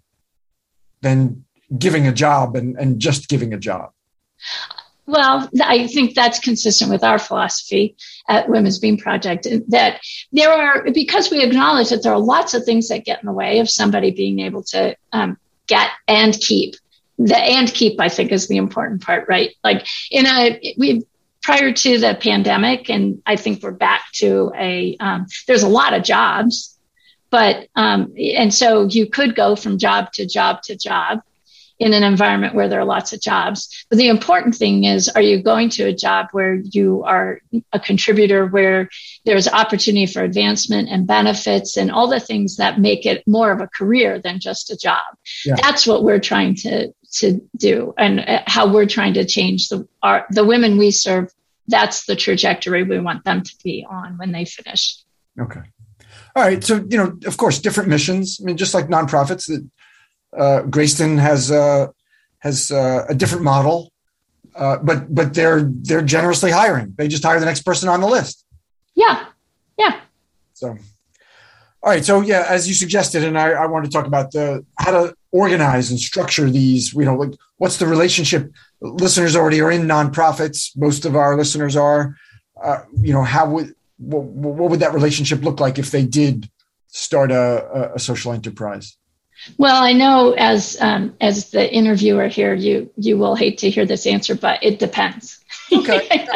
than 1.00 1.44
giving 1.78 2.06
a 2.06 2.12
job 2.12 2.56
and, 2.56 2.76
and 2.78 3.00
just 3.00 3.28
giving 3.28 3.52
a 3.52 3.58
job. 3.58 3.90
Well, 5.06 5.50
I 5.62 5.86
think 5.86 6.14
that's 6.14 6.38
consistent 6.38 6.90
with 6.90 7.04
our 7.04 7.18
philosophy 7.18 7.94
at 8.26 8.48
Women's 8.48 8.78
Bean 8.78 8.96
Project 8.96 9.46
that 9.68 10.00
there 10.32 10.50
are, 10.50 10.90
because 10.92 11.30
we 11.30 11.42
acknowledge 11.42 11.90
that 11.90 12.02
there 12.02 12.12
are 12.12 12.18
lots 12.18 12.54
of 12.54 12.64
things 12.64 12.88
that 12.88 13.04
get 13.04 13.20
in 13.20 13.26
the 13.26 13.32
way 13.32 13.58
of 13.58 13.68
somebody 13.68 14.12
being 14.12 14.40
able 14.40 14.62
to 14.62 14.96
um, 15.12 15.36
get 15.66 15.90
and 16.08 16.34
keep. 16.40 16.76
The 17.18 17.36
and 17.36 17.72
keep, 17.72 18.00
I 18.00 18.08
think, 18.08 18.32
is 18.32 18.48
the 18.48 18.56
important 18.56 19.02
part, 19.02 19.28
right? 19.28 19.50
Like 19.62 19.86
in 20.10 20.26
a, 20.26 20.74
we 20.78 21.04
prior 21.44 21.72
to 21.72 21.98
the 21.98 22.18
pandemic, 22.20 22.88
and 22.88 23.22
I 23.26 23.36
think 23.36 23.62
we're 23.62 23.70
back 23.70 24.10
to 24.14 24.50
a, 24.56 24.96
um, 24.98 25.26
there's 25.46 25.62
a 25.62 25.68
lot 25.68 25.92
of 25.92 26.02
jobs, 26.02 26.76
but, 27.30 27.68
um, 27.76 28.14
and 28.18 28.52
so 28.52 28.84
you 28.84 29.08
could 29.10 29.36
go 29.36 29.54
from 29.54 29.76
job 29.76 30.10
to 30.14 30.26
job 30.26 30.62
to 30.62 30.76
job 30.76 31.20
in 31.78 31.92
an 31.92 32.04
environment 32.04 32.54
where 32.54 32.68
there 32.68 32.80
are 32.80 32.84
lots 32.84 33.12
of 33.12 33.20
jobs. 33.20 33.86
But 33.90 33.98
the 33.98 34.08
important 34.08 34.54
thing 34.54 34.84
is, 34.84 35.08
are 35.08 35.22
you 35.22 35.42
going 35.42 35.70
to 35.70 35.84
a 35.84 35.94
job 35.94 36.28
where 36.32 36.54
you 36.54 37.02
are 37.04 37.40
a 37.72 37.80
contributor, 37.80 38.46
where 38.46 38.88
there's 39.24 39.48
opportunity 39.48 40.06
for 40.06 40.22
advancement 40.22 40.88
and 40.88 41.06
benefits 41.06 41.76
and 41.76 41.90
all 41.90 42.08
the 42.08 42.20
things 42.20 42.56
that 42.56 42.80
make 42.80 43.06
it 43.06 43.26
more 43.26 43.50
of 43.50 43.60
a 43.60 43.68
career 43.68 44.20
than 44.20 44.38
just 44.38 44.70
a 44.70 44.76
job? 44.76 45.02
Yeah. 45.44 45.56
That's 45.60 45.86
what 45.86 46.04
we're 46.04 46.20
trying 46.20 46.54
to 46.56 46.92
to 47.14 47.40
do 47.56 47.94
and 47.96 48.20
uh, 48.20 48.42
how 48.46 48.72
we're 48.72 48.86
trying 48.86 49.14
to 49.14 49.24
change 49.24 49.68
the 49.68 49.86
our, 50.02 50.26
the 50.30 50.44
women 50.44 50.76
we 50.78 50.90
serve 50.90 51.32
that's 51.68 52.06
the 52.06 52.16
trajectory 52.16 52.82
we 52.82 52.98
want 52.98 53.24
them 53.24 53.42
to 53.42 53.54
be 53.62 53.86
on 53.88 54.18
when 54.18 54.32
they 54.32 54.44
finish 54.44 54.96
okay 55.40 55.60
all 56.34 56.42
right 56.42 56.64
so 56.64 56.84
you 56.88 56.96
know 56.96 57.16
of 57.24 57.36
course 57.36 57.60
different 57.60 57.88
missions 57.88 58.40
i 58.42 58.44
mean 58.44 58.56
just 58.56 58.74
like 58.74 58.88
nonprofits 58.88 59.46
that 59.46 59.64
uh, 60.36 60.62
Greyston 60.62 61.18
has 61.18 61.50
uh, 61.50 61.88
has 62.38 62.70
uh, 62.70 63.06
a 63.08 63.14
different 63.14 63.44
model 63.44 63.92
uh, 64.54 64.78
but 64.78 65.14
but 65.14 65.34
they're 65.34 65.62
they're 65.62 66.02
generously 66.02 66.50
hiring 66.50 66.94
they 66.96 67.08
just 67.08 67.24
hire 67.24 67.40
the 67.40 67.46
next 67.46 67.62
person 67.62 67.88
on 67.88 68.00
the 68.00 68.06
list 68.06 68.44
yeah 68.94 69.26
yeah 69.78 70.00
so 70.52 70.76
all 71.84 71.90
right. 71.90 72.02
So 72.02 72.22
yeah, 72.22 72.46
as 72.48 72.66
you 72.66 72.72
suggested, 72.72 73.24
and 73.24 73.38
I, 73.38 73.50
I 73.50 73.66
want 73.66 73.84
to 73.84 73.90
talk 73.90 74.06
about 74.06 74.30
the 74.32 74.64
how 74.78 74.90
to 74.90 75.14
organize 75.32 75.90
and 75.90 76.00
structure 76.00 76.48
these. 76.48 76.94
You 76.94 77.04
know, 77.04 77.14
like 77.14 77.34
what's 77.58 77.76
the 77.76 77.86
relationship? 77.86 78.50
Listeners 78.80 79.36
already 79.36 79.60
are 79.60 79.70
in 79.70 79.82
nonprofits. 79.82 80.70
Most 80.78 81.04
of 81.04 81.14
our 81.14 81.36
listeners 81.36 81.76
are. 81.76 82.16
Uh, 82.62 82.78
you 83.02 83.12
know, 83.12 83.22
how 83.22 83.50
would 83.50 83.74
what, 83.98 84.22
what, 84.22 84.70
would 84.70 84.80
that 84.80 84.94
relationship 84.94 85.42
look 85.42 85.60
like 85.60 85.78
if 85.78 85.90
they 85.90 86.06
did 86.06 86.48
start 86.88 87.30
a, 87.30 87.92
a 87.94 87.98
social 87.98 88.32
enterprise? 88.32 88.96
Well, 89.58 89.82
I 89.82 89.92
know 89.92 90.32
as 90.32 90.76
um, 90.80 91.14
as 91.20 91.50
the 91.50 91.72
interviewer 91.72 92.28
here, 92.28 92.54
you 92.54 92.90
you 92.96 93.18
will 93.18 93.34
hate 93.34 93.58
to 93.58 93.70
hear 93.70 93.84
this 93.84 94.06
answer, 94.06 94.34
but 94.34 94.62
it 94.62 94.78
depends. 94.78 95.40
okay. 95.72 96.26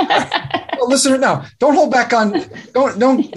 well, 0.78 0.88
listener, 0.88 1.18
no, 1.18 1.44
don't 1.59 1.74
hold 1.74 1.90
back 1.90 2.12
on. 2.12 2.32
Don't 2.72 2.99
don't 2.99 3.32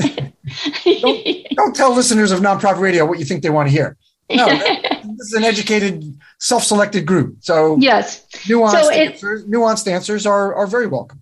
don't, 1.01 1.47
don't 1.55 1.75
tell 1.75 1.93
listeners 1.93 2.31
of 2.31 2.39
nonprofit 2.39 2.79
radio 2.79 3.05
what 3.05 3.19
you 3.19 3.25
think 3.25 3.43
they 3.43 3.49
want 3.49 3.69
to 3.69 3.71
hear. 3.71 3.97
No, 4.29 4.45
this 4.47 5.27
is 5.27 5.33
an 5.33 5.43
educated, 5.43 6.19
self-selected 6.39 7.05
group. 7.05 7.37
So 7.41 7.77
yes, 7.79 8.25
nuanced, 8.45 8.71
so 8.71 8.89
it, 8.89 9.11
answers, 9.11 9.45
nuanced 9.45 9.87
answers 9.87 10.25
are 10.25 10.53
are 10.53 10.67
very 10.67 10.87
welcome. 10.87 11.19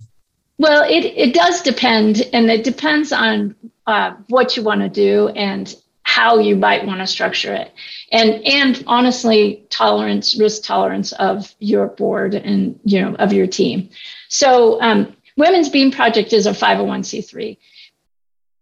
Well, 0.58 0.84
it 0.84 1.06
it 1.06 1.34
does 1.34 1.62
depend, 1.62 2.28
and 2.34 2.50
it 2.50 2.64
depends 2.64 3.12
on 3.12 3.56
uh, 3.88 4.14
what 4.28 4.58
you 4.58 4.64
want 4.64 4.82
to 4.82 4.90
do 4.90 5.30
and 5.30 5.74
how 6.18 6.39
you 6.39 6.55
might 6.55 6.86
want 6.86 6.99
to 6.99 7.07
structure 7.07 7.53
it, 7.53 7.72
and 8.12 8.45
and 8.45 8.84
honestly, 8.88 9.66
tolerance, 9.70 10.39
risk 10.39 10.64
tolerance 10.64 11.12
of 11.14 11.53
your 11.60 11.88
board 11.88 12.36
and 12.36 12.80
you 12.84 13.01
know 13.01 13.16
of 13.16 13.34
your 13.34 13.47
team. 13.47 13.89
So, 14.28 14.82
um, 14.82 15.16
Women's 15.38 15.70
Bean 15.70 15.91
Project 15.91 16.34
is 16.34 16.45
a 16.45 16.51
501c3 16.51 17.57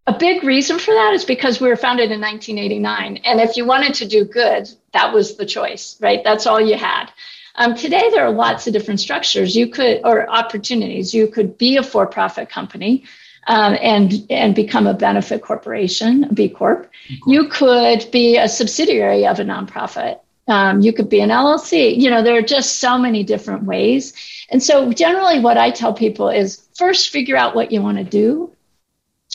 a 0.08 0.18
big 0.18 0.44
reason 0.44 0.80
for 0.80 0.94
that 0.94 1.14
is 1.14 1.26
because 1.26 1.60
we 1.60 1.68
were 1.68 1.76
founded 1.76 2.12
in 2.12 2.22
1989. 2.22 3.18
And 3.26 3.42
if 3.42 3.58
you 3.58 3.66
wanted 3.66 3.94
to 3.96 4.08
do 4.08 4.24
good, 4.24 4.70
that 4.94 5.14
was 5.14 5.36
the 5.36 5.46
choice, 5.46 5.98
right? 6.00 6.24
That's 6.24 6.48
all 6.48 6.62
you 6.62 6.78
had. 6.78 7.12
Um, 7.56 7.76
today, 7.76 8.10
there 8.12 8.26
are 8.26 8.32
lots 8.32 8.68
of 8.68 8.74
different 8.74 9.02
structures 9.02 9.56
you 9.56 9.68
could, 9.68 10.02
or 10.06 10.30
opportunities. 10.30 11.14
You 11.14 11.28
could 11.28 11.58
be 11.58 11.76
a 11.76 11.84
for 11.84 12.08
profit 12.08 12.50
company. 12.50 13.04
Um, 13.50 13.78
and 13.82 14.26
and 14.30 14.54
become 14.54 14.88
a 14.88 14.94
benefit 14.94 15.42
corporation, 15.42 16.26
a 16.26 16.34
B 16.34 16.50
Corp. 16.50 16.92
You 17.26 17.48
could 17.48 18.06
be 18.12 18.36
a 18.36 18.50
subsidiary 18.50 19.26
of 19.26 19.40
a 19.40 19.44
nonprofit. 19.44 20.20
Um, 20.50 20.82
you 20.82 20.94
could 20.94 21.10
be 21.10 21.22
an 21.22 21.30
LLC. 21.30 21.98
You 21.98 22.10
know, 22.10 22.24
there 22.24 22.38
are 22.38 22.42
just 22.42 22.80
so 22.80 22.98
many 22.98 23.24
different 23.24 23.64
ways. 23.64 24.14
And 24.50 24.64
so, 24.64 24.92
generally, 24.92 25.40
what 25.40 25.58
I 25.58 25.72
tell 25.72 25.94
people 25.94 26.30
is 26.30 26.68
first 26.76 27.10
figure 27.10 27.36
out 27.38 27.56
what 27.56 27.72
you 27.72 27.82
want 27.82 27.98
to 27.98 28.04
do, 28.04 28.54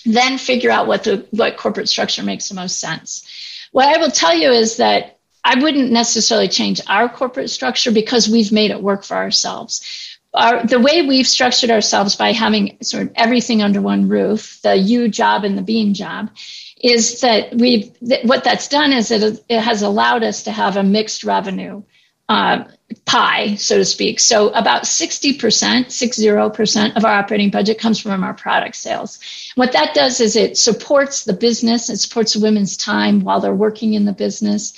then 0.05 0.39
figure 0.39 0.71
out 0.71 0.87
what 0.87 1.05
the 1.05 1.27
what 1.31 1.57
corporate 1.57 1.89
structure 1.89 2.23
makes 2.23 2.49
the 2.49 2.55
most 2.55 2.79
sense. 2.79 3.27
What 3.73 3.95
I 3.95 3.99
will 3.99 4.11
tell 4.11 4.35
you 4.35 4.51
is 4.51 4.77
that 4.77 5.19
I 5.45 5.61
wouldn't 5.61 5.91
necessarily 5.91 6.49
change 6.49 6.81
our 6.87 7.09
corporate 7.09 7.51
structure 7.51 7.91
because 7.91 8.29
we've 8.29 8.53
made 8.53 8.71
it 8.71 8.83
work 8.83 9.05
for 9.05 9.17
ourselves. 9.17 10.12
Our, 10.35 10.67
the 10.67 10.81
way 10.81 11.03
we've 11.03 11.27
structured 11.27 11.71
ourselves 11.71 12.17
by 12.17 12.33
having 12.33 12.79
sort 12.83 13.05
of 13.05 13.13
everything 13.17 13.63
under 13.63 13.83
one 13.83 14.09
roof, 14.09 14.61
the 14.63 14.75
you 14.75 15.09
job 15.09 15.45
and 15.45 15.59
the 15.59 15.63
bean 15.63 15.93
job, 15.93 16.31
is 16.81 17.21
that 17.21 17.55
we've 17.55 17.95
what 18.25 18.43
that's 18.43 18.69
done 18.69 18.93
is 18.93 19.11
it, 19.11 19.45
it 19.49 19.61
has 19.61 19.83
allowed 19.83 20.25
us 20.25 20.45
to 20.45 20.51
have 20.51 20.77
a 20.77 20.83
mixed 20.83 21.23
revenue 21.23 21.83
uh, 22.29 22.65
pie, 23.05 23.55
so 23.57 23.77
to 23.77 23.85
speak. 23.85 24.21
So 24.21 24.49
about 24.51 24.85
60%, 24.85 25.37
60% 25.37 26.97
of 26.97 27.05
our 27.05 27.13
operating 27.13 27.51
budget 27.51 27.79
comes 27.79 28.01
from 28.01 28.25
our 28.25 28.35
product 28.35 28.77
sales. 28.77 29.19
What 29.55 29.73
that 29.73 29.95
does 29.95 30.21
is 30.21 30.37
it 30.37 30.57
supports 30.57 31.25
the 31.25 31.33
business, 31.33 31.91
it 31.91 31.99
supports 31.99 32.37
women's 32.37 32.77
time 32.77 33.21
while 33.21 33.41
they're 33.41 33.55
working 33.55 33.95
in 33.95 34.05
the 34.05 34.13
business. 34.13 34.73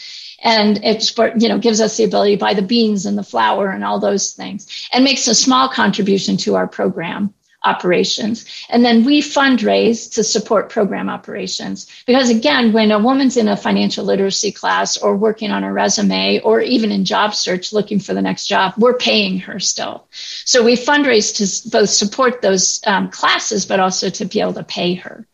And 0.44 0.78
it 0.84 1.12
you 1.40 1.48
know 1.48 1.58
gives 1.58 1.80
us 1.80 1.96
the 1.96 2.04
ability 2.04 2.36
to 2.36 2.40
buy 2.40 2.54
the 2.54 2.62
beans 2.62 3.06
and 3.06 3.16
the 3.18 3.22
flour 3.22 3.70
and 3.70 3.82
all 3.82 3.98
those 3.98 4.32
things, 4.32 4.88
and 4.92 5.02
makes 5.02 5.26
a 5.26 5.34
small 5.34 5.68
contribution 5.68 6.36
to 6.38 6.54
our 6.54 6.68
program 6.68 7.34
operations. 7.64 8.44
And 8.68 8.84
then 8.84 9.04
we 9.04 9.20
fundraise 9.20 10.12
to 10.14 10.24
support 10.24 10.70
program 10.70 11.08
operations. 11.08 11.86
Because 12.06 12.30
again, 12.30 12.72
when 12.72 12.90
a 12.90 12.98
woman's 12.98 13.36
in 13.36 13.48
a 13.48 13.56
financial 13.56 14.04
literacy 14.04 14.52
class 14.52 14.96
or 14.96 15.16
working 15.16 15.50
on 15.50 15.64
a 15.64 15.72
resume 15.72 16.40
or 16.40 16.60
even 16.60 16.92
in 16.92 17.04
job 17.04 17.34
search 17.34 17.72
looking 17.72 17.98
for 17.98 18.14
the 18.14 18.22
next 18.22 18.46
job, 18.46 18.74
we're 18.76 18.96
paying 18.96 19.38
her 19.38 19.58
still. 19.58 20.06
So 20.10 20.62
we 20.62 20.76
fundraise 20.76 21.34
to 21.36 21.70
both 21.70 21.90
support 21.90 22.42
those 22.42 22.80
um, 22.86 23.10
classes, 23.10 23.66
but 23.66 23.80
also 23.80 24.10
to 24.10 24.24
be 24.24 24.40
able 24.40 24.54
to 24.54 24.64
pay 24.64 24.94
her. 24.94 25.26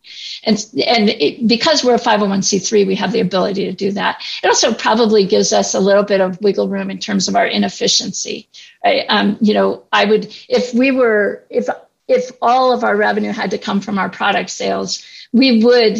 And, 0.45 0.65
and 0.87 1.09
it, 1.11 1.47
because 1.47 1.85
we're 1.85 1.95
a 1.95 1.99
501c3, 1.99 2.87
we 2.87 2.95
have 2.95 3.13
the 3.13 3.21
ability 3.21 3.65
to 3.65 3.73
do 3.73 3.93
that. 3.93 4.23
It 4.43 4.47
also 4.47 4.73
probably 4.73 5.27
gives 5.27 5.53
us 5.53 5.75
a 5.75 5.81
little 5.81 6.03
bit 6.03 6.21
of 6.21 6.41
wiggle 6.41 6.69
room 6.69 6.91
in 6.91 6.99
terms 6.99 7.29
of 7.29 7.37
our 7.37 7.47
inefficiency. 7.47 8.49
Right? 8.85 9.05
Um, 9.09 9.37
you 9.41 9.55
know, 9.55 9.85
I 9.93 10.07
would, 10.07 10.35
if 10.49 10.73
we 10.73 10.91
were, 10.91 11.45
if 11.51 11.69
if 12.11 12.31
all 12.43 12.73
of 12.73 12.85
our 12.85 12.97
revenue 12.97 13.33
had 13.33 13.53
to 13.53 13.59
come 13.59 13.81
from 13.81 13.99
our 13.99 14.09
product 14.09 14.51
sales, 14.51 15.05
we 15.33 15.63
would 15.65 15.99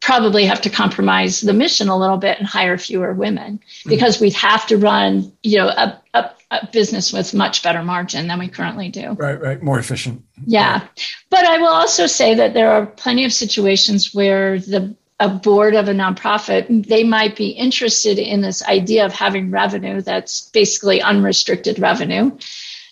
probably 0.00 0.46
have 0.46 0.62
to 0.62 0.70
compromise 0.70 1.40
the 1.40 1.52
mission 1.52 1.88
a 1.88 1.96
little 1.96 2.16
bit 2.16 2.38
and 2.38 2.46
hire 2.46 2.78
fewer 2.78 3.12
women 3.12 3.58
mm-hmm. 3.58 3.90
because 3.90 4.16
mm-hmm. 4.16 4.24
we'd 4.24 4.34
have 4.34 4.66
to 4.66 4.78
run, 4.78 5.30
you 5.42 5.58
know, 5.58 5.68
a, 5.68 6.00
a, 6.14 6.30
a, 6.50 6.68
business 6.72 7.12
with 7.12 7.34
much 7.34 7.62
better 7.62 7.82
margin 7.82 8.26
than 8.26 8.38
we 8.38 8.48
currently 8.48 8.88
do. 8.88 9.12
Right, 9.12 9.38
right, 9.40 9.62
more 9.62 9.78
efficient. 9.78 10.24
Yeah, 10.46 10.86
but 11.28 11.44
I 11.44 11.58
will 11.58 11.68
also 11.68 12.06
say 12.06 12.34
that 12.34 12.54
there 12.54 12.70
are 12.70 12.86
plenty 12.86 13.24
of 13.24 13.32
situations 13.32 14.14
where 14.14 14.58
the 14.58 14.96
a 15.20 15.28
board 15.28 15.74
of 15.74 15.86
a 15.86 15.92
nonprofit 15.92 16.86
they 16.86 17.04
might 17.04 17.36
be 17.36 17.50
interested 17.50 18.18
in 18.18 18.40
this 18.40 18.64
idea 18.64 19.04
of 19.04 19.12
having 19.12 19.50
revenue 19.50 20.00
that's 20.00 20.48
basically 20.48 21.02
unrestricted 21.02 21.78
revenue, 21.78 22.30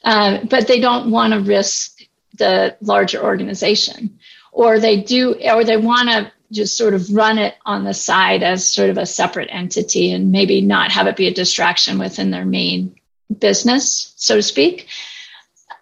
uh, 0.04 0.44
but 0.44 0.68
they 0.68 0.78
don't 0.78 1.10
want 1.10 1.32
to 1.32 1.40
risk 1.40 1.97
the 2.38 2.76
larger 2.80 3.22
organization. 3.22 4.18
Or 4.52 4.80
they 4.80 5.00
do 5.00 5.34
or 5.34 5.64
they 5.64 5.76
want 5.76 6.08
to 6.08 6.32
just 6.50 6.76
sort 6.76 6.94
of 6.94 7.14
run 7.14 7.38
it 7.38 7.56
on 7.66 7.84
the 7.84 7.94
side 7.94 8.42
as 8.42 8.66
sort 8.66 8.90
of 8.90 8.98
a 8.98 9.06
separate 9.06 9.48
entity 9.52 10.10
and 10.12 10.32
maybe 10.32 10.60
not 10.60 10.90
have 10.90 11.06
it 11.06 11.16
be 11.16 11.26
a 11.26 11.34
distraction 11.34 11.98
within 11.98 12.30
their 12.30 12.46
main 12.46 12.94
business 13.38 14.14
so 14.16 14.36
to 14.36 14.42
speak. 14.42 14.88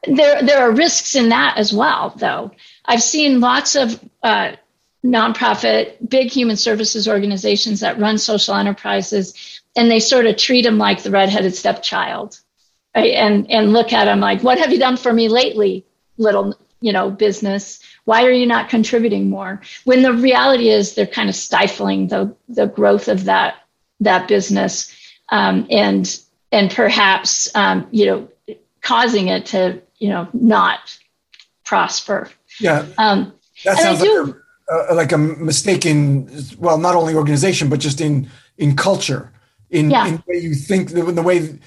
There 0.07 0.43
there 0.43 0.61
are 0.63 0.73
risks 0.73 1.15
in 1.15 1.29
that 1.31 1.57
as 1.57 1.73
well 1.73 2.15
though. 2.17 2.53
I've 2.85 3.03
seen 3.03 3.41
lots 3.41 3.77
of 3.77 4.01
uh, 4.23 4.53
nonprofit 5.05 5.97
big 6.09 6.31
human 6.31 6.57
services 6.57 7.09
organizations 7.09 7.81
that 7.81 7.99
run 7.99 8.19
social 8.19 8.55
enterprises 8.55 9.61
and 9.77 9.91
they 9.91 10.01
sort 10.01 10.27
of 10.27 10.37
treat 10.37 10.63
them 10.63 10.79
like 10.79 11.03
the 11.03 11.11
redheaded 11.11 11.55
stepchild. 11.55 12.41
Right? 12.95 13.13
and 13.13 13.51
and 13.51 13.75
look 13.75 13.93
at 13.93 14.07
them 14.07 14.21
like 14.21 14.43
what 14.43 14.59
have 14.59 14.73
you 14.73 14.79
done 14.79 14.97
for 14.97 15.13
me 15.13 15.29
lately 15.29 15.85
little 16.19 16.55
you 16.81 16.93
know 16.93 17.11
business. 17.11 17.81
Why 18.05 18.25
are 18.25 18.31
you 18.31 18.47
not 18.47 18.69
contributing 18.69 19.29
more? 19.31 19.61
When 19.85 20.03
the 20.03 20.13
reality 20.13 20.69
is 20.69 20.95
they're 20.95 21.07
kind 21.07 21.29
of 21.29 21.35
stifling 21.35 22.09
the 22.09 22.35
the 22.49 22.67
growth 22.67 23.09
of 23.09 23.25
that 23.25 23.57
that 24.01 24.29
business 24.29 24.95
um, 25.31 25.67
and 25.71 26.21
and 26.53 26.71
perhaps 26.71 27.49
um, 27.55 27.87
you 27.91 28.07
know 28.07 28.29
causing 28.81 29.29
it 29.29 29.47
to 29.47 29.83
you 29.99 30.09
know 30.09 30.29
not 30.33 30.99
prosper. 31.65 32.31
Yeah. 32.61 32.87
Um, 32.99 33.33
that 33.65 33.79
sounds 33.79 34.01
like 34.01 34.09
do, 34.09 34.37
a, 34.91 34.95
like 34.95 35.13
a 35.13 35.19
mistaken 35.19 36.31
well 36.59 36.79
not 36.79 36.95
only 36.95 37.15
organization 37.15 37.69
but 37.69 37.81
just 37.81 38.01
in 38.01 38.31
in 38.59 38.77
culture. 38.77 39.33
In, 39.69 39.91
yeah. 39.91 40.07
in 40.07 40.15
the 40.15 40.23
way 40.29 40.37
you 40.39 40.55
think 40.55 40.93
in 40.93 41.17
the 41.17 41.23
way 41.23 41.59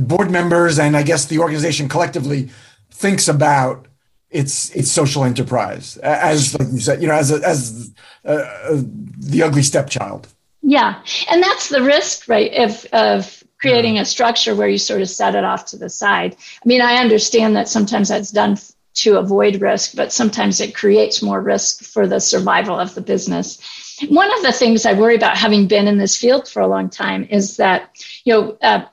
board 0.00 0.30
members 0.30 0.78
and 0.78 0.96
i 0.96 1.02
guess 1.02 1.26
the 1.26 1.38
organization 1.38 1.86
collectively 1.86 2.48
thinks 2.92 3.28
about 3.28 3.88
its 4.30 4.70
its 4.70 4.90
social 4.90 5.24
enterprise 5.24 5.98
as 5.98 6.58
like 6.58 6.68
you 6.72 6.80
said 6.80 7.02
you 7.02 7.08
know 7.08 7.14
as 7.14 7.30
a, 7.30 7.46
as 7.46 7.92
a, 8.24 8.34
a, 8.34 8.76
the 8.76 9.42
ugly 9.42 9.62
stepchild. 9.62 10.28
Yeah. 10.62 11.02
And 11.30 11.42
that's 11.42 11.68
the 11.68 11.82
risk 11.82 12.28
right 12.28 12.52
of 12.54 12.86
of 12.92 13.42
creating 13.58 13.98
a 13.98 14.04
structure 14.04 14.54
where 14.54 14.68
you 14.68 14.78
sort 14.78 15.02
of 15.02 15.08
set 15.08 15.34
it 15.34 15.44
off 15.44 15.66
to 15.66 15.76
the 15.76 15.88
side. 15.88 16.36
I 16.64 16.68
mean 16.68 16.80
i 16.80 16.96
understand 16.96 17.56
that 17.56 17.68
sometimes 17.68 18.08
that's 18.08 18.30
done 18.30 18.56
to 18.94 19.18
avoid 19.18 19.60
risk 19.60 19.96
but 19.96 20.12
sometimes 20.12 20.60
it 20.60 20.74
creates 20.74 21.22
more 21.22 21.40
risk 21.40 21.82
for 21.82 22.06
the 22.06 22.20
survival 22.20 22.78
of 22.78 22.94
the 22.94 23.00
business. 23.00 23.60
One 24.08 24.32
of 24.36 24.42
the 24.42 24.52
things 24.52 24.86
i 24.86 24.92
worry 24.92 25.16
about 25.16 25.36
having 25.36 25.66
been 25.66 25.88
in 25.88 25.98
this 25.98 26.16
field 26.16 26.48
for 26.48 26.60
a 26.62 26.68
long 26.68 26.88
time 26.88 27.26
is 27.30 27.56
that 27.56 27.90
you 28.24 28.32
know 28.32 28.56
uh, 28.62 28.84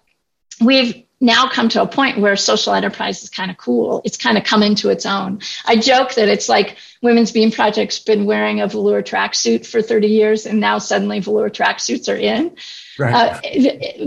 we've 0.61 1.03
now 1.21 1.47
come 1.49 1.67
to 1.69 1.81
a 1.81 1.87
point 1.87 2.19
where 2.19 2.35
social 2.35 2.73
enterprise 2.73 3.23
is 3.23 3.29
kind 3.29 3.51
of 3.51 3.57
cool. 3.57 4.01
It's 4.05 4.17
kind 4.17 4.37
of 4.37 4.43
come 4.43 4.63
into 4.63 4.89
its 4.89 5.05
own. 5.05 5.41
I 5.65 5.75
joke 5.75 6.15
that 6.15 6.29
it's 6.29 6.47
like 6.47 6.77
Women's 7.01 7.31
Bean 7.31 7.51
Project's 7.51 7.99
been 7.99 8.25
wearing 8.25 8.61
a 8.61 8.67
velour 8.67 9.03
tracksuit 9.03 9.65
for 9.65 9.81
30 9.81 10.07
years, 10.07 10.45
and 10.45 10.59
now 10.59 10.77
suddenly 10.77 11.19
velour 11.19 11.49
tracksuits 11.49 12.11
are 12.11 12.17
in. 12.17 12.55
Right. 12.97 13.13
Uh, 13.13 13.39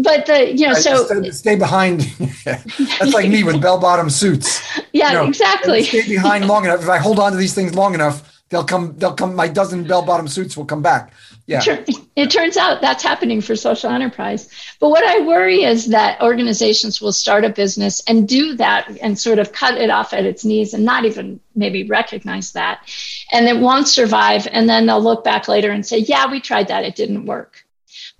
but 0.02 0.26
the 0.26 0.52
you 0.54 0.68
know 0.68 0.74
so 0.74 1.06
stay, 1.06 1.30
stay 1.30 1.56
behind. 1.56 2.00
That's 2.44 3.12
like 3.12 3.30
me 3.30 3.42
with 3.42 3.60
bell 3.60 3.78
bottom 3.78 4.10
suits. 4.10 4.62
Yeah, 4.92 5.08
you 5.08 5.14
know, 5.14 5.24
exactly. 5.26 5.84
Stay 5.84 6.06
behind 6.06 6.46
long 6.46 6.64
enough. 6.64 6.82
If 6.82 6.88
I 6.88 6.98
hold 6.98 7.18
on 7.18 7.32
to 7.32 7.38
these 7.38 7.54
things 7.54 7.74
long 7.74 7.94
enough, 7.94 8.44
they'll 8.50 8.64
come. 8.64 8.94
They'll 8.98 9.14
come. 9.14 9.34
My 9.34 9.48
dozen 9.48 9.84
bell 9.84 10.02
bottom 10.02 10.28
suits 10.28 10.56
will 10.56 10.66
come 10.66 10.82
back. 10.82 11.12
Yeah. 11.46 11.84
It 12.14 12.30
turns 12.30 12.56
out 12.56 12.80
that's 12.80 13.02
happening 13.02 13.40
for 13.40 13.56
social 13.56 13.90
enterprise. 13.90 14.48
But 14.78 14.90
what 14.90 15.04
I 15.04 15.26
worry 15.26 15.64
is 15.64 15.86
that 15.88 16.20
organizations 16.22 17.00
will 17.00 17.12
start 17.12 17.44
a 17.44 17.48
business 17.48 18.00
and 18.06 18.28
do 18.28 18.54
that 18.56 18.88
and 19.02 19.18
sort 19.18 19.38
of 19.38 19.52
cut 19.52 19.76
it 19.76 19.90
off 19.90 20.12
at 20.12 20.24
its 20.24 20.44
knees 20.44 20.72
and 20.72 20.84
not 20.84 21.04
even 21.04 21.40
maybe 21.54 21.84
recognize 21.84 22.52
that. 22.52 22.88
And 23.32 23.46
it 23.46 23.58
won't 23.58 23.88
survive. 23.88 24.46
And 24.50 24.68
then 24.68 24.86
they'll 24.86 25.02
look 25.02 25.24
back 25.24 25.48
later 25.48 25.70
and 25.70 25.84
say, 25.84 25.98
yeah, 25.98 26.30
we 26.30 26.40
tried 26.40 26.68
that. 26.68 26.84
It 26.84 26.94
didn't 26.94 27.26
work. 27.26 27.64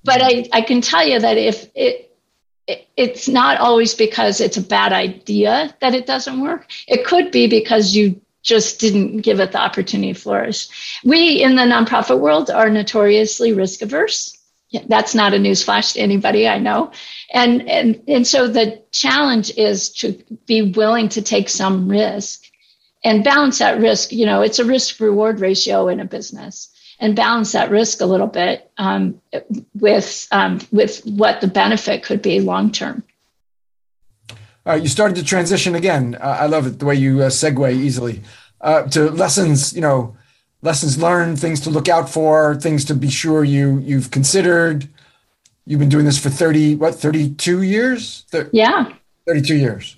But 0.04 0.20
I, 0.20 0.48
I 0.52 0.62
can 0.62 0.80
tell 0.80 1.06
you 1.06 1.20
that 1.20 1.38
if 1.38 1.68
it, 1.74 2.08
it's 2.96 3.28
not 3.28 3.58
always 3.58 3.94
because 3.94 4.40
it's 4.40 4.56
a 4.56 4.62
bad 4.62 4.92
idea 4.92 5.74
that 5.80 5.94
it 5.94 6.06
doesn't 6.06 6.40
work. 6.40 6.66
It 6.88 7.04
could 7.04 7.30
be 7.30 7.46
because 7.46 7.94
you 7.94 8.20
just 8.42 8.80
didn't 8.80 9.18
give 9.18 9.40
it 9.40 9.52
the 9.52 9.60
opportunity 9.60 10.12
to 10.12 10.18
flourish. 10.18 11.00
We 11.04 11.42
in 11.42 11.56
the 11.56 11.62
nonprofit 11.62 12.18
world 12.18 12.50
are 12.50 12.70
notoriously 12.70 13.52
risk 13.52 13.82
averse. 13.82 14.36
That's 14.88 15.14
not 15.14 15.34
a 15.34 15.36
newsflash 15.36 15.94
to 15.94 16.00
anybody 16.00 16.48
I 16.48 16.58
know. 16.58 16.92
And, 17.32 17.68
and, 17.68 18.02
and 18.08 18.26
so 18.26 18.48
the 18.48 18.82
challenge 18.90 19.52
is 19.56 19.90
to 19.96 20.22
be 20.46 20.62
willing 20.62 21.10
to 21.10 21.22
take 21.22 21.48
some 21.48 21.88
risk 21.88 22.42
and 23.04 23.24
balance 23.24 23.58
that 23.58 23.80
risk. 23.80 24.12
You 24.12 24.26
know, 24.26 24.40
it's 24.40 24.58
a 24.58 24.64
risk 24.64 24.98
reward 25.00 25.40
ratio 25.40 25.88
in 25.88 26.00
a 26.00 26.06
business 26.06 26.70
and 26.98 27.14
balance 27.14 27.52
that 27.52 27.70
risk 27.70 28.00
a 28.00 28.06
little 28.06 28.26
bit 28.26 28.70
um, 28.78 29.20
with, 29.74 30.26
um, 30.32 30.60
with 30.70 31.02
what 31.04 31.40
the 31.40 31.48
benefit 31.48 32.02
could 32.02 32.22
be 32.22 32.40
long 32.40 32.72
term. 32.72 33.04
All 34.64 34.72
right, 34.74 34.82
you 34.82 34.88
started 34.88 35.16
to 35.16 35.24
transition 35.24 35.74
again. 35.74 36.16
Uh, 36.20 36.38
I 36.40 36.46
love 36.46 36.66
it 36.66 36.78
the 36.78 36.84
way 36.84 36.94
you 36.94 37.22
uh, 37.22 37.30
segue 37.30 37.72
easily 37.72 38.22
uh, 38.60 38.82
to 38.84 39.10
lessons. 39.10 39.74
You 39.74 39.80
know, 39.80 40.16
lessons 40.62 41.00
learned, 41.00 41.40
things 41.40 41.60
to 41.62 41.70
look 41.70 41.88
out 41.88 42.08
for, 42.08 42.54
things 42.54 42.84
to 42.84 42.94
be 42.94 43.10
sure 43.10 43.42
you 43.42 43.78
you've 43.78 44.10
considered. 44.10 44.88
You've 45.66 45.80
been 45.80 45.88
doing 45.88 46.04
this 46.04 46.18
for 46.18 46.30
thirty 46.30 46.76
what 46.76 46.94
thirty 46.94 47.34
two 47.34 47.62
years? 47.62 48.24
Th- 48.30 48.46
yeah, 48.52 48.92
thirty 49.26 49.42
two 49.42 49.56
years. 49.56 49.96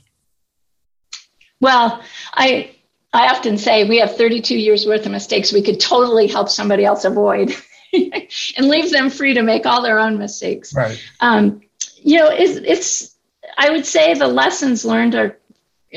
Well, 1.61 2.03
I 2.33 2.75
I 3.15 3.29
often 3.29 3.59
say 3.59 3.89
we 3.89 3.99
have 3.99 4.17
32 4.17 4.59
years 4.59 4.87
worth 4.87 5.07
of 5.07 5.13
mistakes 5.13 5.53
we 5.53 5.63
could 5.63 5.79
totally 5.79 6.27
help 6.27 6.49
somebody 6.49 6.85
else 6.85 7.05
avoid 7.05 7.55
and 7.93 8.69
leave 8.69 8.91
them 8.91 9.09
free 9.09 9.35
to 9.35 9.43
make 9.43 9.65
all 9.65 9.83
their 9.83 10.01
own 10.01 10.19
mistakes. 10.19 10.75
Right. 10.75 11.01
Um, 11.21 11.61
you 12.03 12.19
know, 12.19 12.29
it's, 12.29 12.57
it's 12.57 13.14
I 13.57 13.71
would 13.71 13.87
say 13.87 14.15
the 14.15 14.29
lessons 14.29 14.85
learned 14.85 15.15
are 15.15 15.39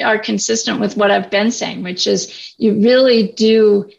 are 0.04 0.20
consistent 0.20 0.80
with 0.80 0.96
what 0.96 1.12
I've 1.12 1.32
been 1.32 1.52
saying, 1.52 1.84
which 1.84 2.08
is 2.08 2.54
you 2.58 2.82
really 2.82 3.30
do. 3.30 3.90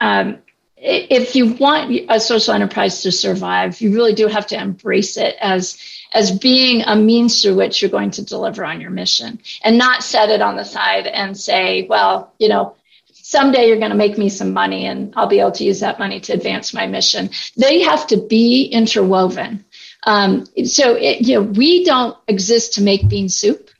Um, 0.00 0.38
if 0.76 1.34
you 1.34 1.54
want 1.54 1.94
a 2.08 2.20
social 2.20 2.54
enterprise 2.54 3.02
to 3.02 3.10
survive, 3.10 3.80
you 3.80 3.94
really 3.94 4.14
do 4.14 4.26
have 4.26 4.46
to 4.48 4.60
embrace 4.60 5.16
it 5.16 5.36
as 5.40 5.78
as 6.12 6.30
being 6.38 6.82
a 6.82 6.96
means 6.96 7.42
through 7.42 7.56
which 7.56 7.82
you're 7.82 7.90
going 7.90 8.10
to 8.12 8.24
deliver 8.24 8.64
on 8.64 8.80
your 8.80 8.90
mission, 8.90 9.38
and 9.62 9.78
not 9.78 10.02
set 10.02 10.30
it 10.30 10.42
on 10.42 10.56
the 10.56 10.64
side 10.64 11.06
and 11.06 11.36
say, 11.36 11.86
"Well, 11.88 12.32
you 12.38 12.48
know, 12.48 12.74
someday 13.12 13.68
you're 13.68 13.78
going 13.78 13.90
to 13.90 13.96
make 13.96 14.18
me 14.18 14.28
some 14.28 14.52
money, 14.52 14.86
and 14.86 15.12
I'll 15.16 15.26
be 15.26 15.40
able 15.40 15.52
to 15.52 15.64
use 15.64 15.80
that 15.80 15.98
money 15.98 16.20
to 16.20 16.32
advance 16.32 16.74
my 16.74 16.86
mission." 16.86 17.30
They 17.56 17.82
have 17.82 18.06
to 18.08 18.16
be 18.16 18.64
interwoven. 18.64 19.64
Um, 20.06 20.46
so, 20.64 20.94
it, 20.94 21.26
you 21.26 21.34
know, 21.34 21.42
we 21.42 21.84
don't 21.84 22.16
exist 22.28 22.74
to 22.74 22.82
make 22.82 23.08
bean 23.08 23.28
soup, 23.28 23.70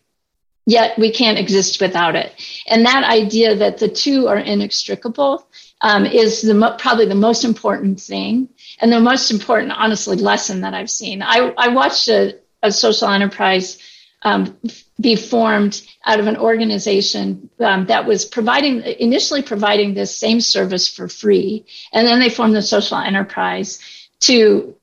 yet 0.67 0.99
we 0.99 1.13
can't 1.13 1.39
exist 1.39 1.81
without 1.81 2.17
it. 2.17 2.33
And 2.67 2.85
that 2.85 3.05
idea 3.05 3.55
that 3.55 3.79
the 3.79 3.89
two 3.89 4.27
are 4.27 4.37
inextricable 4.37 5.47
um, 5.81 6.05
is 6.05 6.43
the 6.43 6.55
mo- 6.55 6.77
probably 6.79 7.07
the 7.07 7.15
most 7.15 7.45
important 7.45 8.01
thing 8.01 8.49
and 8.81 8.93
the 8.93 9.01
most 9.01 9.31
important, 9.31 9.73
honestly, 9.73 10.17
lesson 10.17 10.63
that 10.63 10.75
I've 10.75 10.91
seen. 10.91 11.23
I, 11.23 11.55
I 11.57 11.69
watched 11.69 12.09
a, 12.09 12.39
a 12.63 12.73
social 12.73 13.09
enterprise 13.09 13.79
um, 14.23 14.59
be 15.01 15.15
formed 15.15 15.83
out 16.05 16.19
of 16.19 16.27
an 16.27 16.37
organization 16.37 17.49
um, 17.61 17.87
that 17.87 18.07
was 18.07 18.25
providing 18.25 18.83
initially 18.83 19.43
providing 19.43 19.95
this 19.95 20.19
same 20.19 20.41
service 20.41 20.89
for 20.89 21.07
free, 21.07 21.67
and 21.93 22.07
then 22.07 22.19
they 22.19 22.31
formed 22.31 22.57
the 22.57 22.63
social 22.63 22.97
enterprise 22.97 23.79
to 24.21 24.75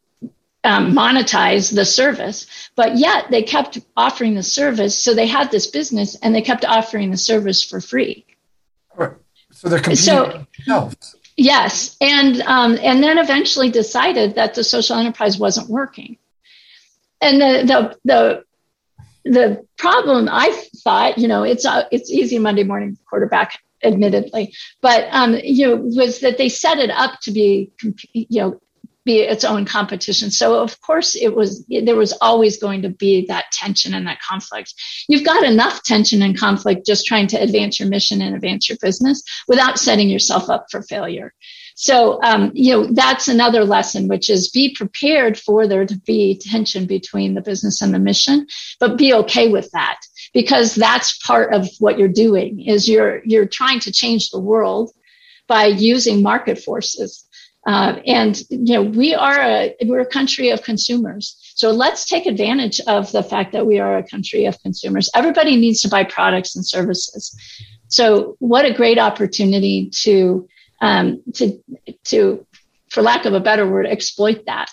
um, 0.64 0.94
monetize 0.94 1.74
the 1.74 1.86
service. 1.86 2.70
But 2.76 2.98
yet 2.98 3.30
they 3.30 3.44
kept 3.44 3.80
offering 3.96 4.36
the 4.36 4.44
service, 4.44 4.98
so 4.98 5.14
they 5.14 5.28
had 5.28 5.52
this 5.52 5.68
business, 5.68 6.16
and 6.16 6.34
they 6.34 6.42
kept 6.42 6.66
offering 6.66 7.12
the 7.12 7.18
service 7.18 7.64
for 7.64 7.80
free. 7.80 8.26
Right. 8.96 9.14
So 9.52 9.70
they're 9.70 9.80
competing 9.80 10.06
so, 10.06 10.46
themselves. 10.56 11.16
Yes, 11.36 11.98
and 12.00 12.42
um, 12.42 12.78
and 12.82 13.02
then 13.02 13.18
eventually 13.18 13.70
decided 13.70 14.36
that 14.36 14.54
the 14.54 14.64
social 14.64 14.98
enterprise 14.98 15.40
wasn't 15.40 15.70
working, 15.70 16.18
and 17.22 17.42
the 17.42 17.64
the 17.66 17.98
the 18.06 18.44
the 19.26 19.66
problem 19.78 20.30
I 20.30 20.52
thought, 20.84 21.18
you 21.18 21.28
know, 21.28 21.44
it's 21.44 21.66
uh, 21.66 21.86
it's 21.92 22.12
easy 22.12 22.38
Monday 22.38 22.64
morning 22.64 22.98
quarterback, 23.10 23.58
admittedly, 23.84 24.54
but 24.82 25.08
um, 25.12 25.36
you 25.44 25.68
know, 25.68 25.76
was 25.78 26.20
that 26.20 26.38
they 26.38 26.50
set 26.50 26.78
it 26.78 26.92
up 26.92 27.20
to 27.22 27.32
be, 27.32 27.72
you 28.14 28.42
know, 28.42 28.62
be 29.06 29.20
its 29.20 29.44
own 29.44 29.66
competition. 29.66 30.32
So 30.32 30.62
of 30.62 30.80
course 30.82 31.16
it 31.16 31.36
was 31.36 31.66
there 31.68 31.96
was 31.96 32.14
always 32.22 32.58
going 32.58 32.82
to 32.84 32.90
be 32.90 33.26
that 33.28 33.52
tension 33.52 33.94
and 33.94 34.08
that 34.08 34.22
conflict. 34.22 34.74
You've 35.08 35.26
got 35.26 35.44
enough 35.44 35.84
tension 35.84 36.22
and 36.22 36.38
conflict 36.38 36.86
just 36.86 37.06
trying 37.06 37.28
to 37.28 37.42
advance 37.42 37.80
your 37.80 37.90
mission 37.90 38.22
and 38.22 38.36
advance 38.36 38.70
your 38.70 38.78
business 38.82 39.24
without 39.48 39.80
setting 39.80 40.10
yourself 40.10 40.50
up 40.50 40.68
for 40.72 40.82
failure. 40.84 41.34
So, 41.76 42.22
um, 42.24 42.52
you 42.54 42.72
know, 42.74 42.88
that's 42.94 43.28
another 43.28 43.64
lesson, 43.64 44.08
which 44.08 44.30
is 44.30 44.50
be 44.50 44.76
prepared 44.76 45.38
for 45.38 45.68
there 45.68 45.86
to 45.86 45.98
be 46.02 46.40
tension 46.40 46.86
between 46.86 47.34
the 47.34 47.42
business 47.42 47.82
and 47.82 47.94
the 47.94 48.00
mission, 48.00 48.48
but 48.80 48.98
be 48.98 49.14
okay 49.14 49.50
with 49.50 49.72
that 49.72 50.00
because 50.34 50.76
that's 50.76 51.18
part 51.20 51.54
of 51.54 51.68
what 51.80 51.98
you're 51.98 52.08
doing 52.08 52.62
is 52.62 52.88
you're, 52.88 53.22
you're 53.26 53.48
trying 53.48 53.80
to 53.82 53.92
change 53.92 54.30
the 54.30 54.40
world 54.40 54.92
by 55.48 55.66
using 55.66 56.22
market 56.22 56.60
forces. 56.60 57.28
Uh, 57.66 58.00
and 58.06 58.44
you 58.50 58.74
know 58.74 58.82
we 58.82 59.16
are 59.16 59.40
a 59.40 59.76
we're 59.86 60.02
a 60.02 60.06
country 60.06 60.50
of 60.50 60.64
consumers. 60.64 61.38
So 61.56 61.72
let's 61.72 62.06
take 62.06 62.26
advantage 62.26 62.82
of 62.88 63.12
the 63.14 63.24
fact 63.24 63.54
that 63.54 63.66
we 63.66 63.80
are 63.80 63.98
a 63.98 64.04
country 64.04 64.46
of 64.46 64.62
consumers. 64.62 65.10
Everybody 65.16 65.56
needs 65.56 65.82
to 65.84 65.90
buy 65.90 66.04
products 66.04 66.56
and 66.56 66.66
services. 66.66 67.34
So 67.88 68.36
what 68.40 68.66
a 68.66 68.74
great 68.74 69.00
opportunity 69.00 69.90
to 70.02 70.48
um, 70.82 71.24
to 71.36 71.64
to 72.06 72.46
for 72.90 73.02
lack 73.02 73.26
of 73.26 73.34
a 73.34 73.40
better 73.40 73.70
word 73.70 73.88
exploit 73.88 74.46
that. 74.46 74.70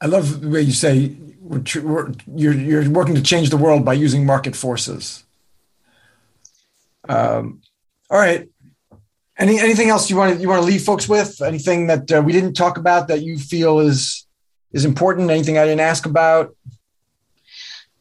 I 0.00 0.06
love 0.06 0.42
the 0.42 0.48
way 0.50 0.60
you 0.60 0.72
say 0.72 1.16
we're, 1.40 2.12
you're, 2.34 2.52
you're 2.52 2.90
working 2.90 3.14
to 3.14 3.22
change 3.22 3.50
the 3.50 3.56
world 3.56 3.84
by 3.84 3.94
using 3.94 4.26
market 4.26 4.54
forces. 4.54 5.24
Um, 7.08 7.62
all 8.10 8.18
right 8.18 8.48
any 9.38 9.58
anything 9.58 9.88
else 9.88 10.10
you 10.10 10.16
want 10.16 10.34
to 10.34 10.40
you 10.40 10.48
want 10.48 10.60
to 10.60 10.66
leave 10.66 10.82
folks 10.82 11.08
with 11.08 11.40
anything 11.42 11.86
that 11.86 12.10
uh, 12.12 12.22
we 12.22 12.32
didn't 12.32 12.54
talk 12.54 12.78
about 12.78 13.08
that 13.08 13.22
you 13.22 13.38
feel 13.38 13.80
is 13.80 14.26
is 14.72 14.84
important 14.84 15.30
anything 15.30 15.58
i 15.58 15.64
didn't 15.64 15.80
ask 15.80 16.06
about 16.06 16.54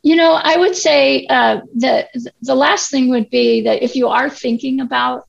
you 0.02 0.16
know 0.16 0.34
i 0.34 0.56
would 0.58 0.76
say 0.76 1.26
uh, 1.28 1.60
the 1.76 2.08
the 2.42 2.56
last 2.56 2.92
thing 2.92 3.10
would 3.10 3.30
be 3.30 3.62
that 3.62 3.84
if 3.84 3.96
you 3.96 4.08
are 4.08 4.30
thinking 4.30 4.80
about 4.80 5.28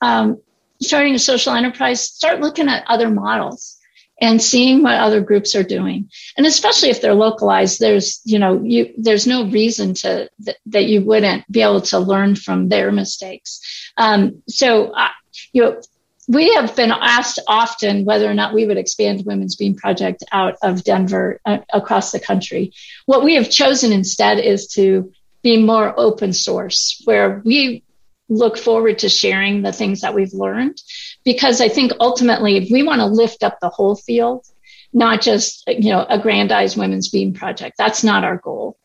um, 0.00 0.40
starting 0.80 1.14
a 1.14 1.18
social 1.18 1.54
enterprise, 1.54 2.00
start 2.00 2.40
looking 2.40 2.68
at 2.68 2.84
other 2.86 3.10
models 3.10 3.78
and 4.20 4.40
seeing 4.40 4.82
what 4.82 4.94
other 4.94 5.20
groups 5.20 5.54
are 5.54 5.62
doing. 5.62 6.08
And 6.36 6.46
especially 6.46 6.88
if 6.88 7.02
they're 7.02 7.14
localized, 7.14 7.80
there's, 7.80 8.20
you 8.24 8.38
know, 8.38 8.62
you, 8.62 8.94
there's 8.96 9.26
no 9.26 9.46
reason 9.48 9.92
to, 9.94 10.30
th- 10.42 10.56
that 10.66 10.86
you 10.86 11.02
wouldn't 11.04 11.50
be 11.50 11.60
able 11.60 11.82
to 11.82 11.98
learn 11.98 12.34
from 12.34 12.68
their 12.68 12.90
mistakes. 12.90 13.60
Um, 13.98 14.42
so, 14.48 14.90
uh, 14.92 15.08
you 15.56 15.62
know, 15.62 15.80
we 16.28 16.52
have 16.52 16.76
been 16.76 16.90
asked 16.92 17.38
often 17.48 18.04
whether 18.04 18.30
or 18.30 18.34
not 18.34 18.52
we 18.52 18.66
would 18.66 18.76
expand 18.76 19.24
Women's 19.24 19.56
Bean 19.56 19.74
Project 19.74 20.22
out 20.30 20.56
of 20.62 20.84
Denver 20.84 21.40
uh, 21.46 21.58
across 21.72 22.12
the 22.12 22.20
country. 22.20 22.74
What 23.06 23.24
we 23.24 23.36
have 23.36 23.48
chosen 23.48 23.90
instead 23.90 24.38
is 24.38 24.66
to 24.74 25.10
be 25.42 25.56
more 25.56 25.98
open 25.98 26.34
source, 26.34 27.00
where 27.06 27.40
we 27.42 27.84
look 28.28 28.58
forward 28.58 28.98
to 28.98 29.08
sharing 29.08 29.62
the 29.62 29.72
things 29.72 30.02
that 30.02 30.12
we've 30.12 30.34
learned 30.34 30.78
because 31.24 31.62
I 31.62 31.68
think 31.68 31.92
ultimately 32.00 32.56
if 32.56 32.70
we 32.70 32.82
want 32.82 33.00
to 33.00 33.06
lift 33.06 33.42
up 33.42 33.58
the 33.60 33.70
whole 33.70 33.96
field, 33.96 34.44
not 34.92 35.22
just 35.22 35.64
you 35.68 35.90
know 35.90 36.04
aggrandize 36.10 36.76
Women's 36.76 37.08
Bean 37.08 37.32
Project. 37.32 37.76
That's 37.78 38.04
not 38.04 38.24
our 38.24 38.36
goal. 38.36 38.76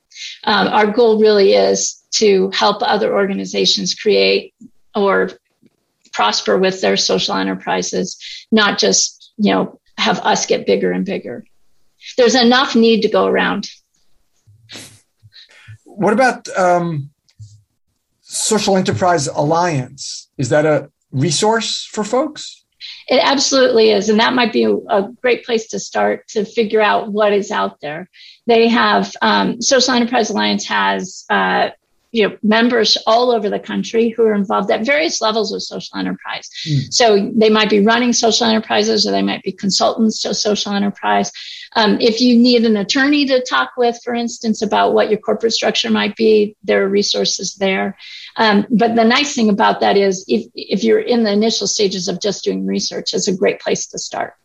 Um, 0.45 0.67
our 0.69 0.87
goal 0.87 1.19
really 1.19 1.53
is 1.53 2.01
to 2.11 2.49
help 2.51 2.77
other 2.81 3.13
organizations 3.13 3.93
create 3.93 4.53
or 4.95 5.31
prosper 6.11 6.57
with 6.57 6.81
their 6.81 6.97
social 6.97 7.35
enterprises, 7.35 8.17
not 8.51 8.77
just 8.77 9.33
you 9.37 9.53
know 9.53 9.79
have 9.97 10.19
us 10.19 10.45
get 10.45 10.65
bigger 10.65 10.91
and 10.91 11.05
bigger. 11.05 11.45
There's 12.17 12.35
enough 12.35 12.75
need 12.75 13.01
to 13.01 13.09
go 13.09 13.25
around. 13.25 13.69
What 15.83 16.13
about 16.13 16.47
um, 16.57 17.11
Social 18.31 18.77
Enterprise 18.77 19.27
Alliance. 19.27 20.29
Is 20.37 20.49
that 20.49 20.65
a 20.65 20.89
resource 21.11 21.85
for 21.91 22.05
folks? 22.05 22.63
It 23.09 23.19
absolutely 23.21 23.91
is. 23.91 24.07
And 24.07 24.21
that 24.21 24.33
might 24.33 24.53
be 24.53 24.63
a 24.63 25.09
great 25.21 25.43
place 25.43 25.67
to 25.67 25.79
start 25.79 26.29
to 26.29 26.45
figure 26.45 26.79
out 26.79 27.11
what 27.11 27.33
is 27.33 27.51
out 27.51 27.81
there. 27.81 28.09
They 28.47 28.69
have, 28.69 29.13
um, 29.21 29.61
Social 29.61 29.93
Enterprise 29.93 30.29
Alliance 30.29 30.65
has 30.67 31.25
uh, 31.29 31.71
you 32.11 32.27
know 32.27 32.37
members 32.43 32.97
all 33.07 33.31
over 33.31 33.49
the 33.49 33.59
country 33.59 34.09
who 34.09 34.23
are 34.23 34.33
involved 34.33 34.69
at 34.69 34.85
various 34.85 35.21
levels 35.21 35.53
of 35.53 35.63
social 35.63 35.97
enterprise. 35.97 36.49
Mm. 36.67 36.93
so 36.93 37.31
they 37.33 37.49
might 37.49 37.69
be 37.69 37.79
running 37.79 38.13
social 38.13 38.47
enterprises 38.47 39.07
or 39.07 39.11
they 39.11 39.21
might 39.21 39.43
be 39.43 39.51
consultants 39.51 40.21
to 40.21 40.33
social 40.33 40.73
enterprise. 40.73 41.31
Um, 41.75 41.99
if 42.01 42.19
you 42.19 42.37
need 42.37 42.65
an 42.65 42.75
attorney 42.75 43.25
to 43.27 43.41
talk 43.41 43.71
with 43.77 43.99
for 44.03 44.13
instance 44.13 44.61
about 44.61 44.93
what 44.93 45.09
your 45.09 45.19
corporate 45.19 45.53
structure 45.53 45.89
might 45.89 46.15
be 46.15 46.55
there 46.63 46.83
are 46.83 46.89
resources 46.89 47.55
there. 47.55 47.97
Um, 48.35 48.67
but 48.69 48.95
the 48.95 49.03
nice 49.03 49.33
thing 49.33 49.49
about 49.49 49.79
that 49.79 49.97
is 49.97 50.25
if, 50.27 50.47
if 50.53 50.83
you're 50.83 50.99
in 50.99 51.23
the 51.23 51.31
initial 51.31 51.67
stages 51.67 52.07
of 52.07 52.21
just 52.21 52.43
doing 52.43 52.65
research 52.65 53.13
it's 53.13 53.27
a 53.27 53.35
great 53.35 53.61
place 53.61 53.87
to 53.87 53.97
start. 53.97 54.35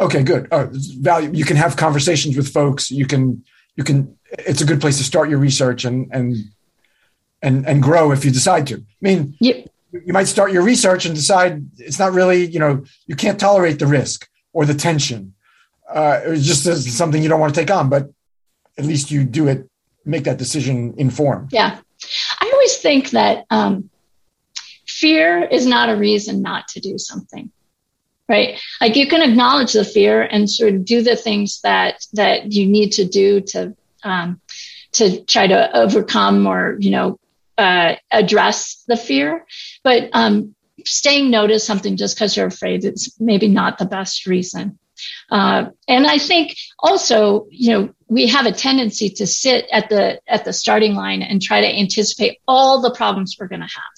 Okay 0.00 0.22
good. 0.22 0.48
Uh, 0.50 0.66
value 0.72 1.30
you 1.32 1.44
can 1.44 1.56
have 1.56 1.76
conversations 1.76 2.36
with 2.36 2.48
folks. 2.48 2.90
You 2.90 3.06
can 3.06 3.44
you 3.76 3.84
can 3.84 4.16
it's 4.38 4.60
a 4.60 4.64
good 4.64 4.80
place 4.80 4.98
to 4.98 5.04
start 5.04 5.28
your 5.28 5.38
research 5.38 5.84
and 5.84 6.08
and 6.12 6.36
and 7.44 7.66
and 7.66 7.82
grow 7.82 8.10
if 8.10 8.24
you 8.24 8.30
decide 8.30 8.66
to. 8.68 8.76
I 8.76 9.00
mean, 9.00 9.36
yep. 9.38 9.68
you 9.92 10.12
might 10.12 10.24
start 10.24 10.50
your 10.50 10.62
research 10.62 11.04
and 11.04 11.14
decide 11.14 11.64
it's 11.78 11.98
not 11.98 12.12
really, 12.12 12.46
you 12.46 12.58
know, 12.58 12.84
you 13.06 13.14
can't 13.14 13.38
tolerate 13.38 13.78
the 13.78 13.86
risk 13.86 14.28
or 14.52 14.64
the 14.64 14.74
tension. 14.74 15.34
Uh, 15.88 16.20
it's 16.24 16.46
just 16.46 16.64
something 16.96 17.22
you 17.22 17.28
don't 17.28 17.40
want 17.40 17.54
to 17.54 17.60
take 17.60 17.70
on, 17.70 17.88
but 17.88 18.10
at 18.78 18.86
least 18.86 19.10
you 19.10 19.24
do 19.24 19.46
it, 19.46 19.68
make 20.04 20.24
that 20.24 20.38
decision 20.38 20.94
informed. 20.96 21.52
Yeah, 21.52 21.78
I 22.40 22.50
always 22.52 22.78
think 22.78 23.10
that 23.10 23.44
um, 23.50 23.90
fear 24.86 25.44
is 25.44 25.66
not 25.66 25.90
a 25.90 25.96
reason 25.96 26.40
not 26.40 26.66
to 26.68 26.80
do 26.80 26.98
something 26.98 27.50
right 28.26 28.58
like 28.80 28.96
you 28.96 29.06
can 29.06 29.20
acknowledge 29.20 29.74
the 29.74 29.84
fear 29.84 30.22
and 30.22 30.48
sort 30.48 30.72
of 30.72 30.82
do 30.82 31.02
the 31.02 31.14
things 31.14 31.60
that 31.60 32.06
that 32.14 32.52
you 32.52 32.66
need 32.66 32.90
to 32.90 33.04
do 33.04 33.42
to 33.42 33.76
um, 34.02 34.40
to 34.92 35.22
try 35.24 35.46
to 35.46 35.76
overcome 35.76 36.46
or 36.46 36.76
you 36.80 36.90
know 36.90 37.18
uh, 37.58 37.94
address 38.10 38.84
the 38.86 38.96
fear. 38.96 39.46
But 39.82 40.10
um, 40.12 40.54
staying 40.84 41.30
no 41.30 41.46
to 41.46 41.58
something 41.58 41.96
just 41.96 42.16
because 42.16 42.36
you're 42.36 42.46
afraid 42.46 42.84
is 42.84 43.16
maybe 43.18 43.48
not 43.48 43.78
the 43.78 43.86
best 43.86 44.26
reason. 44.26 44.78
Uh, 45.30 45.66
and 45.88 46.06
I 46.06 46.18
think 46.18 46.56
also, 46.78 47.46
you 47.50 47.72
know, 47.72 47.94
we 48.08 48.26
have 48.28 48.46
a 48.46 48.52
tendency 48.52 49.10
to 49.10 49.26
sit 49.26 49.66
at 49.72 49.88
the 49.88 50.20
at 50.28 50.44
the 50.44 50.52
starting 50.52 50.94
line 50.94 51.22
and 51.22 51.42
try 51.42 51.60
to 51.60 51.78
anticipate 51.78 52.38
all 52.46 52.80
the 52.80 52.94
problems 52.94 53.36
we're 53.38 53.48
going 53.48 53.60
to 53.60 53.66
have. 53.66 53.94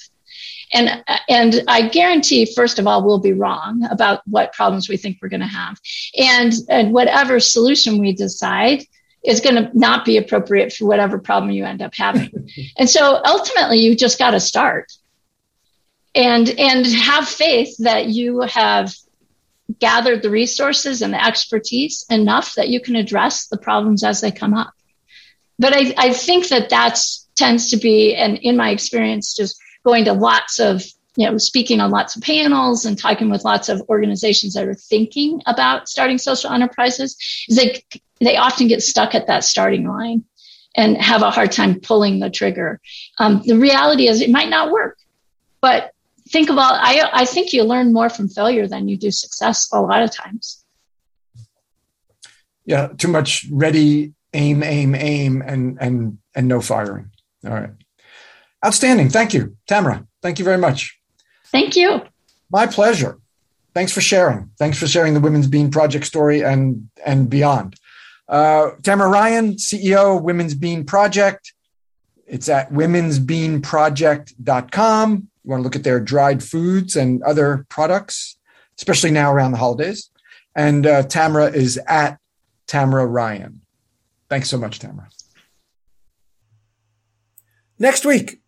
And 0.72 1.04
and 1.28 1.62
I 1.68 1.88
guarantee, 1.88 2.52
first 2.54 2.78
of 2.78 2.86
all, 2.86 3.04
we'll 3.04 3.20
be 3.20 3.32
wrong 3.32 3.86
about 3.90 4.22
what 4.26 4.52
problems 4.52 4.88
we 4.88 4.96
think 4.96 5.18
we're 5.20 5.28
going 5.28 5.40
to 5.40 5.46
have, 5.46 5.78
and 6.18 6.52
and 6.68 6.92
whatever 6.92 7.38
solution 7.40 7.98
we 7.98 8.12
decide, 8.12 8.82
is 9.26 9.40
going 9.40 9.56
to 9.56 9.70
not 9.74 10.04
be 10.04 10.16
appropriate 10.16 10.72
for 10.72 10.86
whatever 10.86 11.18
problem 11.18 11.50
you 11.50 11.64
end 11.64 11.82
up 11.82 11.94
having. 11.94 12.30
and 12.78 12.88
so 12.88 13.20
ultimately 13.24 13.78
you 13.78 13.96
just 13.96 14.18
got 14.18 14.30
to 14.30 14.40
start 14.40 14.92
and 16.14 16.48
and 16.58 16.86
have 16.86 17.28
faith 17.28 17.76
that 17.78 18.06
you 18.06 18.40
have 18.40 18.94
gathered 19.78 20.22
the 20.22 20.30
resources 20.30 21.02
and 21.02 21.12
the 21.12 21.24
expertise 21.24 22.06
enough 22.08 22.54
that 22.54 22.68
you 22.68 22.80
can 22.80 22.96
address 22.96 23.48
the 23.48 23.58
problems 23.58 24.02
as 24.02 24.20
they 24.20 24.30
come 24.30 24.54
up. 24.54 24.72
But 25.58 25.74
I, 25.74 25.94
I 25.96 26.12
think 26.12 26.48
that 26.48 26.70
that's 26.70 27.26
tends 27.36 27.70
to 27.70 27.76
be, 27.76 28.14
and 28.14 28.38
in 28.38 28.56
my 28.56 28.70
experience, 28.70 29.36
just 29.36 29.60
going 29.84 30.06
to 30.06 30.12
lots 30.12 30.58
of 30.58 30.82
you 31.16 31.30
know, 31.30 31.38
speaking 31.38 31.80
on 31.80 31.90
lots 31.90 32.16
of 32.16 32.22
panels 32.22 32.84
and 32.84 32.98
talking 32.98 33.30
with 33.30 33.44
lots 33.44 33.68
of 33.68 33.82
organizations 33.88 34.54
that 34.54 34.68
are 34.68 34.74
thinking 34.74 35.40
about 35.46 35.88
starting 35.88 36.18
social 36.18 36.50
enterprises, 36.50 37.16
is 37.48 37.56
they 37.56 37.82
they 38.20 38.36
often 38.36 38.68
get 38.68 38.82
stuck 38.82 39.14
at 39.14 39.26
that 39.26 39.44
starting 39.44 39.86
line 39.86 40.24
and 40.76 40.96
have 40.98 41.22
a 41.22 41.30
hard 41.30 41.52
time 41.52 41.80
pulling 41.80 42.20
the 42.20 42.30
trigger. 42.30 42.80
Um, 43.18 43.42
the 43.44 43.58
reality 43.58 44.08
is 44.08 44.20
it 44.20 44.30
might 44.30 44.50
not 44.50 44.70
work, 44.70 44.98
but 45.60 45.92
think 46.28 46.50
about, 46.50 46.74
I, 46.74 47.08
I 47.12 47.24
think 47.24 47.52
you 47.52 47.62
learn 47.62 47.92
more 47.92 48.10
from 48.10 48.28
failure 48.28 48.66
than 48.66 48.88
you 48.88 48.96
do 48.96 49.10
success 49.10 49.70
a 49.72 49.80
lot 49.80 50.02
of 50.02 50.10
times. 50.10 50.64
Yeah, 52.64 52.88
too 52.98 53.08
much 53.08 53.46
ready, 53.50 54.12
aim, 54.34 54.62
aim, 54.62 54.94
aim, 54.94 55.40
and 55.40 55.78
and 55.80 56.18
and 56.34 56.48
no 56.48 56.60
firing. 56.60 57.12
All 57.44 57.52
right. 57.52 57.70
Outstanding. 58.64 59.08
Thank 59.08 59.34
you, 59.34 59.56
Tamra. 59.68 60.06
Thank 60.20 60.40
you 60.40 60.44
very 60.44 60.58
much. 60.58 60.98
Thank 61.46 61.76
you. 61.76 62.02
My 62.50 62.66
pleasure. 62.66 63.18
Thanks 63.74 63.92
for 63.92 64.00
sharing. 64.00 64.50
Thanks 64.58 64.78
for 64.78 64.86
sharing 64.86 65.14
the 65.14 65.20
Women's 65.20 65.48
Bean 65.48 65.70
Project 65.70 66.06
story 66.06 66.42
and 66.42 66.88
and 67.04 67.28
beyond. 67.28 67.74
Uh, 68.28 68.70
Tamra 68.82 69.10
Ryan, 69.10 69.54
CEO, 69.54 70.20
Women's 70.20 70.54
Bean 70.54 70.84
Project. 70.84 71.52
It's 72.26 72.48
at 72.48 72.72
womensbeanproject.com. 72.72 75.28
You 75.44 75.50
want 75.50 75.60
to 75.60 75.62
look 75.62 75.76
at 75.76 75.84
their 75.84 76.00
dried 76.00 76.42
foods 76.42 76.96
and 76.96 77.22
other 77.22 77.64
products, 77.68 78.36
especially 78.78 79.12
now 79.12 79.32
around 79.32 79.52
the 79.52 79.58
holidays. 79.58 80.10
And 80.56 80.84
uh, 80.86 81.04
Tamra 81.04 81.54
is 81.54 81.78
at 81.86 82.18
Tamra 82.66 83.08
Ryan. 83.08 83.60
Thanks 84.28 84.50
so 84.50 84.58
much, 84.58 84.80
Tamra. 84.80 85.06
Next 87.78 88.04
week, 88.04 88.40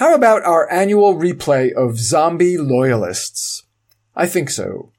how 0.00 0.14
about 0.14 0.42
our 0.44 0.72
annual 0.72 1.14
replay 1.14 1.70
of 1.70 1.98
Zombie 1.98 2.56
Loyalists? 2.56 3.64
I 4.16 4.26
think 4.26 4.48
so. 4.48 4.92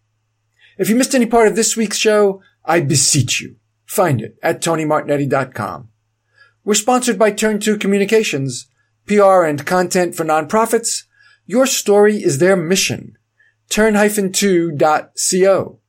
If 0.78 0.90
you 0.90 0.96
missed 0.96 1.16
any 1.16 1.26
part 1.26 1.48
of 1.48 1.56
this 1.56 1.76
week's 1.76 1.98
show, 1.98 2.44
I 2.64 2.82
beseech 2.82 3.42
you, 3.42 3.56
find 3.84 4.22
it 4.22 4.38
at 4.44 4.62
tonymartignetti.com. 4.62 5.90
We're 6.64 6.76
sponsored 6.76 7.18
by 7.18 7.32
Turn 7.32 7.60
2 7.60 7.80
Communications, 7.80 8.68
PR 9.08 9.44
and 9.44 9.66
content 9.66 10.14
for 10.14 10.24
nonprofits. 10.24 11.06
Your 11.48 11.66
story 11.66 12.18
is 12.18 12.38
their 12.38 12.56
mission. 12.56 13.18
Turn-2.co. 13.72 15.80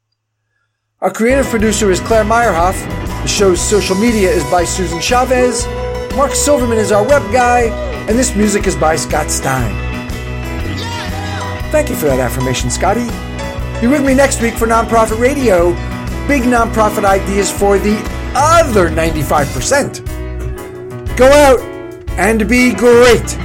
Our 1.02 1.10
creative 1.10 1.46
producer 1.48 1.90
is 1.90 2.00
Claire 2.00 2.24
Meyerhoff. 2.24 2.80
The 3.20 3.28
show's 3.28 3.60
social 3.60 3.96
media 3.96 4.30
is 4.30 4.50
by 4.50 4.64
Susan 4.64 5.02
Chavez. 5.02 5.66
Mark 6.16 6.32
Silverman 6.32 6.78
is 6.78 6.92
our 6.92 7.06
web 7.06 7.30
guy, 7.30 7.91
and 8.08 8.18
this 8.18 8.34
music 8.34 8.66
is 8.66 8.74
by 8.74 8.96
Scott 8.96 9.30
Stein. 9.30 9.72
Thank 11.70 11.88
you 11.88 11.96
for 11.96 12.06
that 12.06 12.18
affirmation, 12.20 12.70
Scotty. 12.70 13.06
Be 13.80 13.86
with 13.86 14.04
me 14.04 14.14
next 14.14 14.40
week 14.42 14.54
for 14.54 14.66
Nonprofit 14.66 15.18
Radio. 15.18 15.70
Big 16.28 16.42
nonprofit 16.42 17.04
ideas 17.04 17.50
for 17.50 17.78
the 17.78 17.96
other 18.34 18.88
95%. 18.90 20.06
Go 21.16 21.26
out 21.26 21.60
and 22.18 22.48
be 22.48 22.72
great. 22.74 23.38